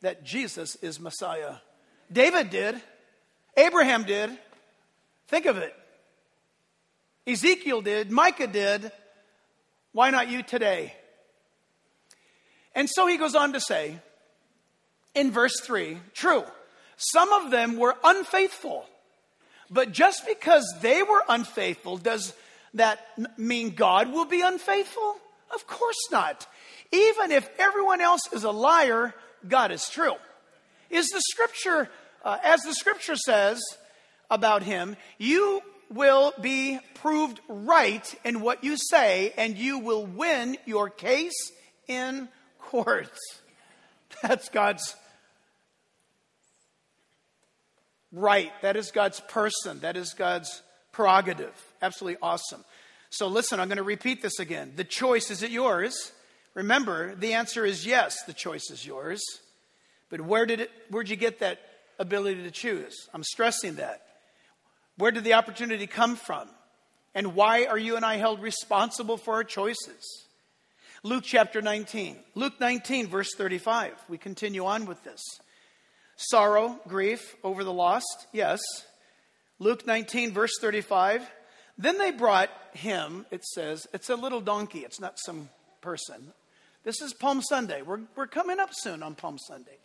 that 0.00 0.24
Jesus 0.24 0.76
is 0.76 1.00
Messiah. 1.00 1.56
David 2.12 2.50
did, 2.50 2.80
Abraham 3.56 4.04
did. 4.04 4.30
Think 5.28 5.46
of 5.46 5.56
it. 5.56 5.74
Ezekiel 7.26 7.80
did, 7.80 8.10
Micah 8.10 8.46
did. 8.46 8.92
Why 9.92 10.10
not 10.10 10.28
you 10.28 10.42
today? 10.42 10.94
And 12.74 12.90
so 12.90 13.06
he 13.06 13.16
goes 13.16 13.34
on 13.34 13.52
to 13.52 13.60
say, 13.60 13.98
in 15.14 15.30
verse 15.30 15.60
3 15.60 15.98
true, 16.12 16.44
some 16.96 17.32
of 17.32 17.50
them 17.50 17.76
were 17.76 17.96
unfaithful. 18.02 18.84
But 19.74 19.90
just 19.90 20.24
because 20.24 20.64
they 20.80 21.02
were 21.02 21.22
unfaithful, 21.28 21.96
does 21.96 22.32
that 22.74 23.00
mean 23.36 23.70
God 23.70 24.12
will 24.12 24.24
be 24.24 24.40
unfaithful? 24.40 25.16
Of 25.52 25.66
course 25.66 26.10
not. 26.12 26.46
Even 26.92 27.32
if 27.32 27.50
everyone 27.58 28.00
else 28.00 28.20
is 28.32 28.44
a 28.44 28.52
liar, 28.52 29.12
God 29.48 29.72
is 29.72 29.88
true. 29.88 30.14
Is 30.90 31.08
the 31.08 31.20
scripture, 31.20 31.90
uh, 32.24 32.38
as 32.44 32.60
the 32.62 32.72
scripture 32.72 33.16
says 33.16 33.60
about 34.30 34.62
him, 34.62 34.96
you 35.18 35.60
will 35.90 36.32
be 36.40 36.78
proved 36.94 37.40
right 37.48 38.14
in 38.24 38.42
what 38.42 38.62
you 38.62 38.76
say, 38.76 39.32
and 39.36 39.58
you 39.58 39.80
will 39.80 40.06
win 40.06 40.56
your 40.66 40.88
case 40.88 41.50
in 41.88 42.28
court. 42.60 43.10
That's 44.22 44.48
God's 44.50 44.94
right. 48.14 48.52
That 48.62 48.76
is 48.76 48.90
God's 48.90 49.20
person. 49.20 49.80
That 49.80 49.96
is 49.96 50.14
God's 50.14 50.62
prerogative. 50.92 51.54
Absolutely 51.82 52.18
awesome. 52.22 52.64
So 53.10 53.28
listen, 53.28 53.60
I'm 53.60 53.68
going 53.68 53.76
to 53.76 53.82
repeat 53.82 54.22
this 54.22 54.38
again. 54.38 54.72
The 54.76 54.84
choice 54.84 55.30
is 55.30 55.42
it 55.42 55.50
yours? 55.50 56.12
Remember, 56.54 57.14
the 57.14 57.34
answer 57.34 57.64
is 57.64 57.84
yes, 57.84 58.22
the 58.24 58.32
choice 58.32 58.70
is 58.70 58.86
yours. 58.86 59.22
But 60.10 60.20
where 60.20 60.46
did 60.46 60.60
it 60.60 60.70
where'd 60.90 61.08
you 61.08 61.16
get 61.16 61.40
that 61.40 61.60
ability 61.98 62.44
to 62.44 62.50
choose? 62.50 63.08
I'm 63.12 63.24
stressing 63.24 63.76
that. 63.76 64.02
Where 64.96 65.10
did 65.10 65.24
the 65.24 65.34
opportunity 65.34 65.86
come 65.86 66.16
from? 66.16 66.48
And 67.14 67.34
why 67.34 67.66
are 67.66 67.78
you 67.78 67.96
and 67.96 68.04
I 68.04 68.16
held 68.16 68.40
responsible 68.40 69.16
for 69.16 69.34
our 69.34 69.44
choices? 69.44 70.26
Luke 71.02 71.24
chapter 71.24 71.60
19. 71.60 72.16
Luke 72.34 72.54
19, 72.60 73.08
verse 73.08 73.34
35. 73.36 73.92
We 74.08 74.18
continue 74.18 74.64
on 74.64 74.86
with 74.86 75.02
this. 75.04 75.20
Sorrow, 76.16 76.78
grief 76.86 77.36
over 77.42 77.64
the 77.64 77.72
lost, 77.72 78.26
yes. 78.32 78.60
Luke 79.58 79.86
19, 79.86 80.32
verse 80.32 80.52
35. 80.60 81.28
Then 81.76 81.98
they 81.98 82.12
brought 82.12 82.50
him, 82.72 83.26
it 83.30 83.44
says, 83.44 83.86
it's 83.92 84.10
a 84.10 84.16
little 84.16 84.40
donkey, 84.40 84.80
it's 84.80 85.00
not 85.00 85.18
some 85.18 85.48
person. 85.80 86.32
This 86.84 87.00
is 87.00 87.14
Palm 87.14 87.42
Sunday. 87.42 87.82
We're, 87.82 88.00
we're 88.14 88.26
coming 88.26 88.60
up 88.60 88.70
soon 88.72 89.02
on 89.02 89.14
Palm 89.14 89.38
Sunday. 89.38 89.78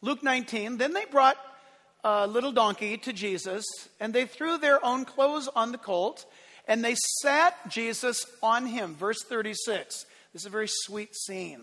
Luke 0.00 0.22
19, 0.22 0.78
then 0.78 0.92
they 0.92 1.04
brought 1.04 1.36
a 2.04 2.26
little 2.26 2.52
donkey 2.52 2.96
to 2.98 3.12
Jesus, 3.12 3.64
and 4.00 4.14
they 4.14 4.24
threw 4.24 4.56
their 4.56 4.84
own 4.84 5.04
clothes 5.04 5.48
on 5.48 5.72
the 5.72 5.78
colt, 5.78 6.24
and 6.66 6.84
they 6.84 6.94
sat 7.22 7.68
Jesus 7.68 8.24
on 8.42 8.66
him. 8.66 8.94
Verse 8.94 9.22
36. 9.28 10.06
This 10.32 10.42
is 10.42 10.46
a 10.46 10.50
very 10.50 10.68
sweet 10.68 11.16
scene. 11.16 11.62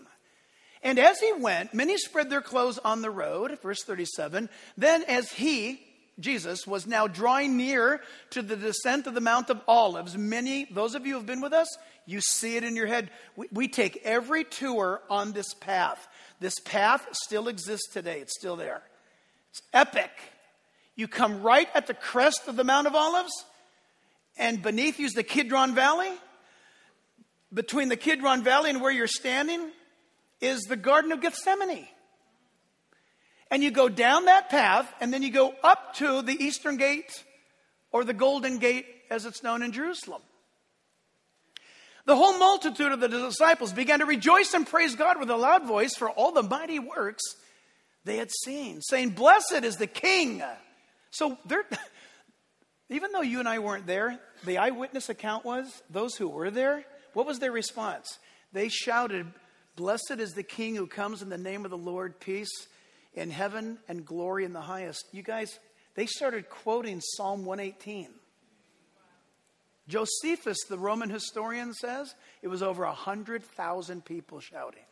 And 0.86 1.00
as 1.00 1.20
he 1.20 1.34
went, 1.34 1.74
many 1.74 1.98
spread 1.98 2.30
their 2.30 2.44
clothes 2.44 2.78
on 2.78 3.02
the 3.02 3.10
road. 3.10 3.58
Verse 3.64 3.84
37. 3.84 4.48
Then, 4.78 5.04
as 5.06 5.32
he, 5.32 5.82
Jesus, 6.20 6.68
was 6.68 6.86
now 6.86 7.08
drawing 7.08 7.58
near 7.58 8.02
to 8.30 8.44
the 8.44 8.56
descent 8.56 9.08
of 9.08 9.16
the 9.16 9.20
Mount 9.20 9.50
of 9.50 9.60
Olives, 9.68 10.16
many, 10.16 10.66
those 10.66 10.94
of 10.94 11.08
you 11.08 11.14
who 11.14 11.18
have 11.18 11.26
been 11.26 11.42
with 11.42 11.54
us, 11.54 11.68
you 12.06 12.22
see 12.22 12.56
it 12.56 12.64
in 12.64 12.76
your 12.76 12.86
head. 12.86 13.10
We, 13.36 13.48
we 13.52 13.68
take 13.68 14.00
every 14.04 14.44
tour 14.44 15.02
on 15.10 15.32
this 15.32 15.56
path. 15.56 16.08
This 16.40 16.60
path 16.60 17.08
still 17.14 17.48
exists 17.48 17.92
today, 17.92 18.20
it's 18.20 18.38
still 18.38 18.56
there. 18.56 18.84
It's 19.50 19.64
epic. 19.74 20.12
You 20.96 21.08
come 21.08 21.42
right 21.42 21.68
at 21.74 21.88
the 21.88 21.96
crest 21.96 22.48
of 22.48 22.58
the 22.58 22.64
Mount 22.64 22.86
of 22.86 22.94
Olives, 22.94 23.34
and 24.38 24.62
beneath 24.62 25.00
you 25.00 25.08
is 25.08 25.14
the 25.14 25.24
Kidron 25.24 25.74
Valley. 25.74 26.12
Between 27.52 27.90
the 27.90 27.98
Kidron 27.98 28.44
Valley 28.44 28.70
and 28.70 28.82
where 28.82 28.92
you're 28.92 29.08
standing, 29.08 29.72
is 30.46 30.62
the 30.64 30.76
Garden 30.76 31.12
of 31.12 31.22
Gethsemane. 31.22 31.88
And 33.52 33.64
you 33.64 33.72
go 33.72 33.90
down 33.90 34.26
that 34.26 34.50
path, 34.50 34.92
and 35.00 35.14
then 35.14 35.22
you 35.22 35.32
go 35.32 35.54
up 35.64 35.96
to 35.96 36.22
the 36.22 36.34
Eastern 36.34 36.78
Gate 36.78 37.24
or 37.92 38.04
the 38.04 38.14
Golden 38.14 38.58
Gate 38.58 38.86
as 39.10 39.26
it's 39.26 39.44
known 39.44 39.62
in 39.62 39.72
Jerusalem. 39.72 40.22
The 42.06 42.16
whole 42.16 42.38
multitude 42.38 42.92
of 42.92 43.00
the 43.00 43.08
disciples 43.08 43.74
began 43.74 44.00
to 44.00 44.06
rejoice 44.06 44.54
and 44.54 44.68
praise 44.68 44.96
God 44.96 45.20
with 45.20 45.30
a 45.30 45.36
loud 45.36 45.66
voice 45.66 45.96
for 45.96 46.10
all 46.10 46.32
the 46.32 46.44
mighty 46.44 46.80
works 46.80 47.24
they 48.04 48.18
had 48.18 48.30
seen, 48.44 48.82
saying, 48.82 49.12
Blessed 49.12 49.64
is 49.64 49.78
the 49.78 49.88
King. 49.88 50.44
So, 51.10 51.38
even 52.90 53.12
though 53.12 53.22
you 53.22 53.40
and 53.40 53.50
I 53.50 53.60
weren't 53.60 53.88
there, 53.88 54.20
the 54.46 54.60
eyewitness 54.60 55.10
account 55.10 55.46
was 55.46 55.82
those 55.90 56.16
who 56.16 56.30
were 56.30 56.52
there. 56.52 56.86
What 57.14 57.26
was 57.26 57.40
their 57.40 57.52
response? 57.52 58.20
They 58.54 58.70
shouted, 58.70 59.26
Blessed 59.76 60.20
is 60.20 60.34
the 60.34 60.44
King 60.44 60.76
who 60.76 60.88
comes 60.88 61.22
in 61.22 61.30
the 61.30 61.38
name 61.38 61.66
of 61.66 61.72
the 61.72 61.78
Lord, 61.78 62.20
peace 62.20 62.68
in 63.14 63.30
heaven 63.30 63.78
and 63.88 64.06
glory 64.06 64.46
in 64.46 64.54
the 64.54 64.62
highest. 64.62 65.06
You 65.12 65.22
guys, 65.24 65.60
they 65.96 66.06
started 66.06 66.50
quoting 66.50 67.02
Psalm 67.02 67.46
118. 67.46 68.10
Josephus, 69.88 70.58
the 70.68 70.80
Roman 70.80 71.10
historian, 71.10 71.74
says 71.74 72.16
it 72.42 72.48
was 72.48 72.64
over 72.64 72.86
100,000 72.86 74.06
people 74.06 74.40
shouting. 74.40 74.84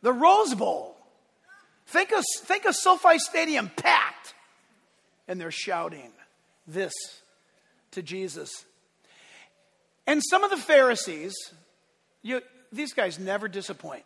The 0.00 0.12
Rose 0.12 0.54
Bowl. 0.54 0.96
Think 1.86 2.12
of, 2.12 2.24
think 2.42 2.64
of 2.64 2.74
SoFi 2.74 3.18
Stadium 3.18 3.70
packed. 3.76 4.34
And 5.28 5.40
they're 5.40 5.50
shouting 5.50 6.12
this 6.66 6.92
to 7.92 8.02
Jesus. 8.02 8.50
And 10.06 10.20
some 10.28 10.42
of 10.42 10.50
the 10.50 10.56
Pharisees, 10.56 11.34
you, 12.22 12.40
these 12.72 12.92
guys 12.92 13.18
never 13.18 13.48
disappoint. 13.48 14.04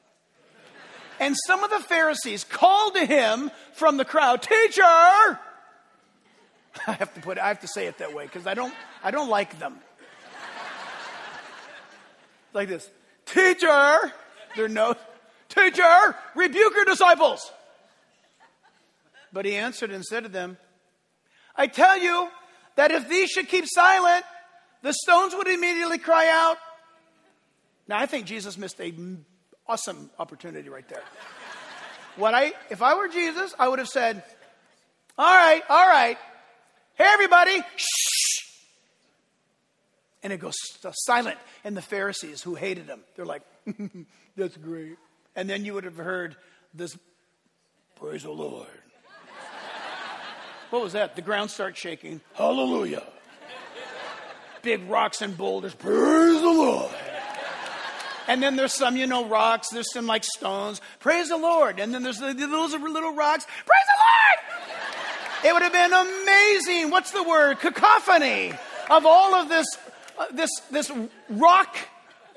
And 1.19 1.35
some 1.47 1.65
of 1.65 1.71
the 1.71 1.81
Pharisees 1.81 2.45
called 2.45 2.95
to 2.95 3.07
him 3.07 3.51
from 3.75 3.97
the 3.97 4.05
crowd, 4.05 4.43
Teacher! 4.43 4.83
I 6.87 6.93
have 6.93 7.15
to 7.15 7.21
put 7.21 7.39
I 7.39 7.49
have 7.49 7.61
to 7.61 7.69
say 7.69 7.87
it 7.87 7.99
that 7.99 8.13
way 8.13 8.27
because 8.27 8.47
I 8.47 8.53
don't 8.53 8.75
I 9.03 9.11
don't 9.11 9.31
like 9.31 9.59
them. 9.59 9.79
like 12.53 12.69
this. 12.69 12.89
Teacher! 13.25 14.13
Their 14.57 14.69
no 14.69 14.95
Teacher, 15.49 16.15
rebuke 16.35 16.75
your 16.75 16.85
disciples. 16.85 17.51
But 19.33 19.45
he 19.45 19.55
answered 19.55 19.91
and 19.91 20.05
said 20.05 20.25
to 20.25 20.29
them, 20.29 20.59
I 21.55 21.67
tell 21.67 21.99
you 21.99 22.29
that 22.77 22.91
if 22.91 23.09
these 23.09 23.31
should 23.31 23.49
keep 23.49 23.65
silent, 23.67 24.25
the 24.83 24.93
stones 24.93 25.35
would 25.35 25.49
immediately 25.49 25.99
cry 25.99 26.29
out. 26.29 26.59
Now, 27.89 27.99
I 27.99 28.07
think 28.07 28.27
Jesus 28.27 28.59
missed 28.59 28.81
a 28.81 28.93
awesome 29.69 30.11
opportunity 30.19 30.69
right 30.69 30.89
there. 30.89 31.03
what 32.17 32.35
I, 32.35 32.53
if 32.71 32.83
I 32.83 32.95
were 32.97 33.09
Jesus, 33.09 33.55
I 33.59 33.69
would 33.69 33.79
have 33.79 33.89
said, 33.89 34.23
"All 35.17 35.35
right, 35.35 35.63
all 35.69 35.87
right, 35.87 36.19
hey 36.95 37.05
everybody, 37.07 37.63
shh," 37.77 38.45
and 40.23 40.33
it 40.33 40.39
goes 40.39 40.57
silent. 40.93 41.39
And 41.65 41.77
the 41.77 41.83
Pharisees 41.83 42.43
who 42.43 42.55
hated 42.55 42.87
him, 42.87 43.01
they're 43.15 43.27
like, 43.27 43.43
"That's 44.37 44.57
great," 44.57 44.97
and 45.37 45.49
then 45.49 45.65
you 45.65 45.75
would 45.75 45.85
have 45.85 45.97
heard 45.97 46.37
this, 46.75 46.97
"Praise 47.97 48.25
the 48.25 48.31
Lord." 48.31 48.67
what 50.71 50.83
was 50.83 50.95
that? 50.95 51.15
The 51.15 51.23
ground 51.23 51.51
starts 51.51 51.79
shaking. 51.79 52.21
Hallelujah. 52.35 53.05
Big 54.63 54.89
rocks 54.91 55.23
and 55.23 55.39
boulders. 55.39 55.75
Praise 55.75 56.41
the 56.41 56.51
Lord. 56.51 56.91
And 58.29 58.43
then 58.43 58.57
there's 58.57 58.73
some, 58.73 58.97
you 58.97 59.07
know, 59.07 59.27
rocks. 59.27 59.69
There's 59.69 59.93
some 59.93 60.07
like 60.07 60.25
stones. 60.25 60.81
Praise 61.01 61.29
the 61.29 61.37
Lord. 61.37 61.79
And 61.79 61.95
then 61.95 62.03
there's 62.03 62.19
the, 62.19 62.33
those 62.33 62.73
little 62.73 63.15
rocks. 63.15 63.45
Praise 63.45 63.87
the 63.87 64.03
Lord. 64.03 64.67
It 65.45 65.53
would 65.53 65.63
have 65.63 65.73
been 65.73 65.93
amazing. 65.93 66.91
What's 66.91 67.13
the 67.13 67.23
word? 67.23 67.61
Cacophony 67.61 68.53
of 68.91 69.07
all 69.07 69.35
of 69.35 69.49
this, 69.49 69.67
uh, 70.19 70.27
this, 70.33 70.51
this 70.71 70.91
rock 71.29 71.77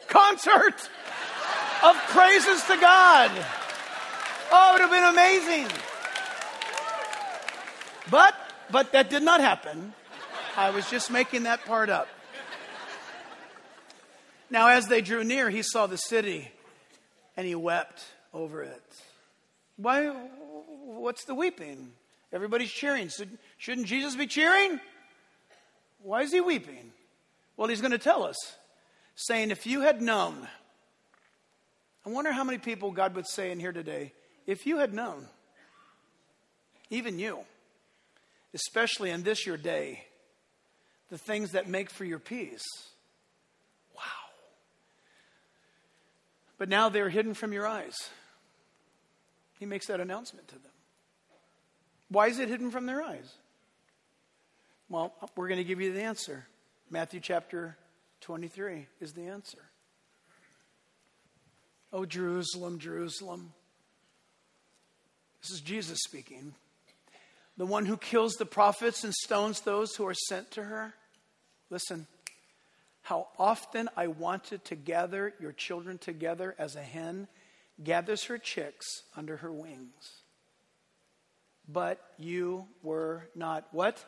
concert 0.07 0.89
of 1.83 1.95
praises 2.09 2.63
to 2.65 2.77
God. 2.77 3.31
Oh, 4.51 4.69
it 4.69 4.73
would 4.73 4.81
have 4.81 4.91
been 4.91 5.03
amazing. 5.03 5.67
But, 8.11 8.35
but 8.71 8.91
that 8.91 9.09
did 9.09 9.23
not 9.23 9.39
happen. 9.39 9.93
I 10.57 10.71
was 10.71 10.89
just 10.89 11.09
making 11.09 11.43
that 11.43 11.63
part 11.65 11.89
up. 11.89 12.07
Now, 14.49 14.69
as 14.69 14.87
they 14.87 15.01
drew 15.01 15.23
near, 15.23 15.49
he 15.49 15.61
saw 15.61 15.87
the 15.87 15.97
city 15.97 16.49
and 17.37 17.45
he 17.45 17.55
wept 17.55 18.03
over 18.33 18.63
it. 18.63 18.83
Why? 19.77 20.07
What's 20.07 21.25
the 21.25 21.35
weeping? 21.35 21.91
Everybody's 22.33 22.71
cheering. 22.71 23.09
Shouldn't 23.57 23.87
Jesus 23.87 24.15
be 24.15 24.27
cheering? 24.27 24.79
Why 26.01 26.21
is 26.21 26.31
he 26.31 26.41
weeping? 26.41 26.91
Well, 27.57 27.67
he's 27.67 27.81
going 27.81 27.91
to 27.91 27.97
tell 27.97 28.23
us, 28.23 28.37
saying, 29.15 29.51
If 29.51 29.65
you 29.67 29.81
had 29.81 30.01
known, 30.01 30.47
I 32.05 32.09
wonder 32.09 32.31
how 32.31 32.43
many 32.43 32.57
people 32.57 32.91
God 32.91 33.15
would 33.15 33.27
say 33.27 33.51
in 33.51 33.59
here 33.59 33.71
today, 33.71 34.13
if 34.47 34.65
you 34.65 34.77
had 34.77 34.93
known, 34.93 35.27
even 36.89 37.19
you, 37.19 37.39
especially 38.53 39.11
in 39.11 39.23
this 39.23 39.45
your 39.45 39.57
day, 39.57 40.05
the 41.09 41.17
things 41.17 41.51
that 41.51 41.67
make 41.67 41.89
for 41.89 42.05
your 42.05 42.19
peace. 42.19 42.63
But 46.59 46.69
now 46.69 46.89
they're 46.89 47.09
hidden 47.09 47.33
from 47.33 47.53
your 47.53 47.65
eyes. 47.65 47.95
He 49.57 49.65
makes 49.65 49.87
that 49.87 49.99
announcement 49.99 50.47
to 50.49 50.55
them. 50.55 50.71
Why 52.09 52.27
is 52.27 52.37
it 52.37 52.49
hidden 52.49 52.69
from 52.69 52.85
their 52.85 53.01
eyes? 53.01 53.33
Well, 54.89 55.13
we're 55.35 55.47
going 55.47 55.59
to 55.59 55.63
give 55.63 55.81
you 55.81 55.93
the 55.93 56.01
answer. 56.01 56.45
Matthew 56.91 57.19
chapter 57.21 57.77
23 58.21 58.87
is 58.99 59.13
the 59.13 59.27
answer. 59.27 59.59
Oh, 61.93 62.05
Jerusalem, 62.05 62.77
Jerusalem. 62.79 63.53
This 65.41 65.51
is 65.51 65.61
Jesus 65.61 65.99
speaking. 66.03 66.53
The 67.57 67.65
one 67.65 67.85
who 67.85 67.97
kills 67.97 68.33
the 68.33 68.45
prophets 68.45 69.03
and 69.03 69.13
stones 69.13 69.61
those 69.61 69.95
who 69.95 70.05
are 70.05 70.13
sent 70.13 70.51
to 70.51 70.63
her. 70.63 70.93
Listen, 71.69 72.07
how 73.09 73.27
often 73.39 73.89
I 73.97 74.07
wanted 74.07 74.63
to 74.65 74.75
gather 74.75 75.33
your 75.39 75.51
children 75.51 75.97
together 75.97 76.55
as 76.59 76.75
a 76.75 76.81
hen 76.81 77.27
gathers 77.83 78.25
her 78.25 78.37
chicks 78.37 79.03
under 79.17 79.37
her 79.37 79.51
wings 79.51 80.19
but 81.71 81.99
you 82.17 82.65
were 82.81 83.29
not 83.35 83.67
what? 83.71 84.03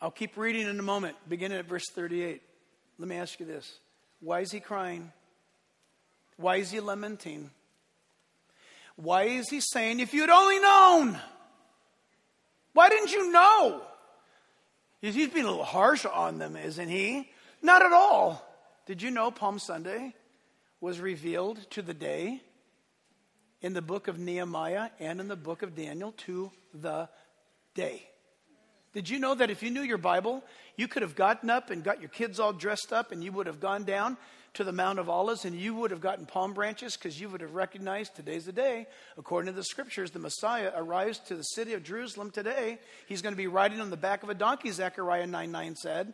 I'll 0.00 0.10
keep 0.10 0.36
reading 0.36 0.68
in 0.68 0.78
a 0.78 0.82
moment, 0.82 1.16
beginning 1.28 1.58
at 1.58 1.66
verse 1.66 1.88
38. 1.92 2.42
Let 2.98 3.08
me 3.08 3.16
ask 3.16 3.40
you 3.40 3.46
this 3.46 3.78
Why 4.20 4.40
is 4.40 4.52
he 4.52 4.60
crying? 4.60 5.12
Why 6.36 6.56
is 6.56 6.70
he 6.70 6.80
lamenting? 6.80 7.50
Why 8.96 9.24
is 9.24 9.48
he 9.48 9.60
saying, 9.60 10.00
If 10.00 10.14
you'd 10.14 10.30
only 10.30 10.60
known? 10.60 11.18
Why 12.74 12.88
didn't 12.90 13.12
you 13.12 13.32
know? 13.32 13.82
He's 15.00 15.14
being 15.14 15.46
a 15.46 15.50
little 15.50 15.64
harsh 15.64 16.04
on 16.04 16.38
them, 16.38 16.56
isn't 16.56 16.88
he? 16.88 17.28
Not 17.62 17.84
at 17.84 17.92
all. 17.92 18.44
Did 18.86 19.02
you 19.02 19.10
know 19.10 19.30
Palm 19.30 19.58
Sunday 19.58 20.14
was 20.80 21.00
revealed 21.00 21.70
to 21.70 21.82
the 21.82 21.94
day 21.94 22.40
in 23.60 23.72
the 23.72 23.82
book 23.82 24.08
of 24.08 24.18
Nehemiah 24.18 24.90
and 25.00 25.20
in 25.20 25.28
the 25.28 25.36
book 25.36 25.62
of 25.62 25.74
Daniel 25.74 26.12
to 26.18 26.50
the 26.72 27.08
day. 27.74 28.08
Did 28.92 29.08
you 29.08 29.18
know 29.18 29.34
that 29.34 29.50
if 29.50 29.62
you 29.62 29.70
knew 29.70 29.82
your 29.82 29.98
Bible, 29.98 30.42
you 30.76 30.88
could 30.88 31.02
have 31.02 31.14
gotten 31.14 31.50
up 31.50 31.70
and 31.70 31.84
got 31.84 32.00
your 32.00 32.08
kids 32.08 32.40
all 32.40 32.52
dressed 32.52 32.92
up 32.92 33.12
and 33.12 33.22
you 33.22 33.32
would 33.32 33.46
have 33.46 33.60
gone 33.60 33.84
down 33.84 34.16
to 34.58 34.64
the 34.64 34.72
Mount 34.72 34.98
of 34.98 35.08
Olives 35.08 35.44
and 35.44 35.54
you 35.54 35.72
would 35.72 35.92
have 35.92 36.00
gotten 36.00 36.26
palm 36.26 36.52
branches 36.52 36.96
because 36.96 37.20
you 37.20 37.28
would 37.28 37.40
have 37.40 37.54
recognized 37.54 38.16
today's 38.16 38.44
the 38.44 38.52
day. 38.52 38.88
According 39.16 39.52
to 39.52 39.56
the 39.56 39.62
scriptures, 39.62 40.10
the 40.10 40.18
Messiah 40.18 40.72
arrives 40.74 41.20
to 41.28 41.36
the 41.36 41.44
city 41.44 41.74
of 41.74 41.84
Jerusalem 41.84 42.32
today. 42.32 42.80
He's 43.06 43.22
going 43.22 43.34
to 43.34 43.36
be 43.36 43.46
riding 43.46 43.80
on 43.80 43.90
the 43.90 43.96
back 43.96 44.24
of 44.24 44.30
a 44.30 44.34
donkey, 44.34 44.72
Zechariah 44.72 45.28
9 45.28 45.52
9 45.52 45.76
said 45.76 46.12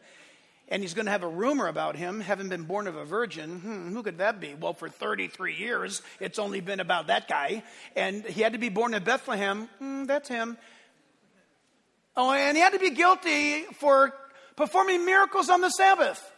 and 0.69 0.83
he's 0.83 0.95
going 0.95 1.05
to 1.05 1.13
have 1.13 1.23
a 1.23 1.29
rumor 1.29 1.69
about 1.69 1.95
him 1.97 2.21
having 2.21 2.49
been 2.49 2.65
born 2.65 2.87
of 2.87 2.97
a 2.97 3.05
virgin. 3.05 3.61
Hmm, 3.61 3.93
who 3.93 4.03
could 4.03 4.19
that 4.19 4.41
be? 4.41 4.55
Well, 4.55 4.73
for 4.73 4.89
33 4.89 5.55
years, 5.55 6.01
it's 6.21 6.39
only 6.39 6.61
been 6.61 6.81
about 6.81 7.09
that 7.09 7.29
guy. 7.29 7.63
And 7.95 8.25
he 8.25 8.41
had 8.41 8.55
to 8.55 8.59
be 8.59 8.71
born 8.71 8.95
in 8.95 9.05
Bethlehem. 9.05 9.69
Hmm, 9.79 10.05
that's 10.05 10.29
him. 10.29 10.57
Oh, 12.17 12.33
and 12.33 12.57
he 12.57 12.63
had 12.63 12.73
to 12.73 12.79
be 12.79 12.91
guilty 12.91 13.65
for 13.75 14.15
performing 14.57 15.05
miracles 15.05 15.51
on 15.51 15.61
the 15.61 15.69
Sabbath. 15.69 16.33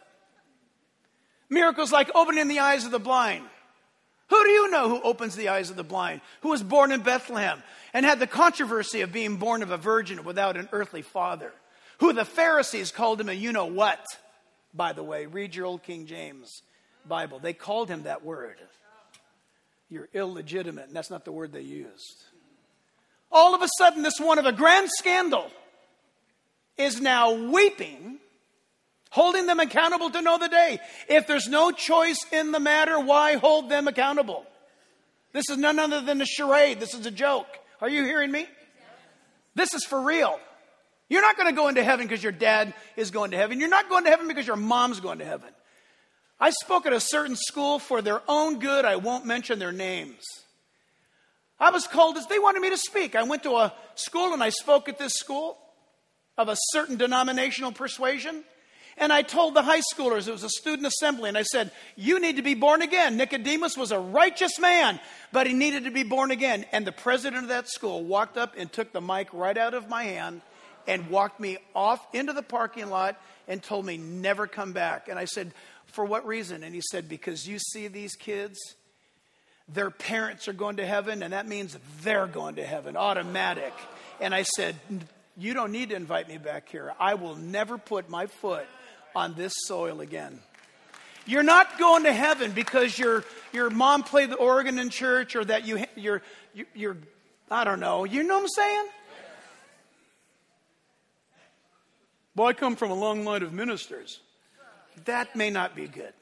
Miracles 1.49 1.91
like 1.91 2.09
opening 2.15 2.47
the 2.47 2.59
eyes 2.59 2.85
of 2.85 2.91
the 2.91 2.99
blind. 2.99 3.45
Who 4.29 4.43
do 4.43 4.49
you 4.49 4.69
know 4.69 4.89
who 4.89 5.01
opens 5.01 5.35
the 5.35 5.49
eyes 5.49 5.69
of 5.69 5.77
the 5.77 5.83
blind? 5.83 6.21
Who 6.41 6.49
was 6.49 6.61
born 6.61 6.91
in 6.91 7.01
Bethlehem 7.01 7.63
and 7.93 8.05
had 8.05 8.19
the 8.19 8.27
controversy 8.27 9.01
of 9.01 9.13
being 9.13 9.37
born 9.37 9.63
of 9.63 9.71
a 9.71 9.77
virgin 9.77 10.25
without 10.25 10.57
an 10.57 10.67
earthly 10.73 11.01
father? 11.01 11.53
who 11.99 12.13
the 12.13 12.25
Pharisees 12.25 12.91
called 12.91 13.19
him 13.19 13.29
a 13.29 13.33
you 13.33 13.51
know 13.51 13.65
what, 13.65 14.03
by 14.73 14.93
the 14.93 15.03
way. 15.03 15.25
Read 15.25 15.55
your 15.55 15.65
old 15.65 15.83
King 15.83 16.05
James 16.05 16.61
Bible. 17.07 17.39
They 17.39 17.53
called 17.53 17.89
him 17.89 18.03
that 18.03 18.23
word. 18.23 18.57
You're 19.89 20.09
illegitimate, 20.13 20.87
and 20.87 20.95
that's 20.95 21.09
not 21.09 21.25
the 21.25 21.31
word 21.31 21.53
they 21.53 21.61
used. 21.61 22.23
All 23.31 23.55
of 23.55 23.61
a 23.61 23.69
sudden, 23.77 24.03
this 24.03 24.19
one 24.19 24.39
of 24.39 24.45
a 24.45 24.51
grand 24.51 24.89
scandal 24.91 25.49
is 26.77 27.01
now 27.01 27.33
weeping, 27.33 28.19
holding 29.17 29.47
them 29.47 29.59
accountable 29.59 30.11
to 30.11 30.21
know 30.21 30.37
the 30.37 30.47
day. 30.47 30.79
If 31.09 31.25
there's 31.25 31.47
no 31.47 31.71
choice 31.71 32.19
in 32.31 32.51
the 32.51 32.59
matter, 32.59 32.99
why 32.99 33.33
hold 33.33 33.67
them 33.67 33.87
accountable? 33.87 34.45
This 35.33 35.49
is 35.49 35.57
none 35.57 35.79
other 35.79 36.01
than 36.01 36.21
a 36.21 36.25
charade. 36.25 36.79
This 36.79 36.93
is 36.93 37.03
a 37.07 37.11
joke. 37.11 37.47
Are 37.81 37.89
you 37.89 38.03
hearing 38.03 38.31
me? 38.31 38.45
This 39.55 39.73
is 39.73 39.83
for 39.83 39.99
real. 39.99 40.39
You're 41.09 41.23
not 41.23 41.35
going 41.35 41.49
to 41.49 41.55
go 41.55 41.67
into 41.67 41.83
heaven 41.83 42.05
because 42.05 42.21
your 42.21 42.31
dad 42.31 42.75
is 42.95 43.09
going 43.09 43.31
to 43.31 43.37
heaven. 43.37 43.59
You're 43.59 43.69
not 43.69 43.89
going 43.89 44.03
to 44.03 44.09
heaven 44.11 44.27
because 44.27 44.45
your 44.45 44.55
mom's 44.55 44.99
going 44.99 45.17
to 45.17 45.25
heaven. 45.25 45.49
I 46.39 46.51
spoke 46.51 46.85
at 46.85 46.93
a 46.93 46.99
certain 46.99 47.35
school 47.35 47.79
for 47.79 48.03
their 48.03 48.21
own 48.27 48.59
good. 48.59 48.85
I 48.85 48.97
won't 48.97 49.25
mention 49.25 49.57
their 49.57 49.71
names. 49.71 50.23
I 51.59 51.71
was 51.71 51.87
called 51.87 52.17
as 52.17 52.27
they 52.27 52.37
wanted 52.37 52.61
me 52.61 52.69
to 52.69 52.77
speak. 52.77 53.15
I 53.15 53.23
went 53.23 53.41
to 53.43 53.55
a 53.55 53.73
school 53.95 54.33
and 54.33 54.43
I 54.43 54.49
spoke 54.49 54.87
at 54.89 54.99
this 54.99 55.13
school 55.13 55.57
of 56.37 56.49
a 56.49 56.57
certain 56.71 56.97
denominational 56.97 57.71
persuasion. 57.71 58.43
And 58.99 59.13
I 59.13 59.21
told 59.21 59.53
the 59.53 59.61
high 59.61 59.81
schoolers, 59.93 60.27
it 60.27 60.31
was 60.31 60.43
a 60.43 60.49
student 60.49 60.87
assembly, 60.87 61.29
and 61.29 61.37
I 61.37 61.43
said, 61.43 61.71
You 61.95 62.19
need 62.19 62.37
to 62.37 62.41
be 62.41 62.55
born 62.55 62.81
again. 62.81 63.15
Nicodemus 63.15 63.77
was 63.77 63.91
a 63.91 63.99
righteous 63.99 64.57
man, 64.59 64.99
but 65.31 65.45
he 65.45 65.53
needed 65.53 65.83
to 65.83 65.91
be 65.91 66.03
born 66.03 66.31
again. 66.31 66.65
And 66.71 66.85
the 66.85 66.91
president 66.91 67.43
of 67.43 67.49
that 67.49 67.69
school 67.69 68.03
walked 68.03 68.37
up 68.37 68.55
and 68.57 68.71
took 68.71 68.91
the 68.91 69.01
mic 69.01 69.31
right 69.33 69.57
out 69.57 69.75
of 69.75 69.87
my 69.87 70.03
hand 70.03 70.41
and 70.87 71.09
walked 71.09 71.39
me 71.39 71.57
off 71.75 72.05
into 72.11 72.33
the 72.33 72.41
parking 72.41 72.89
lot 72.89 73.21
and 73.47 73.61
told 73.61 73.85
me, 73.85 73.97
never 73.97 74.47
come 74.47 74.71
back. 74.73 75.09
And 75.09 75.19
I 75.19 75.25
said, 75.25 75.51
For 75.85 76.03
what 76.03 76.25
reason? 76.25 76.63
And 76.63 76.73
he 76.73 76.81
said, 76.91 77.07
Because 77.07 77.47
you 77.47 77.59
see 77.59 77.87
these 77.87 78.15
kids, 78.15 78.57
their 79.69 79.91
parents 79.91 80.47
are 80.47 80.53
going 80.53 80.77
to 80.77 80.85
heaven, 80.87 81.21
and 81.21 81.33
that 81.33 81.47
means 81.47 81.77
they're 82.01 82.25
going 82.25 82.55
to 82.55 82.65
heaven, 82.65 82.97
automatic. 82.97 83.73
And 84.19 84.33
I 84.33 84.41
said, 84.41 84.75
You 85.37 85.53
don't 85.53 85.71
need 85.71 85.89
to 85.89 85.95
invite 85.95 86.27
me 86.27 86.39
back 86.39 86.69
here. 86.69 86.93
I 86.99 87.13
will 87.13 87.35
never 87.35 87.77
put 87.77 88.09
my 88.09 88.25
foot 88.25 88.65
on 89.17 89.33
this 89.33 89.53
soil 89.65 89.99
again. 89.99 90.39
You're 91.25 91.43
not 91.43 91.79
going 91.79 92.03
to 92.03 92.13
heaven 92.13 92.51
because 92.51 92.97
your, 92.97 93.25
your 93.51 93.71
mom 93.71 94.03
played 94.03 94.29
the 94.29 94.35
organ 94.35 94.77
in 94.77 94.91
church 94.91 95.35
or 95.35 95.43
that 95.43 95.65
you, 95.65 95.83
you're, 95.95 96.21
you're, 96.75 96.97
I 97.49 97.63
don't 97.63 97.79
know. 97.79 98.05
You 98.05 98.21
know 98.21 98.35
what 98.35 98.43
I'm 98.43 98.47
saying? 98.49 98.87
Well, 102.35 102.47
I 102.47 102.53
come 102.53 102.75
from 102.75 102.91
a 102.91 102.93
long 102.93 103.25
line 103.25 103.41
of 103.41 103.51
ministers. 103.51 104.19
That 105.05 105.35
may 105.35 105.49
not 105.49 105.75
be 105.75 105.87
good. 105.87 106.13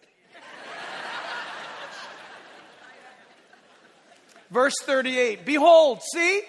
Verse 4.50 4.76
38 4.84 5.46
Behold, 5.46 6.02
see, 6.14 6.42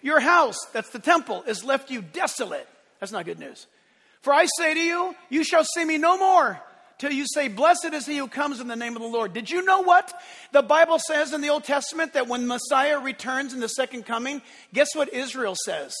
your 0.00 0.20
house, 0.20 0.58
that's 0.72 0.90
the 0.90 1.00
temple, 1.00 1.42
is 1.48 1.64
left 1.64 1.90
you 1.90 2.02
desolate. 2.02 2.68
That's 3.00 3.10
not 3.10 3.24
good 3.24 3.40
news. 3.40 3.66
For 4.20 4.32
I 4.32 4.46
say 4.58 4.74
to 4.74 4.80
you, 4.80 5.14
you 5.28 5.44
shall 5.44 5.64
see 5.64 5.84
me 5.84 5.98
no 5.98 6.18
more 6.18 6.60
till 6.98 7.12
you 7.12 7.24
say, 7.26 7.48
Blessed 7.48 7.92
is 7.92 8.06
he 8.06 8.16
who 8.16 8.28
comes 8.28 8.60
in 8.60 8.66
the 8.66 8.76
name 8.76 8.96
of 8.96 9.02
the 9.02 9.08
Lord. 9.08 9.32
Did 9.32 9.50
you 9.50 9.62
know 9.62 9.82
what? 9.82 10.12
The 10.52 10.62
Bible 10.62 10.98
says 10.98 11.32
in 11.32 11.40
the 11.40 11.50
Old 11.50 11.64
Testament 11.64 12.14
that 12.14 12.28
when 12.28 12.46
Messiah 12.46 12.98
returns 12.98 13.54
in 13.54 13.60
the 13.60 13.68
second 13.68 14.04
coming, 14.04 14.42
guess 14.74 14.94
what 14.94 15.12
Israel 15.12 15.54
says? 15.64 15.94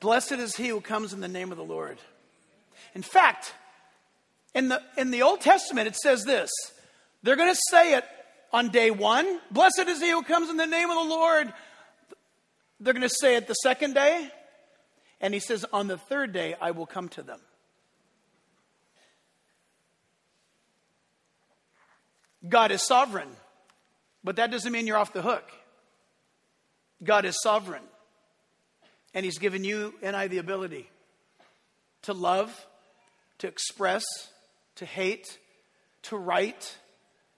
Blessed 0.00 0.32
is 0.32 0.56
he 0.56 0.68
who 0.68 0.80
comes 0.80 1.12
in 1.12 1.20
the 1.20 1.28
name 1.28 1.50
of 1.50 1.58
the 1.58 1.64
Lord. 1.64 1.98
In 2.94 3.02
fact, 3.02 3.54
In 4.54 4.68
the, 4.68 4.80
in 4.96 5.10
the 5.10 5.22
Old 5.22 5.40
Testament, 5.40 5.86
it 5.88 5.96
says 5.96 6.24
this 6.24 6.50
they're 7.22 7.36
going 7.36 7.52
to 7.52 7.60
say 7.70 7.94
it 7.94 8.04
on 8.52 8.70
day 8.70 8.90
one 8.90 9.40
Blessed 9.50 9.86
is 9.86 10.00
he 10.00 10.10
who 10.10 10.22
comes 10.22 10.50
in 10.50 10.56
the 10.56 10.66
name 10.66 10.90
of 10.90 10.96
the 10.96 11.14
Lord. 11.14 11.52
They're 12.80 12.94
going 12.94 13.08
to 13.08 13.14
say 13.20 13.36
it 13.36 13.46
the 13.46 13.54
second 13.54 13.94
day. 13.94 14.30
And 15.20 15.34
he 15.34 15.40
says, 15.40 15.64
On 15.72 15.88
the 15.88 15.98
third 15.98 16.32
day, 16.32 16.54
I 16.60 16.70
will 16.70 16.86
come 16.86 17.08
to 17.10 17.22
them. 17.22 17.40
God 22.46 22.70
is 22.70 22.86
sovereign, 22.86 23.28
but 24.22 24.36
that 24.36 24.50
doesn't 24.50 24.70
mean 24.70 24.86
you're 24.86 24.96
off 24.96 25.12
the 25.12 25.22
hook. 25.22 25.50
God 27.02 27.24
is 27.24 27.40
sovereign, 27.42 27.82
and 29.14 29.24
He's 29.24 29.38
given 29.38 29.64
you 29.64 29.94
and 30.02 30.14
I 30.14 30.28
the 30.28 30.38
ability 30.38 30.88
to 32.02 32.12
love, 32.12 32.66
to 33.38 33.48
express, 33.48 34.04
to 34.76 34.86
hate, 34.86 35.38
to 36.02 36.16
write, 36.16 36.76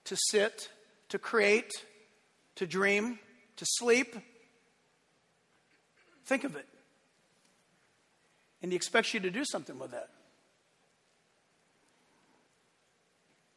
to 0.05 0.15
sit, 0.29 0.69
to 1.09 1.19
create, 1.19 1.71
to 2.55 2.67
dream, 2.67 3.19
to 3.57 3.65
sleep. 3.67 4.15
Think 6.25 6.43
of 6.43 6.55
it. 6.55 6.67
And 8.61 8.71
He 8.71 8.75
expects 8.75 9.13
you 9.13 9.19
to 9.21 9.31
do 9.31 9.43
something 9.45 9.79
with 9.79 9.91
that. 9.91 10.09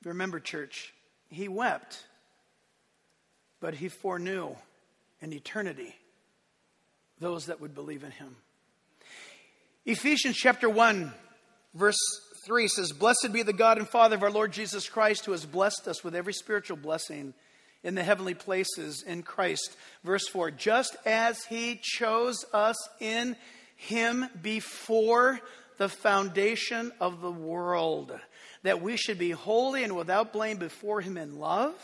Remember, 0.04 0.38
church, 0.38 0.92
he 1.30 1.48
wept, 1.48 2.04
but 3.60 3.74
he 3.74 3.88
foreknew 3.88 4.54
in 5.20 5.32
eternity 5.32 5.94
those 7.20 7.46
that 7.46 7.60
would 7.60 7.74
believe 7.74 8.04
in 8.04 8.10
him. 8.10 8.36
Ephesians 9.86 10.36
chapter 10.36 10.68
1, 10.68 11.12
verse 11.74 11.98
3 12.44 12.68
says, 12.68 12.92
Blessed 12.92 13.32
be 13.32 13.42
the 13.42 13.52
God 13.52 13.78
and 13.78 13.88
Father 13.88 14.16
of 14.16 14.22
our 14.22 14.30
Lord 14.30 14.52
Jesus 14.52 14.88
Christ, 14.88 15.24
who 15.24 15.32
has 15.32 15.46
blessed 15.46 15.88
us 15.88 16.04
with 16.04 16.14
every 16.14 16.32
spiritual 16.32 16.76
blessing 16.76 17.32
in 17.82 17.94
the 17.94 18.02
heavenly 18.02 18.34
places 18.34 19.02
in 19.06 19.22
Christ. 19.22 19.76
Verse 20.02 20.26
4 20.28 20.50
Just 20.50 20.96
as 21.06 21.44
he 21.44 21.80
chose 21.82 22.44
us 22.52 22.76
in 23.00 23.36
him 23.76 24.26
before 24.42 25.40
the 25.76 25.88
foundation 25.88 26.92
of 27.00 27.20
the 27.20 27.32
world 27.32 28.12
that 28.64 28.80
we 28.80 28.96
should 28.96 29.18
be 29.18 29.30
holy 29.30 29.84
and 29.84 29.94
without 29.94 30.32
blame 30.32 30.56
before 30.56 31.00
Him 31.00 31.16
in 31.16 31.38
love, 31.38 31.74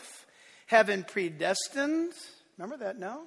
having 0.66 1.04
predestined, 1.04 2.12
remember 2.58 2.84
that 2.84 2.98
now? 2.98 3.20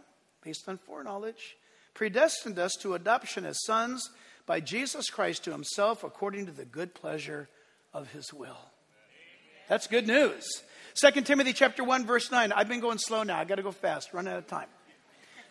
Based 0.43 0.67
on 0.67 0.77
foreknowledge, 0.77 1.55
predestined 1.93 2.59
us 2.59 2.73
to 2.81 2.95
adoption 2.95 3.45
as 3.45 3.63
sons 3.63 4.09
by 4.45 4.59
Jesus 4.59 5.09
Christ 5.09 5.45
to 5.45 5.51
Himself 5.51 6.03
according 6.03 6.47
to 6.47 6.51
the 6.51 6.65
good 6.65 6.93
pleasure 6.93 7.47
of 7.93 8.11
His 8.11 8.33
will. 8.33 8.57
That's 9.69 9.87
good 9.87 10.07
news. 10.07 10.43
2 10.95 11.21
Timothy 11.21 11.53
chapter 11.53 11.83
1 11.83 12.05
verse 12.05 12.31
9. 12.31 12.51
I've 12.51 12.67
been 12.67 12.81
going 12.81 12.97
slow 12.97 13.23
now. 13.23 13.39
I 13.39 13.45
got 13.45 13.55
to 13.55 13.63
go 13.63 13.71
fast. 13.71 14.13
Run 14.13 14.27
out 14.27 14.37
of 14.37 14.47
time. 14.47 14.67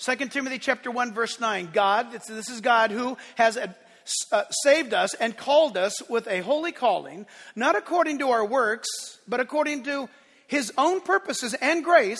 2 0.02 0.16
Timothy 0.30 0.58
chapter 0.58 0.90
1 0.90 1.14
verse 1.14 1.38
9. 1.38 1.70
God, 1.72 2.10
this 2.10 2.48
is 2.48 2.60
God 2.60 2.90
who 2.90 3.16
has 3.36 3.56
uh, 3.56 4.42
saved 4.50 4.92
us 4.92 5.14
and 5.14 5.36
called 5.36 5.76
us 5.76 6.02
with 6.08 6.26
a 6.26 6.40
holy 6.40 6.72
calling, 6.72 7.24
not 7.54 7.76
according 7.76 8.18
to 8.18 8.30
our 8.30 8.44
works, 8.44 8.88
but 9.28 9.38
according 9.38 9.84
to 9.84 10.08
his 10.48 10.72
own 10.76 11.02
purposes 11.02 11.54
and 11.54 11.84
grace, 11.84 12.18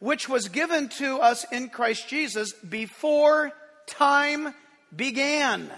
which 0.00 0.28
was 0.28 0.48
given 0.48 0.88
to 0.88 1.18
us 1.18 1.46
in 1.52 1.68
Christ 1.68 2.08
Jesus 2.08 2.52
before 2.54 3.52
time 3.86 4.52
began. 4.94 5.70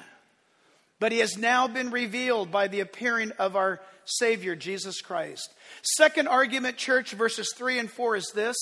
But 1.01 1.13
he 1.13 1.19
has 1.19 1.37
now 1.37 1.69
been 1.69 1.91
revealed 1.91 2.51
by 2.51 2.69
the 2.69 2.81
appearing 2.81 3.33
of 3.33 3.57
our 3.57 3.79
Savior, 4.07 4.57
Jesus 4.57 5.03
Christ. 5.03 5.53
Second 5.83 6.29
argument, 6.29 6.79
church, 6.79 7.13
verses 7.13 7.53
3 7.55 7.79
and 7.79 7.91
4 7.91 8.17
is 8.17 8.33
this 8.35 8.57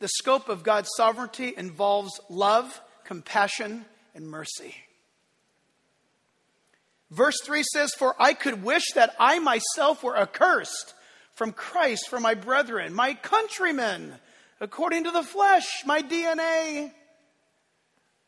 the 0.00 0.08
scope 0.08 0.48
of 0.48 0.62
God's 0.62 0.88
sovereignty 0.96 1.54
involves 1.56 2.20
love, 2.28 2.80
compassion, 3.04 3.84
and 4.14 4.28
mercy. 4.28 4.74
Verse 7.10 7.40
3 7.42 7.62
says, 7.72 7.94
For 7.94 8.14
I 8.18 8.34
could 8.34 8.62
wish 8.62 8.92
that 8.94 9.14
I 9.18 9.38
myself 9.38 10.02
were 10.02 10.16
accursed 10.16 10.94
from 11.34 11.52
Christ 11.52 12.08
for 12.08 12.20
my 12.20 12.34
brethren, 12.34 12.94
my 12.94 13.14
countrymen, 13.14 14.14
according 14.60 15.04
to 15.04 15.10
the 15.10 15.22
flesh, 15.22 15.66
my 15.86 16.02
DNA, 16.02 16.92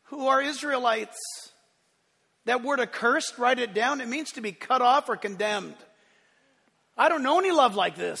who 0.05 0.27
are 0.27 0.41
Israelites. 0.41 1.17
That 2.45 2.63
word 2.63 2.79
accursed, 2.79 3.37
write 3.37 3.59
it 3.59 3.73
down. 3.73 4.01
It 4.01 4.07
means 4.07 4.31
to 4.31 4.41
be 4.41 4.51
cut 4.51 4.81
off 4.81 5.09
or 5.09 5.15
condemned. 5.15 5.75
I 6.97 7.07
don't 7.07 7.23
know 7.23 7.39
any 7.39 7.51
love 7.51 7.75
like 7.75 7.95
this. 7.95 8.19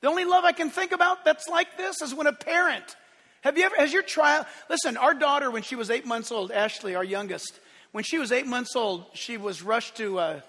The 0.00 0.08
only 0.08 0.24
love 0.24 0.44
I 0.44 0.52
can 0.52 0.70
think 0.70 0.92
about 0.92 1.24
that's 1.24 1.48
like 1.48 1.76
this 1.76 2.02
is 2.02 2.14
when 2.14 2.26
a 2.26 2.32
parent, 2.32 2.96
have 3.42 3.58
you 3.58 3.64
ever, 3.64 3.76
has 3.76 3.92
your 3.92 4.02
child, 4.02 4.46
listen, 4.70 4.96
our 4.96 5.14
daughter, 5.14 5.50
when 5.50 5.62
she 5.62 5.74
was 5.74 5.90
eight 5.90 6.06
months 6.06 6.30
old, 6.30 6.52
Ashley, 6.52 6.94
our 6.94 7.04
youngest, 7.04 7.58
when 7.92 8.04
she 8.04 8.18
was 8.18 8.30
eight 8.30 8.46
months 8.46 8.76
old, 8.76 9.06
she 9.14 9.36
was 9.36 9.62
rushed 9.62 9.96
to 9.96 10.18
uh, 10.18 10.40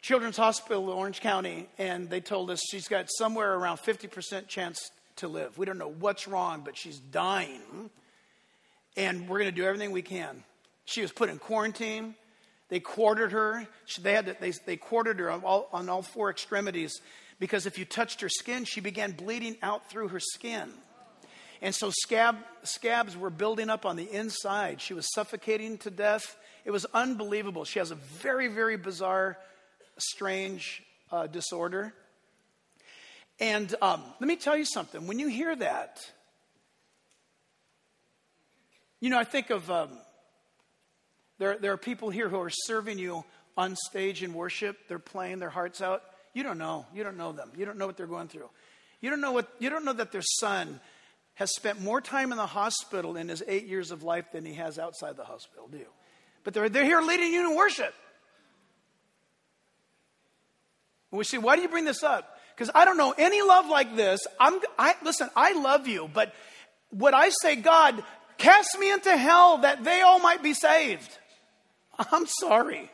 Children's 0.00 0.36
Hospital 0.36 0.90
in 0.90 0.96
Orange 0.96 1.20
County, 1.20 1.68
and 1.78 2.08
they 2.08 2.20
told 2.20 2.50
us 2.50 2.62
she's 2.70 2.88
got 2.88 3.06
somewhere 3.18 3.54
around 3.54 3.78
50% 3.78 4.48
chance 4.48 4.90
to 5.16 5.28
live. 5.28 5.58
We 5.58 5.66
don't 5.66 5.78
know 5.78 5.94
what's 5.98 6.26
wrong, 6.26 6.62
but 6.64 6.76
she's 6.76 6.98
dying. 6.98 7.90
And 8.96 9.28
we're 9.28 9.38
going 9.38 9.50
to 9.50 9.56
do 9.56 9.64
everything 9.64 9.90
we 9.90 10.02
can. 10.02 10.44
She 10.84 11.02
was 11.02 11.12
put 11.12 11.28
in 11.28 11.38
quarantine. 11.38 12.14
They 12.68 12.80
quartered 12.80 13.32
her. 13.32 13.66
She, 13.86 14.02
they, 14.02 14.12
had 14.12 14.26
to, 14.26 14.36
they, 14.40 14.52
they 14.66 14.76
quartered 14.76 15.18
her 15.18 15.30
on 15.30 15.42
all, 15.42 15.68
on 15.72 15.88
all 15.88 16.02
four 16.02 16.30
extremities 16.30 17.00
because 17.38 17.66
if 17.66 17.78
you 17.78 17.84
touched 17.84 18.20
her 18.20 18.28
skin, 18.28 18.64
she 18.64 18.80
began 18.80 19.12
bleeding 19.12 19.56
out 19.62 19.90
through 19.90 20.08
her 20.08 20.20
skin. 20.20 20.70
And 21.60 21.74
so 21.74 21.90
scab, 21.90 22.36
scabs 22.62 23.16
were 23.16 23.30
building 23.30 23.70
up 23.70 23.86
on 23.86 23.96
the 23.96 24.10
inside. 24.10 24.80
She 24.80 24.94
was 24.94 25.10
suffocating 25.12 25.78
to 25.78 25.90
death. 25.90 26.36
It 26.64 26.70
was 26.70 26.84
unbelievable. 26.92 27.64
She 27.64 27.78
has 27.78 27.90
a 27.90 27.94
very, 27.94 28.48
very 28.48 28.76
bizarre, 28.76 29.38
strange 29.98 30.82
uh, 31.10 31.26
disorder. 31.26 31.94
And 33.40 33.74
um, 33.82 34.02
let 34.20 34.28
me 34.28 34.36
tell 34.36 34.56
you 34.56 34.64
something. 34.64 35.06
When 35.06 35.18
you 35.18 35.28
hear 35.28 35.54
that, 35.56 36.00
you 39.00 39.10
know, 39.10 39.18
I 39.18 39.24
think 39.24 39.50
of 39.50 39.70
um, 39.70 39.90
there, 41.38 41.58
there 41.58 41.72
are 41.72 41.78
people 41.78 42.10
here 42.10 42.28
who 42.28 42.38
are 42.38 42.50
serving 42.50 42.98
you 42.98 43.24
on 43.56 43.76
stage 43.76 44.22
in 44.22 44.34
worship. 44.34 44.88
They're 44.88 44.98
playing 44.98 45.40
their 45.40 45.50
hearts 45.50 45.80
out. 45.80 46.02
You 46.34 46.42
don't 46.42 46.58
know. 46.58 46.84
You 46.94 47.04
don't 47.04 47.16
know 47.16 47.32
them. 47.32 47.50
You 47.56 47.64
don't 47.64 47.78
know 47.78 47.86
what 47.86 47.96
they're 47.96 48.06
going 48.06 48.28
through. 48.28 48.50
You 49.00 49.10
don't 49.10 49.20
know 49.20 49.32
what. 49.32 49.48
You 49.58 49.70
don't 49.70 49.84
know 49.84 49.92
that 49.92 50.12
their 50.12 50.22
son 50.22 50.80
has 51.34 51.54
spent 51.54 51.80
more 51.80 52.00
time 52.00 52.30
in 52.30 52.38
the 52.38 52.46
hospital 52.46 53.16
in 53.16 53.28
his 53.28 53.42
eight 53.46 53.66
years 53.66 53.90
of 53.90 54.02
life 54.02 54.26
than 54.32 54.44
he 54.44 54.54
has 54.54 54.78
outside 54.78 55.16
the 55.16 55.24
hospital. 55.24 55.68
Do 55.70 55.78
you? 55.78 55.86
but 56.44 56.52
they're, 56.52 56.68
they're 56.68 56.84
here 56.84 57.00
leading 57.00 57.32
you 57.32 57.50
in 57.50 57.56
worship. 57.56 57.92
And 61.10 61.18
we 61.18 61.24
say, 61.24 61.38
why 61.38 61.56
do 61.56 61.62
you 61.62 61.68
bring 61.68 61.86
this 61.86 62.02
up? 62.02 62.38
Because 62.54 62.70
I 62.74 62.84
don't 62.84 62.98
know 62.98 63.14
any 63.16 63.42
love 63.42 63.66
like 63.66 63.96
this. 63.96 64.20
I'm, 64.38 64.60
I, 64.78 64.94
listen, 65.02 65.28
I 65.34 65.54
love 65.60 65.88
you, 65.88 66.08
but 66.12 66.32
what 66.90 67.14
I 67.14 67.30
say, 67.42 67.56
God, 67.56 68.04
cast 68.38 68.78
me 68.78 68.92
into 68.92 69.16
hell 69.16 69.58
that 69.58 69.82
they 69.82 70.02
all 70.02 70.20
might 70.20 70.42
be 70.42 70.54
saved. 70.54 71.10
I'm 71.98 72.26
sorry. 72.26 72.90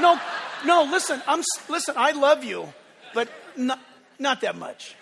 No, 0.00 0.18
no, 0.64 0.88
listen, 0.90 1.22
I'm, 1.26 1.42
listen, 1.68 1.94
I 1.96 2.12
love 2.12 2.44
you, 2.44 2.72
but 3.12 3.28
not, 3.56 3.78
not 4.18 4.40
that 4.42 4.56
much. 4.56 4.94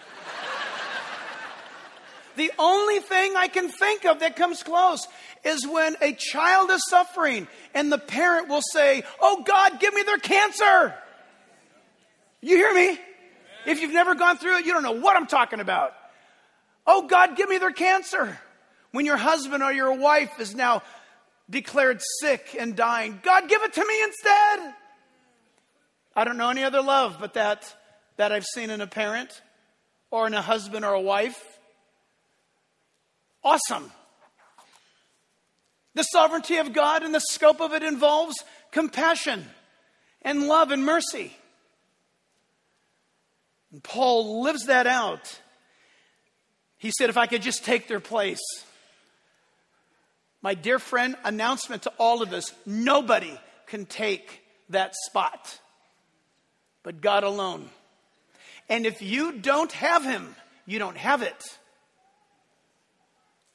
The 2.36 2.50
only 2.58 3.00
thing 3.00 3.34
I 3.36 3.48
can 3.48 3.68
think 3.68 4.04
of 4.06 4.20
that 4.20 4.36
comes 4.36 4.62
close 4.62 5.06
is 5.44 5.66
when 5.66 5.96
a 6.00 6.14
child 6.14 6.70
is 6.70 6.82
suffering 6.88 7.46
and 7.74 7.92
the 7.92 7.98
parent 7.98 8.48
will 8.48 8.62
say, 8.72 9.04
Oh 9.20 9.42
God, 9.42 9.80
give 9.80 9.92
me 9.92 10.02
their 10.02 10.18
cancer. 10.18 10.94
You 12.40 12.56
hear 12.56 12.74
me? 12.74 12.98
If 13.66 13.80
you've 13.80 13.92
never 13.92 14.14
gone 14.14 14.38
through 14.38 14.58
it, 14.58 14.66
you 14.66 14.72
don't 14.72 14.82
know 14.82 14.92
what 14.92 15.16
I'm 15.16 15.26
talking 15.26 15.60
about. 15.60 15.94
Oh 16.86 17.06
God, 17.06 17.36
give 17.36 17.48
me 17.48 17.58
their 17.58 17.70
cancer. 17.70 18.38
When 18.92 19.06
your 19.06 19.16
husband 19.16 19.62
or 19.62 19.72
your 19.72 19.92
wife 19.92 20.40
is 20.40 20.54
now 20.54 20.82
declared 21.48 22.00
sick 22.20 22.56
and 22.58 22.74
dying, 22.74 23.20
God, 23.22 23.48
give 23.48 23.62
it 23.62 23.72
to 23.74 23.86
me 23.86 24.02
instead. 24.02 24.74
I 26.14 26.24
don't 26.24 26.36
know 26.36 26.50
any 26.50 26.62
other 26.62 26.82
love 26.82 27.16
but 27.20 27.34
that 27.34 27.76
that 28.16 28.32
I've 28.32 28.44
seen 28.44 28.70
in 28.70 28.80
a 28.80 28.86
parent 28.86 29.42
or 30.10 30.26
in 30.26 30.34
a 30.34 30.42
husband 30.42 30.84
or 30.84 30.92
a 30.92 31.00
wife 31.00 31.52
Awesome. 33.44 33.90
The 35.94 36.04
sovereignty 36.04 36.56
of 36.58 36.72
God 36.72 37.02
and 37.02 37.14
the 37.14 37.20
scope 37.20 37.60
of 37.60 37.72
it 37.72 37.82
involves 37.82 38.36
compassion 38.70 39.44
and 40.22 40.46
love 40.46 40.70
and 40.70 40.84
mercy. 40.84 41.36
And 43.72 43.82
Paul 43.82 44.42
lives 44.42 44.66
that 44.66 44.86
out. 44.86 45.40
He 46.78 46.90
said, 46.96 47.10
If 47.10 47.16
I 47.16 47.26
could 47.26 47.42
just 47.42 47.64
take 47.64 47.88
their 47.88 48.00
place. 48.00 48.40
My 50.40 50.54
dear 50.54 50.78
friend, 50.78 51.14
announcement 51.24 51.82
to 51.82 51.92
all 51.98 52.22
of 52.22 52.32
us 52.32 52.52
nobody 52.66 53.38
can 53.66 53.86
take 53.86 54.42
that 54.70 54.92
spot. 55.06 55.60
But 56.82 57.00
God 57.00 57.24
alone. 57.24 57.68
And 58.68 58.86
if 58.86 59.02
you 59.02 59.32
don't 59.32 59.72
have 59.72 60.04
him, 60.04 60.34
you 60.66 60.78
don't 60.78 60.96
have 60.96 61.22
it. 61.22 61.42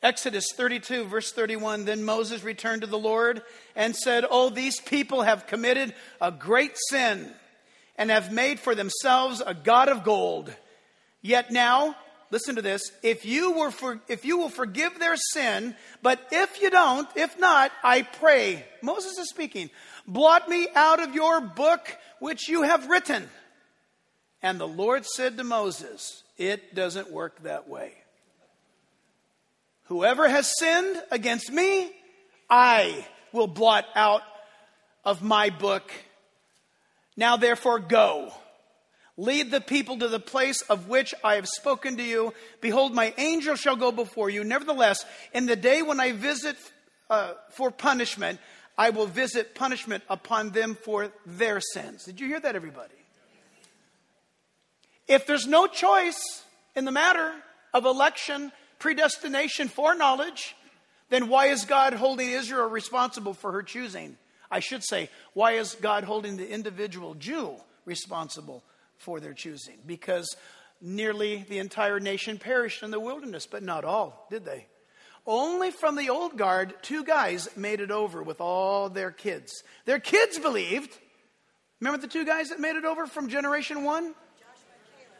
Exodus 0.03 0.45
32, 0.55 1.05
verse 1.05 1.31
31 1.31 1.85
Then 1.85 2.03
Moses 2.03 2.43
returned 2.43 2.81
to 2.81 2.87
the 2.87 2.99
Lord 2.99 3.41
and 3.75 3.95
said, 3.95 4.25
Oh, 4.29 4.49
these 4.49 4.79
people 4.79 5.23
have 5.23 5.47
committed 5.47 5.93
a 6.21 6.31
great 6.31 6.73
sin 6.89 7.33
and 7.97 8.11
have 8.11 8.31
made 8.31 8.59
for 8.59 8.75
themselves 8.75 9.41
a 9.45 9.53
God 9.53 9.89
of 9.89 10.03
gold. 10.03 10.53
Yet 11.21 11.51
now, 11.51 11.95
listen 12.29 12.55
to 12.57 12.61
this 12.61 12.91
if 13.01 13.25
you, 13.25 13.53
were 13.53 13.71
for, 13.71 13.99
if 14.07 14.23
you 14.23 14.37
will 14.37 14.49
forgive 14.49 14.99
their 14.99 15.15
sin, 15.15 15.75
but 16.03 16.19
if 16.31 16.61
you 16.61 16.69
don't, 16.69 17.09
if 17.15 17.39
not, 17.39 17.71
I 17.83 18.03
pray, 18.03 18.65
Moses 18.83 19.17
is 19.17 19.29
speaking, 19.29 19.71
blot 20.07 20.49
me 20.49 20.67
out 20.75 21.01
of 21.01 21.13
your 21.13 21.41
book 21.41 21.95
which 22.19 22.47
you 22.47 22.63
have 22.63 22.89
written. 22.89 23.29
And 24.41 24.59
the 24.59 24.67
Lord 24.67 25.05
said 25.05 25.37
to 25.37 25.43
Moses, 25.43 26.23
It 26.37 26.73
doesn't 26.73 27.11
work 27.11 27.43
that 27.43 27.67
way. 27.67 27.93
Whoever 29.85 30.27
has 30.27 30.57
sinned 30.57 31.01
against 31.11 31.51
me, 31.51 31.91
I 32.49 33.05
will 33.31 33.47
blot 33.47 33.85
out 33.95 34.21
of 35.05 35.23
my 35.23 35.49
book. 35.49 35.91
Now, 37.15 37.37
therefore, 37.37 37.79
go. 37.79 38.33
Lead 39.15 39.49
the 39.49 39.61
people 39.61 39.97
to 39.97 40.07
the 40.07 40.19
place 40.19 40.61
of 40.63 40.87
which 40.87 41.15
I 41.23 41.35
have 41.35 41.47
spoken 41.47 41.97
to 41.97 42.03
you. 42.03 42.33
Behold, 42.61 42.93
my 42.93 43.13
angel 43.17 43.55
shall 43.55 43.75
go 43.75 43.91
before 43.91 44.29
you. 44.29 44.43
Nevertheless, 44.43 45.03
in 45.33 45.47
the 45.47 45.55
day 45.55 45.81
when 45.81 45.99
I 45.99 46.11
visit 46.11 46.55
uh, 47.09 47.33
for 47.51 47.71
punishment, 47.71 48.39
I 48.77 48.91
will 48.91 49.07
visit 49.07 49.55
punishment 49.55 50.03
upon 50.09 50.51
them 50.51 50.75
for 50.75 51.11
their 51.25 51.59
sins. 51.59 52.05
Did 52.05 52.19
you 52.19 52.27
hear 52.27 52.39
that, 52.39 52.55
everybody? 52.55 52.93
If 55.07 55.25
there's 55.25 55.47
no 55.47 55.67
choice 55.67 56.43
in 56.75 56.85
the 56.85 56.91
matter 56.91 57.33
of 57.73 57.85
election, 57.85 58.51
predestination, 58.77 59.67
foreknowledge, 59.69 60.55
then 61.09 61.29
why 61.29 61.47
is 61.47 61.65
God 61.65 61.93
holding 61.93 62.29
Israel 62.29 62.67
responsible 62.67 63.33
for 63.33 63.51
her 63.53 63.63
choosing? 63.63 64.17
I 64.51 64.59
should 64.59 64.83
say, 64.83 65.09
why 65.33 65.53
is 65.53 65.75
God 65.81 66.03
holding 66.03 66.37
the 66.37 66.49
individual 66.49 67.15
Jew 67.15 67.55
responsible 67.85 68.63
for 68.97 69.19
their 69.19 69.33
choosing? 69.33 69.77
Because 69.85 70.35
nearly 70.81 71.45
the 71.49 71.59
entire 71.59 71.99
nation 71.99 72.37
perished 72.37 72.83
in 72.83 72.91
the 72.91 72.99
wilderness, 72.99 73.47
but 73.47 73.63
not 73.63 73.85
all, 73.85 74.27
did 74.29 74.45
they? 74.45 74.67
Only 75.27 75.71
from 75.71 75.97
the 75.97 76.09
old 76.09 76.37
guard, 76.37 76.73
two 76.81 77.03
guys 77.03 77.49
made 77.57 77.81
it 77.81 77.91
over 77.91 78.23
with 78.23 78.39
all 78.39 78.87
their 78.89 79.11
kids. 79.11 79.61
Their 79.83 79.99
kids 79.99 80.39
believed. 80.39 80.97
Remember 81.81 81.99
the 81.99 82.07
two 82.07 82.25
guys 82.25 82.49
that 82.49 82.61
made 82.61 82.77
it 82.77 82.85
over 82.85 83.05
from 83.05 83.27
generation 83.27 83.83
one? 83.83 84.15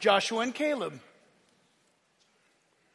Joshua 0.00 0.40
and 0.40 0.54
Caleb. 0.54 0.98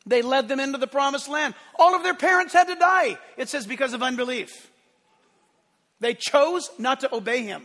They 0.08 0.24
led 0.24 0.48
them 0.48 0.60
into 0.60 0.80
the 0.80 0.88
promised 0.88 1.30
land. 1.30 1.54
All 1.78 1.96
of 1.96 2.04
their 2.04 2.16
parents 2.16 2.52
had 2.52 2.68
to 2.68 2.76
die, 2.76 3.18
it 3.38 3.48
says, 3.48 3.68
because 3.68 3.94
of 3.94 4.02
unbelief. 4.02 4.70
They 6.00 6.16
chose 6.16 6.70
not 6.80 7.00
to 7.02 7.16
obey 7.16 7.44
him. 7.44 7.64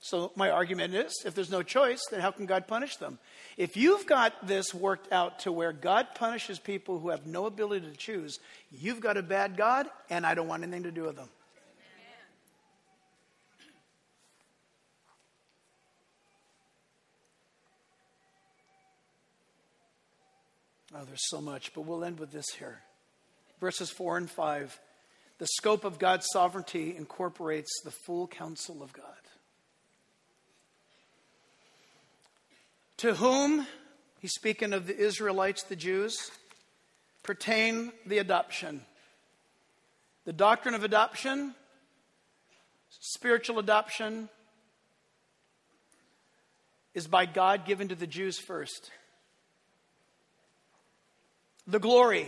So, 0.00 0.32
my 0.36 0.50
argument 0.50 0.94
is 0.94 1.22
if 1.26 1.34
there's 1.34 1.50
no 1.50 1.62
choice, 1.62 2.00
then 2.10 2.20
how 2.20 2.30
can 2.30 2.46
God 2.46 2.66
punish 2.66 2.96
them? 2.96 3.18
If 3.58 3.76
you've 3.76 4.06
got 4.06 4.46
this 4.46 4.72
worked 4.72 5.12
out 5.12 5.40
to 5.40 5.50
where 5.50 5.72
God 5.72 6.06
punishes 6.14 6.60
people 6.60 7.00
who 7.00 7.08
have 7.08 7.26
no 7.26 7.44
ability 7.46 7.90
to 7.90 7.96
choose, 7.96 8.38
you've 8.70 9.00
got 9.00 9.16
a 9.16 9.22
bad 9.22 9.56
God, 9.56 9.88
and 10.08 10.24
I 10.24 10.34
don't 10.34 10.46
want 10.46 10.62
anything 10.62 10.84
to 10.84 10.92
do 10.92 11.02
with 11.02 11.16
them. 11.16 11.28
Oh, 20.94 21.04
there's 21.04 21.28
so 21.28 21.40
much, 21.40 21.74
but 21.74 21.80
we'll 21.80 22.04
end 22.04 22.20
with 22.20 22.30
this 22.30 22.46
here. 22.60 22.80
Verses 23.60 23.90
4 23.90 24.18
and 24.18 24.30
5. 24.30 24.80
The 25.38 25.48
scope 25.56 25.84
of 25.84 25.98
God's 25.98 26.26
sovereignty 26.32 26.96
incorporates 26.96 27.70
the 27.82 27.90
full 27.90 28.28
counsel 28.28 28.84
of 28.84 28.92
God. 28.92 29.04
To 32.98 33.14
whom, 33.14 33.66
he's 34.20 34.32
speaking 34.32 34.72
of 34.72 34.86
the 34.86 34.96
Israelites, 34.96 35.62
the 35.62 35.76
Jews, 35.76 36.30
pertain 37.22 37.92
the 38.06 38.18
adoption. 38.18 38.82
The 40.24 40.32
doctrine 40.32 40.74
of 40.74 40.84
adoption, 40.84 41.54
spiritual 42.90 43.58
adoption, 43.60 44.28
is 46.94 47.06
by 47.06 47.24
God 47.26 47.64
given 47.64 47.88
to 47.88 47.94
the 47.94 48.06
Jews 48.06 48.38
first 48.38 48.90
the 51.68 51.78
glory. 51.78 52.26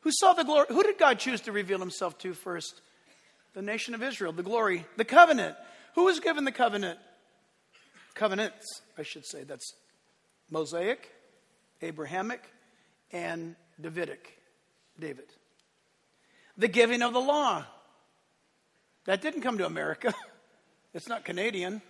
Who 0.00 0.10
saw 0.12 0.34
the 0.34 0.44
glory? 0.44 0.66
Who 0.68 0.82
did 0.82 0.98
God 0.98 1.18
choose 1.18 1.40
to 1.42 1.52
reveal 1.52 1.78
himself 1.78 2.18
to 2.18 2.34
first? 2.34 2.82
The 3.54 3.62
nation 3.62 3.94
of 3.94 4.02
Israel, 4.02 4.32
the 4.32 4.42
glory, 4.42 4.84
the 4.96 5.04
covenant. 5.04 5.56
Who 5.94 6.04
was 6.04 6.20
given 6.20 6.44
the 6.44 6.52
covenant? 6.52 6.98
Covenants, 8.14 8.82
I 8.98 9.04
should 9.04 9.24
say. 9.24 9.44
That's 9.44 9.72
Mosaic, 10.50 11.10
Abrahamic, 11.82 12.42
and 13.12 13.56
Davidic. 13.80 14.40
David. 14.98 15.26
The 16.56 16.68
giving 16.68 17.02
of 17.02 17.12
the 17.12 17.20
law. 17.20 17.64
That 19.06 19.20
didn't 19.20 19.42
come 19.42 19.58
to 19.58 19.66
America. 19.66 20.14
It's 20.94 21.08
not 21.08 21.24
Canadian. 21.24 21.82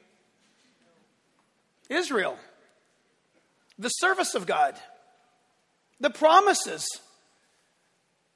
Israel. 1.91 2.39
The 3.79 3.91
service 3.91 4.35
of 4.35 4.47
God. 4.47 4.77
The 6.01 6.09
promises. 6.09 6.87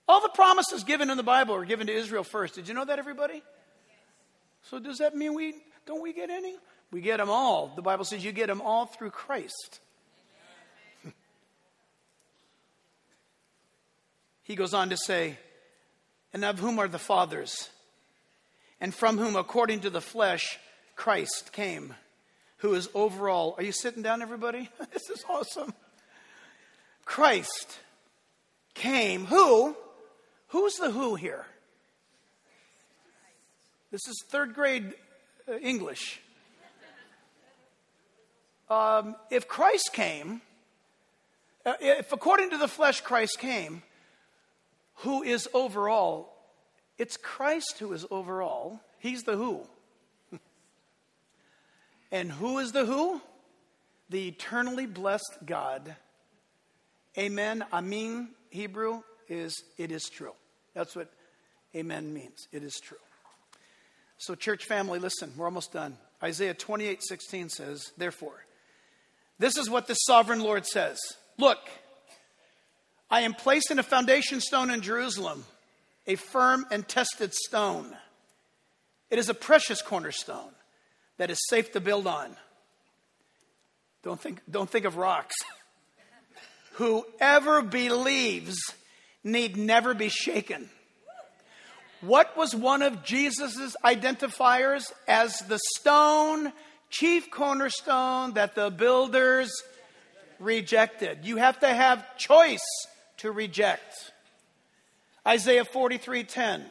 All 0.06 0.20
the 0.20 0.28
promises 0.28 0.84
given 0.84 1.08
in 1.08 1.16
the 1.16 1.22
Bible 1.22 1.54
are 1.54 1.64
given 1.64 1.86
to 1.86 1.92
Israel 1.94 2.22
first. 2.22 2.54
Did 2.54 2.68
you 2.68 2.74
know 2.74 2.84
that, 2.84 2.98
everybody? 2.98 3.42
So 4.64 4.78
does 4.78 4.98
that 4.98 5.16
mean 5.16 5.34
we 5.34 5.54
don't 5.86 6.02
we 6.02 6.12
get 6.12 6.28
any? 6.28 6.56
We 6.90 7.00
get 7.00 7.16
them 7.16 7.30
all. 7.30 7.72
The 7.74 7.80
Bible 7.80 8.04
says 8.04 8.22
you 8.22 8.32
get 8.32 8.48
them 8.48 8.60
all 8.60 8.84
through 8.84 9.10
Christ. 9.10 9.80
He 14.48 14.56
goes 14.56 14.72
on 14.72 14.88
to 14.88 14.96
say, 14.96 15.38
and 16.32 16.42
of 16.42 16.58
whom 16.58 16.78
are 16.78 16.88
the 16.88 16.98
fathers, 16.98 17.68
and 18.80 18.94
from 18.94 19.18
whom, 19.18 19.36
according 19.36 19.80
to 19.80 19.90
the 19.90 20.00
flesh, 20.00 20.58
Christ 20.96 21.52
came, 21.52 21.94
who 22.56 22.72
is 22.72 22.88
over 22.94 23.28
all. 23.28 23.54
Are 23.58 23.62
you 23.62 23.72
sitting 23.72 24.02
down, 24.02 24.22
everybody? 24.22 24.70
this 24.92 25.10
is 25.10 25.22
awesome. 25.28 25.74
Christ 27.04 27.78
came. 28.72 29.26
Who? 29.26 29.76
Who's 30.48 30.76
the 30.76 30.90
who 30.90 31.14
here? 31.14 31.44
This 33.90 34.08
is 34.08 34.24
third 34.28 34.54
grade 34.54 34.94
uh, 35.46 35.58
English. 35.58 36.20
Um, 38.70 39.14
if 39.30 39.46
Christ 39.46 39.90
came, 39.92 40.40
uh, 41.66 41.74
if 41.80 42.12
according 42.14 42.50
to 42.50 42.56
the 42.56 42.68
flesh 42.68 43.02
Christ 43.02 43.38
came, 43.38 43.82
who 44.98 45.22
is 45.22 45.48
over 45.54 45.88
all? 45.88 46.34
It's 46.96 47.16
Christ 47.16 47.76
who 47.78 47.92
is 47.92 48.04
over 48.10 48.42
all. 48.42 48.80
He's 48.98 49.22
the 49.22 49.36
who. 49.36 49.62
and 52.12 52.32
who 52.32 52.58
is 52.58 52.72
the 52.72 52.84
who? 52.84 53.20
The 54.10 54.28
eternally 54.28 54.86
blessed 54.86 55.38
God 55.44 55.94
Amen, 57.18 57.64
Amin, 57.72 58.28
Hebrew, 58.50 59.02
is 59.28 59.64
it 59.76 59.90
is 59.90 60.08
true. 60.08 60.32
That's 60.74 60.94
what 60.94 61.10
amen 61.74 62.14
means. 62.14 62.46
It 62.52 62.62
is 62.62 62.78
true. 62.78 62.98
So, 64.18 64.36
church 64.36 64.66
family, 64.66 65.00
listen, 65.00 65.32
we're 65.36 65.46
almost 65.46 65.72
done. 65.72 65.96
Isaiah 66.22 66.54
28 66.54 67.02
16 67.02 67.48
says, 67.48 67.92
Therefore, 67.96 68.44
this 69.38 69.56
is 69.56 69.68
what 69.68 69.88
the 69.88 69.94
sovereign 69.94 70.40
Lord 70.40 70.64
says 70.64 70.98
Look, 71.38 71.58
I 73.10 73.22
am 73.22 73.32
placing 73.32 73.78
a 73.78 73.82
foundation 73.82 74.40
stone 74.40 74.70
in 74.70 74.82
Jerusalem, 74.82 75.44
a 76.06 76.16
firm 76.16 76.66
and 76.70 76.86
tested 76.86 77.32
stone. 77.32 77.96
It 79.10 79.18
is 79.18 79.30
a 79.30 79.34
precious 79.34 79.80
cornerstone 79.80 80.52
that 81.16 81.30
is 81.30 81.38
safe 81.48 81.72
to 81.72 81.80
build 81.80 82.06
on. 82.06 82.36
Don't 84.02 84.20
think, 84.20 84.40
don't 84.50 84.68
think 84.68 84.84
of 84.84 84.96
rocks. 84.96 85.34
Whoever 86.72 87.62
believes 87.62 88.58
need 89.24 89.56
never 89.56 89.94
be 89.94 90.10
shaken. 90.10 90.68
What 92.02 92.36
was 92.36 92.54
one 92.54 92.82
of 92.82 93.02
Jesus' 93.02 93.74
identifiers 93.84 94.84
as 95.08 95.36
the 95.48 95.58
stone, 95.76 96.52
chief 96.90 97.30
cornerstone 97.30 98.34
that 98.34 98.54
the 98.54 98.70
builders 98.70 99.50
rejected? 100.38 101.24
You 101.24 101.38
have 101.38 101.58
to 101.60 101.68
have 101.68 102.16
choice 102.18 102.60
to 103.18 103.30
reject. 103.32 104.12
Isaiah 105.26 105.64
43:10. 105.64 106.70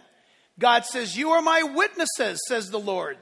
God 0.60 0.86
says, 0.86 1.16
"You 1.16 1.32
are 1.32 1.41
my 1.41 1.64
witnesses," 1.64 2.39
says 2.48 2.70
the 2.70 2.80
Lord, 2.80 3.18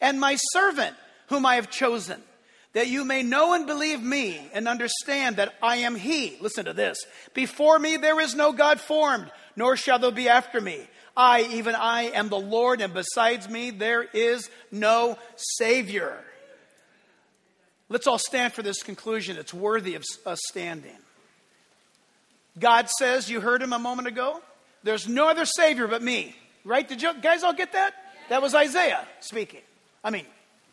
"and 0.00 0.20
my 0.20 0.36
servant 0.52 0.96
whom 1.28 1.46
I 1.46 1.56
have 1.56 1.70
chosen." 1.70 2.22
that 2.74 2.86
you 2.86 3.04
may 3.04 3.22
know 3.22 3.54
and 3.54 3.66
believe 3.66 4.00
me 4.00 4.48
and 4.52 4.68
understand 4.68 5.36
that 5.36 5.54
I 5.62 5.76
am 5.78 5.96
He. 5.96 6.36
Listen 6.40 6.66
to 6.66 6.72
this. 6.72 6.98
Before 7.34 7.78
me 7.78 7.96
there 7.96 8.20
is 8.20 8.34
no 8.34 8.52
God 8.52 8.80
formed, 8.80 9.30
nor 9.56 9.76
shall 9.76 9.98
there 9.98 10.10
be 10.10 10.28
after 10.28 10.60
me. 10.60 10.86
I, 11.16 11.42
even 11.42 11.74
I, 11.74 12.02
am 12.02 12.28
the 12.28 12.38
Lord, 12.38 12.80
and 12.80 12.94
besides 12.94 13.48
me 13.48 13.70
there 13.70 14.02
is 14.02 14.48
no 14.70 15.18
Savior. 15.34 16.22
Let's 17.88 18.06
all 18.06 18.18
stand 18.18 18.52
for 18.52 18.62
this 18.62 18.82
conclusion. 18.82 19.36
It's 19.38 19.54
worthy 19.54 19.94
of 19.94 20.04
us 20.26 20.38
standing. 20.48 20.98
God 22.58 22.88
says, 22.88 23.30
you 23.30 23.40
heard 23.40 23.62
him 23.62 23.72
a 23.72 23.78
moment 23.78 24.08
ago, 24.08 24.40
there's 24.82 25.08
no 25.08 25.28
other 25.28 25.44
Savior 25.44 25.86
but 25.86 26.02
me. 26.02 26.34
Right? 26.64 26.86
Did 26.86 27.02
you 27.02 27.14
guys 27.14 27.44
all 27.44 27.52
get 27.52 27.72
that? 27.72 27.94
That 28.28 28.42
was 28.42 28.54
Isaiah 28.54 29.06
speaking. 29.20 29.62
I 30.04 30.10
mean, 30.10 30.26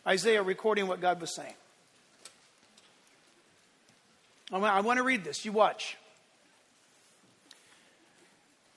Isaiah 0.05 0.43
recording 0.43 0.87
what 0.87 0.99
God 0.99 1.21
was 1.21 1.33
saying. 1.35 1.53
I 4.51 4.81
want 4.81 4.97
to 4.97 5.03
read 5.03 5.23
this. 5.23 5.43
You 5.45 5.51
watch. 5.51 5.97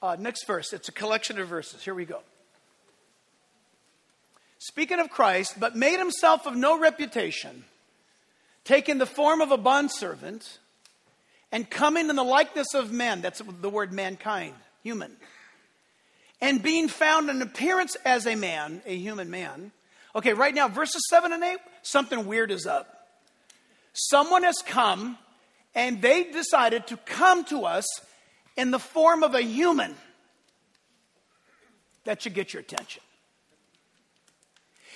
Uh, 0.00 0.16
next 0.18 0.46
verse. 0.46 0.72
It's 0.72 0.88
a 0.88 0.92
collection 0.92 1.38
of 1.38 1.48
verses. 1.48 1.82
Here 1.82 1.94
we 1.94 2.04
go. 2.04 2.20
Speaking 4.58 4.98
of 4.98 5.10
Christ, 5.10 5.58
but 5.58 5.76
made 5.76 5.98
himself 5.98 6.46
of 6.46 6.56
no 6.56 6.78
reputation, 6.78 7.64
taking 8.64 8.98
the 8.98 9.06
form 9.06 9.40
of 9.40 9.50
a 9.50 9.56
bondservant, 9.56 10.58
and 11.50 11.68
coming 11.68 12.10
in 12.10 12.16
the 12.16 12.24
likeness 12.24 12.74
of 12.74 12.92
men. 12.92 13.20
That's 13.20 13.40
the 13.40 13.70
word 13.70 13.92
mankind, 13.92 14.54
human. 14.82 15.16
And 16.40 16.62
being 16.62 16.88
found 16.88 17.30
in 17.30 17.42
appearance 17.42 17.96
as 18.04 18.26
a 18.26 18.36
man, 18.36 18.82
a 18.86 18.96
human 18.96 19.30
man. 19.30 19.72
Okay, 20.14 20.32
right 20.32 20.54
now, 20.54 20.68
verses 20.68 21.02
7 21.10 21.32
and 21.32 21.42
8, 21.42 21.58
something 21.82 22.26
weird 22.26 22.50
is 22.50 22.66
up. 22.66 23.08
Someone 23.92 24.44
has 24.44 24.62
come 24.64 25.18
and 25.74 26.00
they 26.00 26.24
decided 26.24 26.86
to 26.88 26.96
come 26.98 27.44
to 27.46 27.64
us 27.64 27.86
in 28.56 28.70
the 28.70 28.78
form 28.78 29.22
of 29.22 29.34
a 29.34 29.42
human. 29.42 29.94
That 32.04 32.22
should 32.22 32.34
get 32.34 32.52
your 32.52 32.60
attention. 32.60 33.02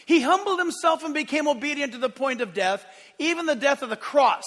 He 0.07 0.21
humbled 0.21 0.59
himself 0.59 1.05
and 1.05 1.15
became 1.15 1.47
obedient 1.47 1.93
to 1.93 1.99
the 1.99 2.09
point 2.09 2.41
of 2.41 2.55
death, 2.55 2.85
even 3.19 3.47
the 3.47 3.55
death 3.55 3.83
of 3.83 3.91
the 3.91 3.97
cross. 3.97 4.45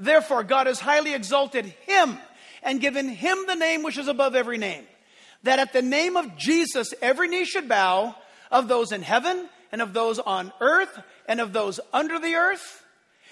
Therefore, 0.00 0.42
God 0.42 0.66
has 0.66 0.80
highly 0.80 1.14
exalted 1.14 1.66
him 1.86 2.18
and 2.64 2.80
given 2.80 3.08
him 3.08 3.38
the 3.46 3.54
name 3.54 3.84
which 3.84 3.98
is 3.98 4.08
above 4.08 4.34
every 4.34 4.58
name, 4.58 4.84
that 5.44 5.60
at 5.60 5.72
the 5.72 5.82
name 5.82 6.16
of 6.16 6.36
Jesus 6.36 6.92
every 7.00 7.28
knee 7.28 7.44
should 7.44 7.68
bow, 7.68 8.16
of 8.50 8.66
those 8.66 8.90
in 8.90 9.02
heaven 9.02 9.48
and 9.70 9.80
of 9.80 9.92
those 9.92 10.18
on 10.18 10.52
earth 10.60 10.98
and 11.26 11.40
of 11.40 11.52
those 11.52 11.78
under 11.92 12.18
the 12.18 12.34
earth 12.34 12.82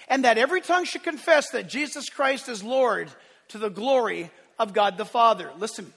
and 0.09 0.23
that 0.23 0.37
every 0.37 0.59
tongue 0.59 0.85
should 0.85 1.03
confess 1.03 1.51
that 1.51 1.69
Jesus 1.69 2.09
Christ 2.09 2.49
is 2.49 2.63
Lord 2.63 3.09
to 3.49 3.57
the 3.57 3.69
glory 3.69 4.31
of 4.57 4.73
God 4.73 4.97
the 4.97 5.05
Father. 5.05 5.51
Listen. 5.57 5.93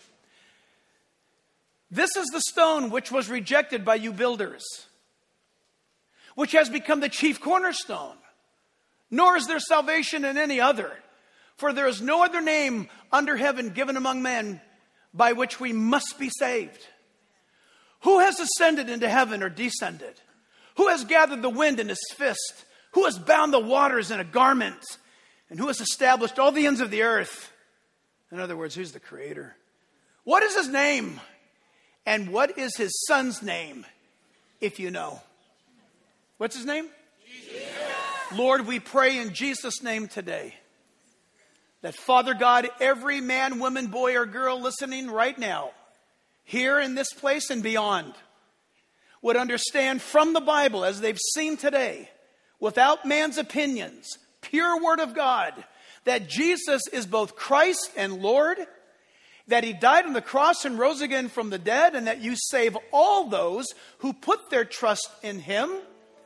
This 1.90 2.16
is 2.16 2.26
the 2.32 2.40
stone 2.40 2.90
which 2.90 3.10
was 3.10 3.28
rejected 3.28 3.84
by 3.84 3.96
you 3.96 4.12
builders, 4.12 4.64
which 6.34 6.52
has 6.52 6.68
become 6.68 7.00
the 7.00 7.08
chief 7.08 7.40
cornerstone. 7.40 8.16
Nor 9.12 9.36
is 9.36 9.46
there 9.46 9.60
salvation 9.60 10.24
in 10.24 10.38
any 10.38 10.58
other, 10.58 10.90
for 11.56 11.72
there 11.72 11.86
is 11.86 12.00
no 12.00 12.24
other 12.24 12.40
name 12.40 12.88
under 13.12 13.36
heaven 13.36 13.68
given 13.68 13.98
among 13.98 14.22
men 14.22 14.60
by 15.12 15.34
which 15.34 15.60
we 15.60 15.74
must 15.74 16.18
be 16.18 16.30
saved. 16.30 16.88
Who 18.00 18.20
has 18.20 18.40
ascended 18.40 18.88
into 18.88 19.08
heaven 19.10 19.42
or 19.42 19.50
descended? 19.50 20.14
Who 20.76 20.88
has 20.88 21.04
gathered 21.04 21.42
the 21.42 21.50
wind 21.50 21.78
in 21.78 21.90
his 21.90 22.02
fist? 22.16 22.64
Who 22.92 23.04
has 23.04 23.18
bound 23.18 23.52
the 23.52 23.60
waters 23.60 24.10
in 24.10 24.18
a 24.18 24.24
garment? 24.24 24.82
And 25.50 25.58
who 25.58 25.66
has 25.66 25.82
established 25.82 26.38
all 26.38 26.50
the 26.50 26.66
ends 26.66 26.80
of 26.80 26.90
the 26.90 27.02
earth? 27.02 27.52
In 28.32 28.40
other 28.40 28.56
words, 28.56 28.74
who's 28.74 28.92
the 28.92 29.00
creator? 29.00 29.54
What 30.24 30.42
is 30.42 30.56
his 30.56 30.68
name? 30.68 31.20
And 32.06 32.30
what 32.30 32.58
is 32.58 32.76
his 32.76 32.92
son's 33.06 33.42
name, 33.42 33.84
if 34.58 34.80
you 34.80 34.90
know? 34.90 35.20
What's 36.38 36.56
his 36.56 36.64
name? 36.64 36.88
Jesus. 37.26 37.91
Lord, 38.36 38.66
we 38.66 38.80
pray 38.80 39.18
in 39.18 39.34
Jesus' 39.34 39.82
name 39.82 40.08
today 40.08 40.54
that 41.82 41.94
Father 41.94 42.34
God, 42.34 42.70
every 42.80 43.20
man, 43.20 43.58
woman, 43.58 43.88
boy, 43.88 44.16
or 44.16 44.24
girl 44.24 44.60
listening 44.60 45.10
right 45.10 45.38
now, 45.38 45.72
here 46.44 46.78
in 46.78 46.94
this 46.94 47.12
place 47.12 47.50
and 47.50 47.62
beyond, 47.62 48.14
would 49.20 49.36
understand 49.36 50.00
from 50.00 50.32
the 50.32 50.40
Bible 50.40 50.84
as 50.84 51.00
they've 51.00 51.18
seen 51.34 51.56
today 51.56 52.08
without 52.58 53.04
man's 53.04 53.38
opinions, 53.38 54.18
pure 54.40 54.82
word 54.82 55.00
of 55.00 55.14
God, 55.14 55.52
that 56.04 56.28
Jesus 56.28 56.82
is 56.92 57.06
both 57.06 57.36
Christ 57.36 57.90
and 57.96 58.22
Lord, 58.22 58.58
that 59.48 59.64
he 59.64 59.72
died 59.72 60.06
on 60.06 60.12
the 60.12 60.22
cross 60.22 60.64
and 60.64 60.78
rose 60.78 61.00
again 61.00 61.28
from 61.28 61.50
the 61.50 61.58
dead, 61.58 61.94
and 61.94 62.06
that 62.06 62.20
you 62.20 62.34
save 62.36 62.76
all 62.92 63.28
those 63.28 63.66
who 63.98 64.12
put 64.12 64.50
their 64.50 64.64
trust 64.64 65.08
in 65.22 65.40
him, 65.40 65.70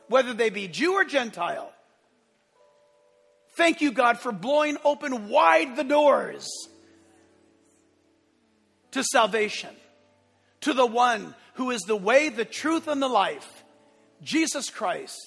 whether 0.07 0.33
they 0.33 0.49
be 0.49 0.67
Jew 0.67 0.93
or 0.93 1.03
Gentile. 1.03 1.73
Thank 3.57 3.81
you, 3.81 3.91
God, 3.91 4.19
for 4.19 4.31
blowing 4.31 4.77
open 4.85 5.29
wide 5.29 5.75
the 5.75 5.83
doors 5.83 6.47
to 8.91 9.03
salvation, 9.03 9.71
to 10.61 10.73
the 10.73 10.85
one 10.85 11.33
who 11.55 11.71
is 11.71 11.81
the 11.81 11.95
way, 11.95 12.29
the 12.29 12.45
truth, 12.45 12.87
and 12.87 13.01
the 13.01 13.07
life, 13.07 13.63
Jesus 14.21 14.69
Christ. 14.69 15.17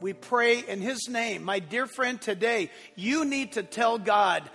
We 0.00 0.12
pray 0.12 0.60
in 0.60 0.80
His 0.80 1.08
name. 1.08 1.42
My 1.42 1.58
dear 1.58 1.86
friend, 1.86 2.20
today, 2.20 2.70
you 2.94 3.24
need 3.24 3.52
to 3.52 3.64
tell 3.64 3.98
God 3.98 4.48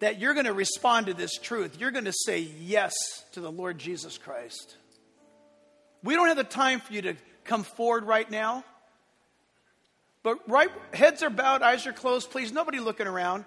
that 0.00 0.18
you're 0.18 0.34
going 0.34 0.44
to 0.44 0.52
respond 0.52 1.06
to 1.06 1.14
this 1.14 1.32
truth. 1.38 1.78
You're 1.80 1.92
going 1.92 2.04
to 2.04 2.12
say 2.12 2.40
yes 2.60 2.92
to 3.32 3.40
the 3.40 3.50
Lord 3.50 3.78
Jesus 3.78 4.18
Christ. 4.18 4.76
We 6.02 6.14
don't 6.14 6.28
have 6.28 6.36
the 6.36 6.44
time 6.44 6.80
for 6.80 6.92
you 6.92 7.00
to 7.02 7.14
come 7.44 7.62
forward 7.62 8.04
right 8.04 8.30
now. 8.30 8.64
But 10.24 10.38
right, 10.48 10.70
heads 10.94 11.22
are 11.22 11.30
bowed, 11.30 11.62
eyes 11.62 11.86
are 11.86 11.92
closed. 11.92 12.30
Please, 12.30 12.50
nobody 12.50 12.80
looking 12.80 13.06
around. 13.06 13.44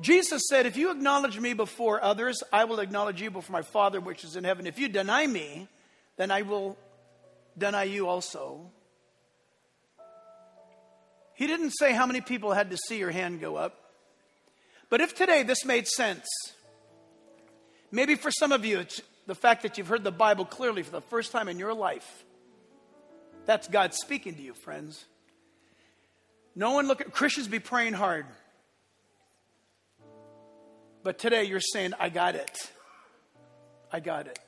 Jesus 0.00 0.42
said, 0.48 0.66
If 0.66 0.76
you 0.76 0.90
acknowledge 0.90 1.40
me 1.40 1.54
before 1.54 2.04
others, 2.04 2.44
I 2.52 2.66
will 2.66 2.78
acknowledge 2.78 3.20
you 3.20 3.30
before 3.30 3.52
my 3.52 3.62
Father 3.62 3.98
which 3.98 4.22
is 4.22 4.36
in 4.36 4.44
heaven. 4.44 4.66
If 4.66 4.78
you 4.78 4.88
deny 4.88 5.26
me, 5.26 5.66
then 6.18 6.30
I 6.30 6.42
will 6.42 6.76
deny 7.56 7.84
you 7.84 8.06
also. 8.06 8.70
He 11.34 11.46
didn't 11.46 11.70
say 11.70 11.92
how 11.92 12.04
many 12.04 12.20
people 12.20 12.52
had 12.52 12.70
to 12.70 12.76
see 12.76 12.98
your 12.98 13.10
hand 13.10 13.40
go 13.40 13.56
up. 13.56 13.80
But 14.90 15.00
if 15.00 15.14
today 15.14 15.44
this 15.44 15.64
made 15.64 15.88
sense, 15.88 16.26
maybe 17.90 18.16
for 18.16 18.30
some 18.30 18.52
of 18.52 18.66
you, 18.66 18.80
it's 18.80 19.00
the 19.26 19.34
fact 19.34 19.62
that 19.62 19.78
you've 19.78 19.88
heard 19.88 20.04
the 20.04 20.12
Bible 20.12 20.44
clearly 20.44 20.82
for 20.82 20.90
the 20.90 21.00
first 21.00 21.32
time 21.32 21.48
in 21.48 21.58
your 21.58 21.74
life. 21.74 22.24
That's 23.46 23.66
God 23.66 23.94
speaking 23.94 24.34
to 24.34 24.42
you, 24.42 24.52
friends. 24.52 25.06
No 26.58 26.72
one 26.72 26.88
look 26.88 27.00
at 27.00 27.12
Christians 27.12 27.46
be 27.46 27.60
praying 27.60 27.92
hard. 27.92 28.26
But 31.04 31.20
today 31.20 31.44
you're 31.44 31.60
saying, 31.60 31.92
I 32.00 32.08
got 32.08 32.34
it. 32.34 32.72
I 33.92 34.00
got 34.00 34.26
it. 34.26 34.40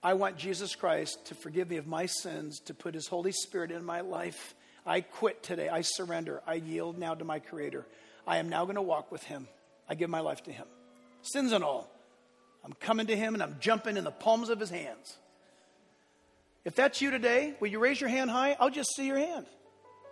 I 0.00 0.14
want 0.14 0.36
Jesus 0.36 0.76
Christ 0.76 1.26
to 1.26 1.34
forgive 1.34 1.68
me 1.68 1.76
of 1.76 1.88
my 1.88 2.06
sins, 2.06 2.60
to 2.66 2.74
put 2.74 2.94
his 2.94 3.08
Holy 3.08 3.32
Spirit 3.32 3.72
in 3.72 3.84
my 3.84 4.02
life, 4.02 4.54
I 4.86 5.00
quit 5.00 5.42
today. 5.42 5.68
I 5.68 5.80
surrender. 5.80 6.40
I 6.46 6.54
yield 6.54 6.98
now 6.98 7.14
to 7.14 7.24
my 7.24 7.40
Creator. 7.40 7.84
I 8.24 8.36
am 8.36 8.48
now 8.48 8.64
going 8.64 8.76
to 8.76 8.82
walk 8.82 9.10
with 9.10 9.24
Him. 9.24 9.48
I 9.88 9.96
give 9.96 10.08
my 10.08 10.20
life 10.20 10.44
to 10.44 10.52
Him. 10.52 10.66
Sins 11.22 11.50
and 11.50 11.64
all. 11.64 11.90
I'm 12.64 12.74
coming 12.74 13.08
to 13.08 13.16
Him 13.16 13.34
and 13.34 13.42
I'm 13.42 13.56
jumping 13.58 13.96
in 13.96 14.04
the 14.04 14.12
palms 14.12 14.50
of 14.50 14.60
His 14.60 14.70
hands. 14.70 15.16
If 16.64 16.76
that's 16.76 17.00
you 17.00 17.10
today, 17.10 17.54
will 17.58 17.68
you 17.68 17.80
raise 17.80 18.00
your 18.00 18.10
hand 18.10 18.30
high? 18.30 18.56
I'll 18.60 18.70
just 18.70 18.94
see 18.94 19.08
your 19.08 19.18
hand. 19.18 19.46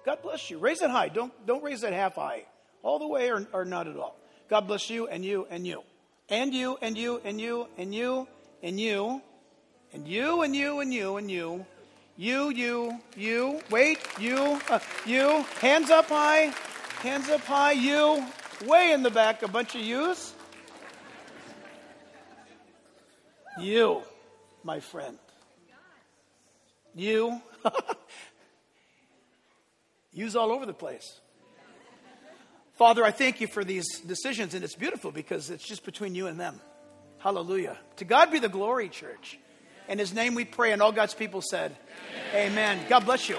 God 0.05 0.22
bless 0.22 0.51
you. 0.51 0.59
Raise 0.59 0.82
it 0.82 0.90
high. 0.90 1.09
Don't, 1.09 1.32
don't 1.46 1.62
raise 1.62 1.82
it 1.82 1.92
half 1.92 2.14
high. 2.14 2.44
All 2.82 2.98
the 2.98 3.07
way 3.07 3.30
or, 3.30 3.46
or 3.53 3.64
not 3.64 3.86
at 3.86 3.96
all. 3.96 4.16
God 4.48 4.66
bless 4.66 4.88
you 4.90 5.07
and 5.07 5.24
you 5.24 5.46
and 5.51 5.66
you. 5.66 5.82
And 6.28 6.55
you 6.55 6.78
and 6.80 6.96
you 6.96 7.20
and 7.24 7.40
you 7.40 7.66
and 7.76 7.94
you 7.94 8.26
and 8.62 8.80
you 8.80 9.22
and 9.92 10.09
you 10.09 10.42
and 10.42 10.57
you 10.57 10.80
and 10.80 10.94
you 10.94 11.16
and 11.16 11.30
you. 11.30 11.66
You, 12.16 12.51
you, 12.51 13.01
you. 13.16 13.61
Wait, 13.70 13.98
you, 14.18 14.61
uh, 14.68 14.78
you. 15.07 15.44
Hands 15.61 15.90
up 15.90 16.07
high. 16.07 16.53
Hands 17.01 17.28
up 17.30 17.40
high. 17.42 17.72
You. 17.72 18.26
Way 18.66 18.92
in 18.92 19.03
the 19.03 19.11
back, 19.11 19.42
a 19.42 19.48
bunch 19.48 19.74
of 19.74 19.80
yous. 19.80 20.34
You, 23.59 24.03
my 24.62 24.80
friend. 24.80 25.18
You. 26.94 27.40
Yous 30.13 30.35
all 30.35 30.51
over 30.51 30.67
the 30.67 30.73
place. 30.73 31.21
Father, 32.75 33.05
I 33.05 33.11
thank 33.11 33.41
you 33.41 33.47
for 33.47 33.63
these 33.63 34.01
decisions, 34.01 34.55
and 34.55 34.65
it's 34.65 34.75
beautiful 34.75 35.11
because 35.11 35.51
it's 35.51 35.67
just 35.67 35.85
between 35.85 36.15
you 36.15 36.27
and 36.27 36.41
them. 36.41 36.61
Hallelujah. 37.19 37.77
To 37.97 38.05
God 38.05 38.31
be 38.31 38.39
the 38.39 38.49
glory, 38.49 38.89
church. 38.89 39.39
In 39.89 39.99
his 39.99 40.15
name 40.15 40.35
we 40.35 40.45
pray, 40.45 40.73
and 40.73 40.81
all 40.81 40.93
God's 40.93 41.15
people 41.15 41.43
said, 41.43 41.77
Amen. 42.33 42.53
Amen. 42.53 42.87
God 42.89 43.05
bless 43.05 43.29
you. 43.29 43.37